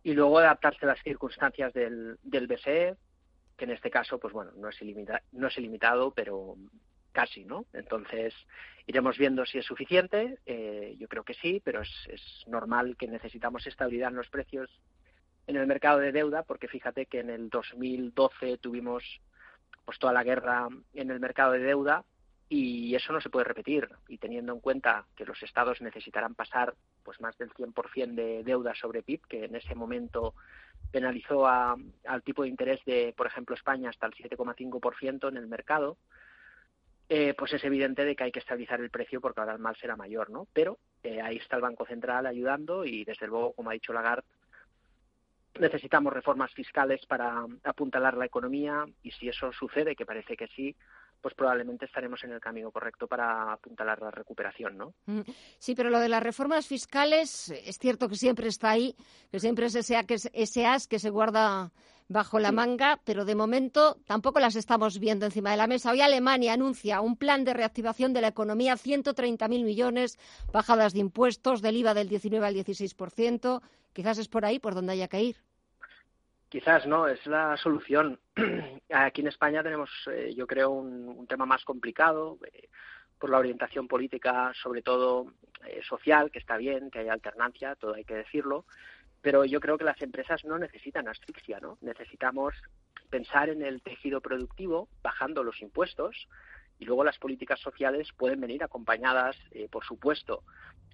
y 0.04 0.12
luego 0.12 0.38
adaptarse 0.38 0.84
a 0.84 0.88
las 0.88 1.02
circunstancias 1.02 1.72
del, 1.72 2.18
del 2.22 2.46
BCE, 2.46 2.94
que 3.56 3.64
en 3.64 3.70
este 3.70 3.90
caso, 3.90 4.18
pues 4.20 4.34
bueno, 4.34 4.52
no 4.56 4.68
es, 4.68 4.76
no 5.32 5.48
es 5.48 5.58
ilimitado, 5.58 6.12
pero 6.12 6.56
casi, 7.10 7.44
¿no? 7.44 7.64
Entonces, 7.72 8.34
iremos 8.86 9.16
viendo 9.16 9.46
si 9.46 9.58
es 9.58 9.64
suficiente. 9.64 10.38
Eh, 10.44 10.94
yo 10.98 11.08
creo 11.08 11.24
que 11.24 11.32
sí, 11.34 11.62
pero 11.64 11.80
es, 11.80 11.90
es 12.08 12.44
normal 12.46 12.96
que 12.98 13.08
necesitamos 13.08 13.66
estabilidad 13.66 14.10
en 14.10 14.16
los 14.16 14.28
precios 14.28 14.70
en 15.46 15.56
el 15.56 15.66
mercado 15.66 15.98
de 16.00 16.12
deuda, 16.12 16.42
porque 16.42 16.68
fíjate 16.68 17.06
que 17.06 17.20
en 17.20 17.30
el 17.30 17.48
2012 17.48 18.58
tuvimos 18.58 19.02
pues 19.86 19.98
toda 19.98 20.12
la 20.12 20.24
guerra 20.24 20.68
en 20.92 21.10
el 21.10 21.20
mercado 21.20 21.52
de 21.52 21.60
deuda 21.60 22.04
y 22.48 22.94
eso 22.94 23.12
no 23.12 23.20
se 23.20 23.30
puede 23.30 23.44
repetir. 23.44 23.88
Y 24.08 24.18
teniendo 24.18 24.52
en 24.52 24.60
cuenta 24.60 25.06
que 25.16 25.24
los 25.24 25.42
estados 25.42 25.80
necesitarán 25.80 26.34
pasar 26.34 26.74
pues 27.02 27.20
más 27.20 27.36
del 27.38 27.50
100% 27.50 28.14
de 28.14 28.44
deuda 28.44 28.74
sobre 28.74 29.02
PIB 29.02 29.26
que 29.28 29.44
en 29.44 29.54
ese 29.54 29.74
momento 29.74 30.34
penalizó 30.90 31.46
al 31.46 32.22
tipo 32.24 32.42
de 32.42 32.48
interés 32.48 32.80
de 32.84 33.14
por 33.16 33.26
ejemplo 33.26 33.54
España 33.54 33.90
hasta 33.90 34.06
el 34.06 34.14
7,5% 34.14 35.28
en 35.28 35.36
el 35.36 35.46
mercado 35.46 35.96
eh, 37.08 37.34
pues 37.36 37.52
es 37.52 37.64
evidente 37.64 38.04
de 38.04 38.16
que 38.16 38.24
hay 38.24 38.32
que 38.32 38.38
estabilizar 38.38 38.80
el 38.80 38.90
precio 38.90 39.20
porque 39.20 39.40
ahora 39.40 39.52
el 39.54 39.58
mal 39.58 39.76
será 39.76 39.96
mayor 39.96 40.30
no 40.30 40.46
pero 40.52 40.78
eh, 41.02 41.20
ahí 41.20 41.36
está 41.36 41.56
el 41.56 41.62
Banco 41.62 41.84
Central 41.84 42.26
ayudando 42.26 42.84
y 42.84 43.04
desde 43.04 43.26
luego 43.26 43.52
como 43.52 43.70
ha 43.70 43.74
dicho 43.74 43.92
Lagarde 43.92 44.24
necesitamos 45.58 46.12
reformas 46.12 46.52
fiscales 46.52 47.04
para 47.06 47.46
apuntalar 47.62 48.16
la 48.16 48.26
economía 48.26 48.84
y 49.02 49.10
si 49.12 49.28
eso 49.28 49.52
sucede, 49.52 49.94
que 49.94 50.06
parece 50.06 50.36
que 50.36 50.48
sí, 50.48 50.74
pues 51.20 51.34
probablemente 51.34 51.86
estaremos 51.86 52.22
en 52.24 52.32
el 52.32 52.40
camino 52.40 52.70
correcto 52.70 53.06
para 53.06 53.52
apuntalar 53.52 54.00
la 54.00 54.10
recuperación, 54.10 54.76
¿no? 54.76 54.94
Mm, 55.06 55.20
sí, 55.58 55.74
pero 55.74 55.90
lo 55.90 55.98
de 55.98 56.08
las 56.08 56.22
reformas 56.22 56.66
fiscales 56.66 57.50
es 57.50 57.78
cierto 57.78 58.08
que 58.08 58.16
siempre 58.16 58.48
está 58.48 58.70
ahí, 58.70 58.94
que 59.30 59.40
siempre 59.40 59.66
es 59.66 59.74
ese, 59.74 59.98
ese 60.32 60.66
as 60.66 60.86
que 60.86 60.98
se 60.98 61.10
guarda 61.10 61.72
bajo 62.08 62.38
la 62.38 62.52
manga, 62.52 63.00
pero 63.04 63.24
de 63.24 63.34
momento 63.34 63.96
tampoco 64.06 64.38
las 64.40 64.56
estamos 64.56 64.98
viendo 64.98 65.24
encima 65.26 65.50
de 65.50 65.56
la 65.56 65.66
mesa. 65.66 65.90
Hoy 65.90 66.00
Alemania 66.00 66.52
anuncia 66.52 67.00
un 67.00 67.16
plan 67.16 67.44
de 67.44 67.54
reactivación 67.54 68.12
de 68.12 68.20
la 68.20 68.28
economía, 68.28 68.74
130.000 68.74 69.64
millones, 69.64 70.18
bajadas 70.52 70.92
de 70.92 71.00
impuestos, 71.00 71.62
del 71.62 71.76
IVA 71.76 71.94
del 71.94 72.08
19 72.08 72.46
al 72.46 72.54
16%. 72.54 73.62
Quizás 73.92 74.18
es 74.18 74.28
por 74.28 74.44
ahí 74.44 74.58
por 74.58 74.74
donde 74.74 74.92
haya 74.92 75.08
que 75.08 75.22
ir. 75.22 75.36
Quizás 76.54 76.86
no, 76.86 77.08
es 77.08 77.26
la 77.26 77.56
solución. 77.56 78.20
Aquí 78.88 79.22
en 79.22 79.26
España 79.26 79.64
tenemos, 79.64 79.90
eh, 80.06 80.32
yo 80.36 80.46
creo, 80.46 80.70
un, 80.70 81.26
tema 81.26 81.46
más 81.46 81.64
complicado 81.64 82.38
eh, 82.46 82.68
por 83.18 83.30
la 83.30 83.38
orientación 83.38 83.88
política, 83.88 84.52
sobre 84.62 84.80
todo 84.80 85.32
eh, 85.66 85.80
social, 85.82 86.30
que 86.30 86.38
está 86.38 86.56
bien, 86.56 86.92
que 86.92 87.00
haya 87.00 87.12
alternancia, 87.12 87.74
todo 87.74 87.94
hay 87.94 88.04
que 88.04 88.14
decirlo, 88.14 88.66
pero 89.20 89.44
yo 89.44 89.58
creo 89.58 89.76
que 89.76 89.84
las 89.84 90.00
empresas 90.00 90.44
no 90.44 90.56
necesitan 90.56 91.08
asfixia, 91.08 91.58
¿no? 91.58 91.76
Necesitamos 91.80 92.54
pensar 93.10 93.48
en 93.48 93.60
el 93.60 93.82
tejido 93.82 94.20
productivo, 94.20 94.88
bajando 95.02 95.42
los 95.42 95.60
impuestos, 95.60 96.28
y 96.78 96.84
luego 96.84 97.02
las 97.02 97.18
políticas 97.18 97.58
sociales 97.58 98.10
pueden 98.16 98.40
venir 98.40 98.62
acompañadas, 98.62 99.36
por 99.72 99.84
supuesto, 99.84 100.44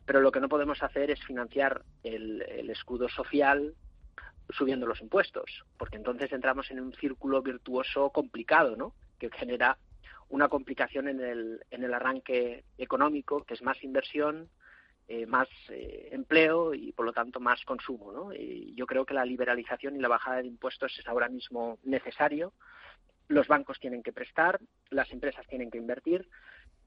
pero 0.07 0.23
lo 0.23 0.33
que 0.33 0.41
no 0.41 0.49
podemos 0.49 0.83
hacer 0.83 1.11
es 1.11 1.23
financiar 1.23 1.83
el 2.03 2.71
escudo 2.71 3.11
social 3.11 3.75
subiendo 4.53 4.87
los 4.87 5.01
impuestos, 5.01 5.65
porque 5.77 5.97
entonces 5.97 6.33
entramos 6.33 6.71
en 6.71 6.81
un 6.81 6.93
círculo 6.95 7.43
virtuoso 7.43 8.11
complicado, 8.11 8.77
¿no? 8.77 8.95
Que 9.19 9.31
genera 9.31 9.79
una 10.29 10.49
complicación 10.49 11.09
en 11.09 11.21
el, 11.21 11.61
en 11.71 11.85
el 11.85 11.93
arranque 11.93 12.65
económico, 12.79 13.45
que 13.45 13.55
es 13.55 13.63
más 13.63 13.83
inversión, 13.83 14.49
eh, 15.09 15.27
más 15.27 15.49
eh, 15.71 16.09
empleo 16.13 16.73
y 16.73 16.93
por 16.93 17.05
lo 17.05 17.13
tanto 17.13 17.41
más 17.41 17.65
consumo. 17.65 18.13
¿no? 18.13 18.33
Y 18.33 18.73
yo 18.77 18.87
creo 18.87 19.05
que 19.05 19.13
la 19.13 19.25
liberalización 19.25 19.97
y 19.97 19.99
la 19.99 20.07
bajada 20.07 20.41
de 20.41 20.47
impuestos 20.47 20.97
es 20.97 21.09
ahora 21.09 21.29
mismo 21.29 21.81
necesario. 21.83 22.53
Los 23.27 23.49
bancos 23.49 23.81
tienen 23.81 24.05
que 24.05 24.13
prestar, 24.13 24.61
las 24.89 25.11
empresas 25.11 25.45
tienen 25.49 25.69
que 25.69 25.79
invertir 25.79 26.29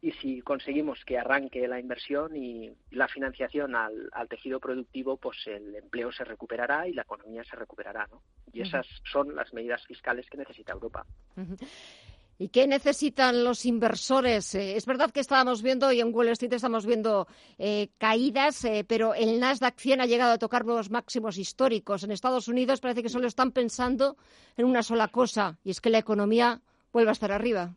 y 0.04 0.12
si 0.12 0.41
conseguimos 0.41 0.99
que 1.06 1.18
arranque 1.18 1.66
la 1.66 1.80
inversión 1.80 2.36
y 2.36 2.70
la 2.91 3.08
financiación 3.08 3.74
al, 3.74 4.12
tejido 4.30 4.60
productivo, 4.60 5.16
pues 5.16 5.38
el 5.47 5.78
empleo 5.78 6.12
se 6.12 6.26
recuperará 6.26 6.86
y 6.89 6.93
la 6.93 7.04
economía 7.04 7.41
se 7.45 7.56
recuperará, 7.56 8.06
¿no? 8.12 8.22
Y 8.51 8.60
esas 8.60 8.86
son 9.10 9.34
las 9.34 9.54
medidas 9.54 9.82
fiscales 9.88 10.30
que 10.30 10.36
necesita 10.36 10.74
Europa. 10.74 11.06
¿Y 12.38 12.49
qué 12.49 12.68
necesitan 12.68 13.45
los 13.45 13.66
inversores? 13.66 14.54
Eh, 14.56 14.76
es 14.76 14.86
verdad 14.86 15.10
que 15.10 15.22
estábamos 15.22 15.62
viendo, 15.62 15.89
y 15.89 16.01
en 16.01 16.14
Wall 16.14 16.28
Street 16.30 16.51
estamos 16.51 16.86
viendo 16.86 17.26
eh, 17.58 17.88
caídas, 17.97 18.66
eh, 18.66 18.84
pero 18.86 19.14
el 19.14 19.39
Nasdaq 19.39 19.80
100 19.80 20.01
ha 20.01 20.06
llegado 20.06 20.34
a 20.34 20.38
tocar 20.38 20.66
nuevos 20.66 20.89
máximos 20.89 21.38
históricos. 21.38 22.04
En 22.04 22.12
Estados 22.12 22.49
Unidos 22.49 22.82
parece 22.82 23.04
que 23.04 23.10
solo 23.10 23.28
están 23.28 23.54
pensando 23.54 24.18
en 24.58 24.66
una 24.66 24.84
sola 24.84 25.08
cosa, 25.08 25.60
y 25.64 25.72
es 25.72 25.80
que 25.80 25.89
la 25.89 25.99
economía 25.99 26.60
vuelva 26.91 27.12
a 27.12 27.14
estar 27.14 27.32
arriba. 27.32 27.74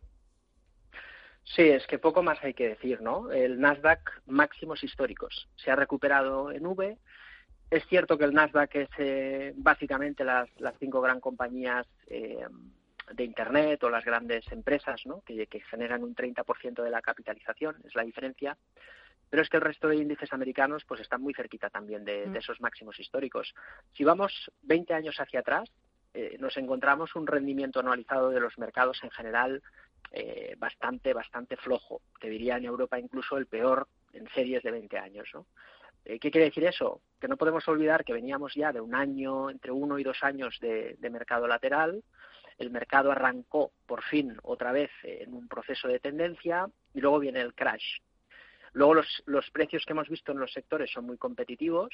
Sí, 1.55 1.61
es 1.61 1.87
que 1.87 1.97
poco 1.97 2.21
más 2.23 2.43
hay 2.43 2.53
que 2.53 2.67
decir, 2.67 3.01
¿no? 3.01 3.31
El 3.31 3.59
Nasdaq 3.59 4.21
máximos 4.25 4.83
históricos. 4.83 5.47
Se 5.55 5.71
ha 5.71 5.75
recuperado 5.75 6.51
en 6.51 6.65
V. 6.65 6.97
Es 7.71 7.85
cierto 7.87 8.17
que 8.17 8.25
el 8.25 8.33
Nasdaq 8.33 8.75
es 8.75 8.89
eh, 8.97 9.53
básicamente 9.55 10.25
las, 10.25 10.49
las, 10.59 10.75
cinco 10.77 10.99
gran 10.99 11.21
compañías 11.21 11.87
eh, 12.07 12.45
de 13.13 13.23
Internet 13.23 13.81
o 13.83 13.89
las 13.89 14.03
grandes 14.03 14.45
empresas, 14.51 15.01
¿no? 15.05 15.21
Que, 15.21 15.47
generan 15.69 16.03
un 16.03 16.15
30% 16.15 16.83
de 16.83 16.89
la 16.89 17.01
capitalización, 17.01 17.77
es 17.85 17.95
la 17.95 18.03
diferencia. 18.03 18.57
Pero 19.29 19.41
es 19.41 19.49
que 19.49 19.57
el 19.57 19.63
resto 19.63 19.87
de 19.87 19.97
índices 19.97 20.31
americanos 20.33 20.83
pues 20.85 21.01
están 21.01 21.21
muy 21.21 21.33
cerquita 21.33 21.69
también 21.69 22.03
de, 22.03 22.27
mm. 22.27 22.35
esos 22.35 22.59
máximos 22.59 22.99
históricos. 22.99 23.53
Si 23.93 24.03
vamos 24.03 24.51
20 24.63 24.93
años 24.93 25.19
hacia 25.19 25.41
atrás, 25.41 25.69
eh, 26.13 26.37
nos 26.39 26.57
encontramos 26.57 27.15
un 27.15 27.27
rendimiento 27.27 27.79
anualizado 27.79 28.31
de 28.31 28.39
los 28.39 28.57
mercados 28.57 28.99
en 29.03 29.11
general 29.11 29.61
eh, 30.11 30.55
bastante, 30.57 31.13
bastante 31.13 31.57
flojo. 31.57 32.01
Te 32.19 32.29
diría 32.29 32.57
en 32.57 32.65
Europa 32.65 32.99
incluso 32.99 33.37
el 33.37 33.47
peor 33.47 33.87
en 34.13 34.27
series 34.29 34.63
de 34.63 34.71
20 34.71 34.97
años. 34.97 35.29
¿no? 35.33 35.45
Eh, 36.05 36.19
¿Qué 36.19 36.31
quiere 36.31 36.45
decir 36.45 36.63
eso? 36.63 37.01
Que 37.19 37.27
no 37.27 37.37
podemos 37.37 37.67
olvidar 37.67 38.05
que 38.05 38.13
veníamos 38.13 38.53
ya 38.55 38.71
de 38.71 38.79
un 38.79 38.95
año, 38.95 39.49
entre 39.49 39.71
uno 39.71 39.99
y 39.99 40.03
dos 40.03 40.23
años 40.23 40.57
de, 40.61 40.97
mercado 41.11 41.47
lateral. 41.47 42.03
El 42.57 42.71
mercado 42.71 43.11
arrancó 43.11 43.71
por 43.85 44.03
fin 44.03 44.37
otra 44.43 44.71
vez 44.71 44.89
en 45.03 45.33
un 45.33 45.47
proceso 45.47 45.87
de 45.87 45.99
tendencia 45.99 46.67
y 46.93 47.01
luego 47.01 47.19
viene 47.19 47.41
el 47.41 47.53
crash. 47.53 47.99
Luego 48.77 48.93
los, 49.25 49.49
precios 49.49 49.83
que 49.87 49.93
hemos 49.93 50.07
visto 50.07 50.31
en 50.31 50.37
los 50.37 50.53
sectores 50.53 50.91
son 50.91 51.07
muy 51.07 51.17
competitivos 51.17 51.89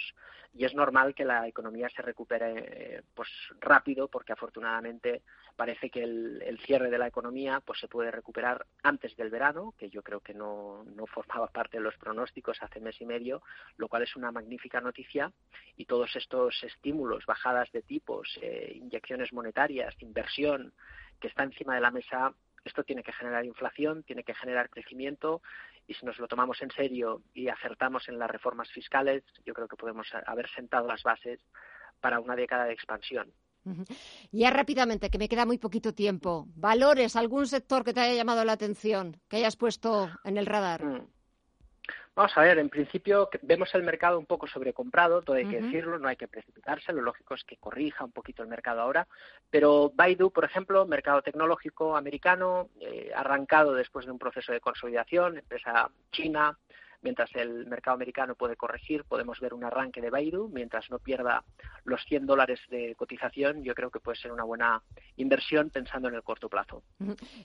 y 0.54 0.66
es 0.66 0.76
normal 0.76 1.16
que 1.16 1.24
la 1.24 1.48
economía 1.48 1.88
se 1.88 2.02
recupere 2.02 2.56
eh, 2.58 3.02
pues 3.16 3.30
rápido 3.62 4.10
porque 4.10 4.34
afortunadamente 4.34 5.22
parece 5.56 5.90
que 5.90 6.04
el, 6.04 6.60
cierre 6.66 6.90
de 6.90 6.98
la 6.98 7.08
economía 7.08 7.62
pues 7.62 7.80
se 7.80 7.88
puede 7.88 8.12
recuperar 8.12 8.66
antes 8.82 9.16
del 9.16 9.30
verano, 9.30 9.74
que 9.78 9.90
yo 9.90 10.02
creo 10.02 10.20
que 10.20 10.34
no, 10.34 10.84
no 10.94 11.06
formaba 11.06 11.48
parte 11.48 11.78
de 11.78 11.84
los 11.84 11.96
pronósticos 11.96 12.62
hace 12.62 12.82
mes 12.82 13.00
y 13.00 13.06
medio, 13.06 13.42
lo 13.78 13.88
cual 13.88 14.04
es 14.04 14.18
una 14.18 14.34
magnífica 14.34 14.82
noticia. 14.82 15.32
Y 15.78 15.86
todos 15.86 16.14
estos 16.18 16.62
estímulos, 16.66 17.26
bajadas 17.26 17.72
de 17.72 17.84
tipos, 17.84 18.38
eh, 18.42 18.74
inyecciones 18.76 19.32
monetarias, 19.32 19.96
inversión 20.00 20.74
que 21.22 21.30
está 21.30 21.44
encima 21.44 21.76
de 21.76 21.82
la 21.82 21.92
mesa 21.92 22.34
esto 22.64 22.84
tiene 22.84 23.04
que 23.04 23.12
generar 23.12 23.46
inflación, 23.46 24.04
tiene 24.04 24.24
que 24.24 24.34
generar 24.34 24.70
crecimiento 24.70 25.42
y 25.88 25.94
si 25.94 26.06
nos 26.06 26.18
lo 26.20 26.28
tomamos 26.28 26.62
en 26.62 26.72
serio 26.72 27.24
y 27.34 27.48
acertamos 27.50 28.08
en 28.10 28.18
las 28.20 28.30
reformas 28.30 28.72
fiscales, 28.72 29.24
yo 29.46 29.54
creo 29.54 29.68
que 29.68 29.76
podemos 29.76 30.08
haber 30.26 30.50
sentado 30.50 30.88
las 30.88 31.04
bases 31.04 31.40
para 32.00 32.20
una 32.20 32.36
década 32.36 32.66
de 32.66 32.74
expansión. 32.74 33.34
Ya 34.32 34.50
rápidamente, 34.50 35.10
que 35.10 35.18
me 35.18 35.30
queda 35.30 35.46
muy 35.46 35.58
poquito 35.58 35.94
tiempo. 35.94 36.48
¿Valores, 36.56 37.16
algún 37.16 37.48
sector 37.48 37.84
que 37.84 37.94
te 37.94 38.02
haya 38.02 38.16
llamado 38.16 38.44
la 38.44 38.54
atención, 38.54 39.22
que 39.30 39.38
hayas 39.38 39.56
puesto 39.56 40.10
en 40.26 40.38
el 40.38 40.46
radar? 40.46 40.84
Mm. 40.84 41.08
Vamos 42.16 42.38
a 42.38 42.42
ver, 42.42 42.60
en 42.60 42.70
principio 42.70 43.28
vemos 43.42 43.74
el 43.74 43.82
mercado 43.82 44.20
un 44.20 44.28
poco 44.28 44.46
sobrecomprado, 44.46 45.24
todo 45.24 45.36
hay 45.36 45.48
que 45.48 45.62
decirlo, 45.62 45.98
no 45.98 46.08
hay 46.08 46.16
que 46.16 46.28
precipitarse, 46.28 46.94
lo 46.94 47.02
lógico 47.02 47.34
es 47.34 47.44
que 47.44 47.58
corrija 47.58 48.06
un 48.06 48.12
poquito 48.12 48.44
el 48.44 48.50
mercado 48.50 48.82
ahora, 48.82 49.08
pero 49.50 49.92
Baidu, 49.96 50.30
por 50.30 50.46
ejemplo, 50.46 50.86
mercado 50.86 51.24
tecnológico 51.24 51.98
americano, 51.98 52.70
eh, 52.80 53.12
arrancado 53.16 53.74
después 53.74 54.06
de 54.06 54.12
un 54.12 54.20
proceso 54.20 54.52
de 54.52 54.60
consolidación, 54.60 55.40
empresa 55.40 55.90
china, 56.12 56.56
mientras 57.04 57.30
el 57.36 57.68
mercado 57.68 57.96
americano 57.96 58.36
puede 58.36 58.56
corregir, 58.56 59.04
podemos 59.04 59.40
ver 59.40 59.54
un 59.54 59.64
arranque 59.64 60.02
de 60.02 60.10
Baidu, 60.10 60.50
mientras 60.50 60.90
no 60.90 61.00
pierda 61.00 61.44
los 61.84 62.02
100 62.06 62.26
dólares 62.26 62.60
de 62.70 62.96
cotización, 62.96 63.64
yo 63.64 63.76
creo 63.76 63.92
que 63.92 64.00
puede 64.00 64.18
ser 64.18 64.32
una 64.32 64.44
buena 64.44 64.82
inversión 65.18 65.70
pensando 65.70 66.08
en 66.08 66.16
el 66.16 66.24
corto 66.24 66.50
plazo. 66.50 66.84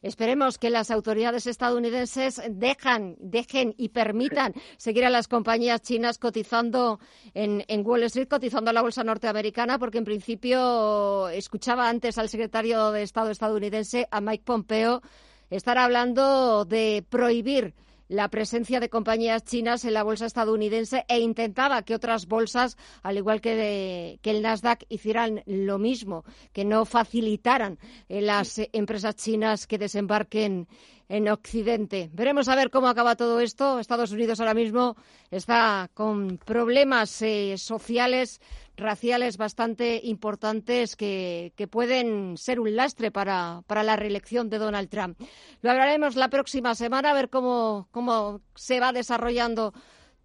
Esperemos 0.02 0.58
que 0.58 0.70
las 0.70 0.90
autoridades 0.90 1.46
estadounidenses 1.46 2.40
dejan, 2.50 3.16
dejen 3.18 3.74
y 3.76 3.90
permitan 3.90 4.54
seguir 4.76 5.04
a 5.04 5.10
las 5.10 5.28
compañías 5.28 5.82
chinas 5.82 6.18
cotizando 6.18 7.00
en, 7.34 7.64
en 7.68 7.86
Wall 7.86 8.04
Street, 8.04 8.28
cotizando 8.28 8.70
a 8.70 8.72
la 8.72 8.82
bolsa 8.82 9.04
norteamericana, 9.04 9.78
porque 9.78 9.98
en 9.98 10.04
principio 10.04 11.28
escuchaba 11.28 11.88
antes 11.88 12.18
al 12.18 12.28
secretario 12.28 12.92
de 12.92 13.02
Estado 13.02 13.30
estadounidense, 13.30 14.06
a 14.10 14.20
Mike 14.20 14.44
Pompeo, 14.44 15.02
estar 15.50 15.78
hablando 15.78 16.64
de 16.64 17.04
prohibir 17.08 17.74
la 18.08 18.28
presencia 18.28 18.80
de 18.80 18.88
compañías 18.88 19.44
chinas 19.44 19.84
en 19.84 19.94
la 19.94 20.02
bolsa 20.02 20.26
estadounidense 20.26 21.04
e 21.08 21.20
intentaba 21.20 21.82
que 21.82 21.94
otras 21.94 22.26
bolsas, 22.26 22.76
al 23.02 23.18
igual 23.18 23.40
que, 23.40 24.18
que 24.22 24.30
el 24.30 24.42
Nasdaq, 24.42 24.84
hicieran 24.88 25.42
lo 25.46 25.78
mismo, 25.78 26.24
que 26.52 26.64
no 26.64 26.84
facilitaran 26.84 27.78
eh, 28.08 28.20
las 28.20 28.60
empresas 28.72 29.16
chinas 29.16 29.66
que 29.66 29.78
desembarquen 29.78 30.68
en 31.08 31.28
Occidente. 31.28 32.10
Veremos 32.12 32.48
a 32.48 32.54
ver 32.54 32.70
cómo 32.70 32.88
acaba 32.88 33.16
todo 33.16 33.40
esto. 33.40 33.78
Estados 33.78 34.12
Unidos 34.12 34.40
ahora 34.40 34.54
mismo 34.54 34.96
está 35.30 35.90
con 35.94 36.38
problemas 36.38 37.22
eh, 37.22 37.56
sociales, 37.56 38.40
raciales 38.76 39.36
bastante 39.36 40.00
importantes 40.04 40.96
que, 40.96 41.52
pueden 41.70 42.36
ser 42.36 42.60
un 42.60 42.76
lastre 42.76 43.10
para, 43.10 43.62
para, 43.66 43.82
la 43.82 43.96
reelección 43.96 44.48
de 44.48 44.58
Donald 44.58 44.88
Trump. 44.88 45.18
Lo 45.62 45.70
hablaremos 45.70 46.16
la 46.16 46.28
próxima 46.28 46.74
semana 46.74 47.10
a 47.10 47.14
ver 47.14 47.30
cómo, 47.30 47.88
cómo 47.90 48.40
se 48.54 48.80
va 48.80 48.92
desarrollando 48.92 49.72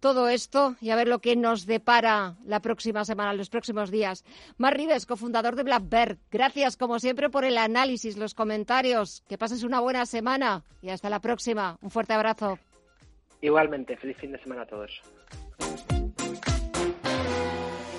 todo 0.04 0.28
esto 0.28 0.76
y 0.82 0.90
a 0.90 0.96
ver 0.96 1.08
lo 1.08 1.20
que 1.20 1.34
nos 1.34 1.64
depara 1.64 2.34
la 2.44 2.60
próxima 2.60 3.06
semana, 3.06 3.32
los 3.32 3.48
próximos 3.48 3.90
días. 3.90 4.22
Mar 4.58 4.76
Rives, 4.76 5.06
cofundador 5.06 5.56
de 5.56 5.62
Blackbird, 5.62 6.18
gracias 6.30 6.76
como 6.76 6.98
siempre 6.98 7.30
por 7.30 7.46
el 7.46 7.56
análisis, 7.56 8.18
los 8.18 8.34
comentarios. 8.34 9.22
Que 9.30 9.38
pases 9.38 9.62
una 9.62 9.80
buena 9.80 10.04
semana 10.04 10.62
y 10.82 10.90
hasta 10.90 11.08
la 11.08 11.20
próxima. 11.20 11.78
Un 11.80 11.90
fuerte 11.90 12.12
abrazo. 12.12 12.58
Igualmente, 13.40 13.96
feliz 13.96 14.18
fin 14.18 14.32
de 14.32 14.38
semana 14.40 14.64
a 14.64 14.66
todos. 14.66 15.00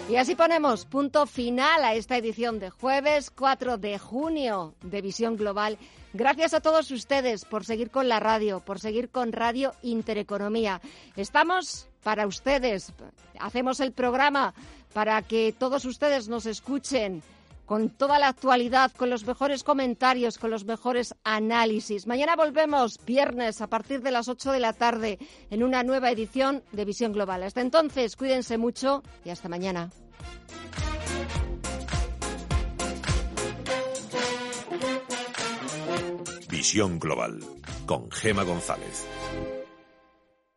Y 0.08 0.18
así 0.18 0.36
ponemos 0.36 0.86
punto 0.86 1.26
final 1.26 1.84
a 1.84 1.96
esta 1.96 2.18
edición 2.18 2.60
de 2.60 2.70
jueves 2.70 3.32
4 3.32 3.80
de 3.80 3.98
junio 3.98 4.76
de 4.84 5.02
Visión 5.02 5.38
Global. 5.38 5.80
Gracias 6.14 6.54
a 6.54 6.62
todos 6.62 6.92
ustedes 6.92 7.46
por 7.46 7.66
seguir 7.66 7.90
con 7.90 8.08
la 8.08 8.20
radio, 8.20 8.60
por 8.60 8.80
seguir 8.80 9.10
con 9.10 9.32
Radio 9.32 9.74
Intereconomía. 9.82 10.80
Estamos 11.16 11.90
para 12.06 12.28
ustedes, 12.28 12.94
hacemos 13.40 13.80
el 13.80 13.92
programa 13.92 14.54
para 14.94 15.24
que 15.24 15.56
todos 15.58 15.86
ustedes 15.86 16.30
nos 16.30 16.46
escuchen 16.46 17.24
con 17.66 17.90
toda 17.90 18.20
la 18.20 18.28
actualidad, 18.28 18.92
con 18.92 19.10
los 19.10 19.26
mejores 19.26 19.64
comentarios, 19.64 20.38
con 20.38 20.52
los 20.52 20.66
mejores 20.66 21.16
análisis. 21.24 22.06
Mañana 22.06 22.36
volvemos, 22.36 23.04
viernes, 23.08 23.60
a 23.60 23.66
partir 23.66 24.04
de 24.04 24.12
las 24.12 24.28
8 24.28 24.52
de 24.52 24.60
la 24.60 24.74
tarde, 24.74 25.18
en 25.50 25.64
una 25.64 25.82
nueva 25.82 26.12
edición 26.12 26.62
de 26.74 26.86
Visión 26.86 27.12
Global. 27.12 27.42
Hasta 27.42 27.62
entonces, 27.62 28.16
cuídense 28.16 28.60
mucho 28.60 29.02
y 29.24 29.32
hasta 29.32 29.50
mañana. 29.50 29.90
Visión 36.52 37.00
Global, 37.00 37.40
con 37.88 38.12
Gema 38.12 38.44
González. 38.44 39.08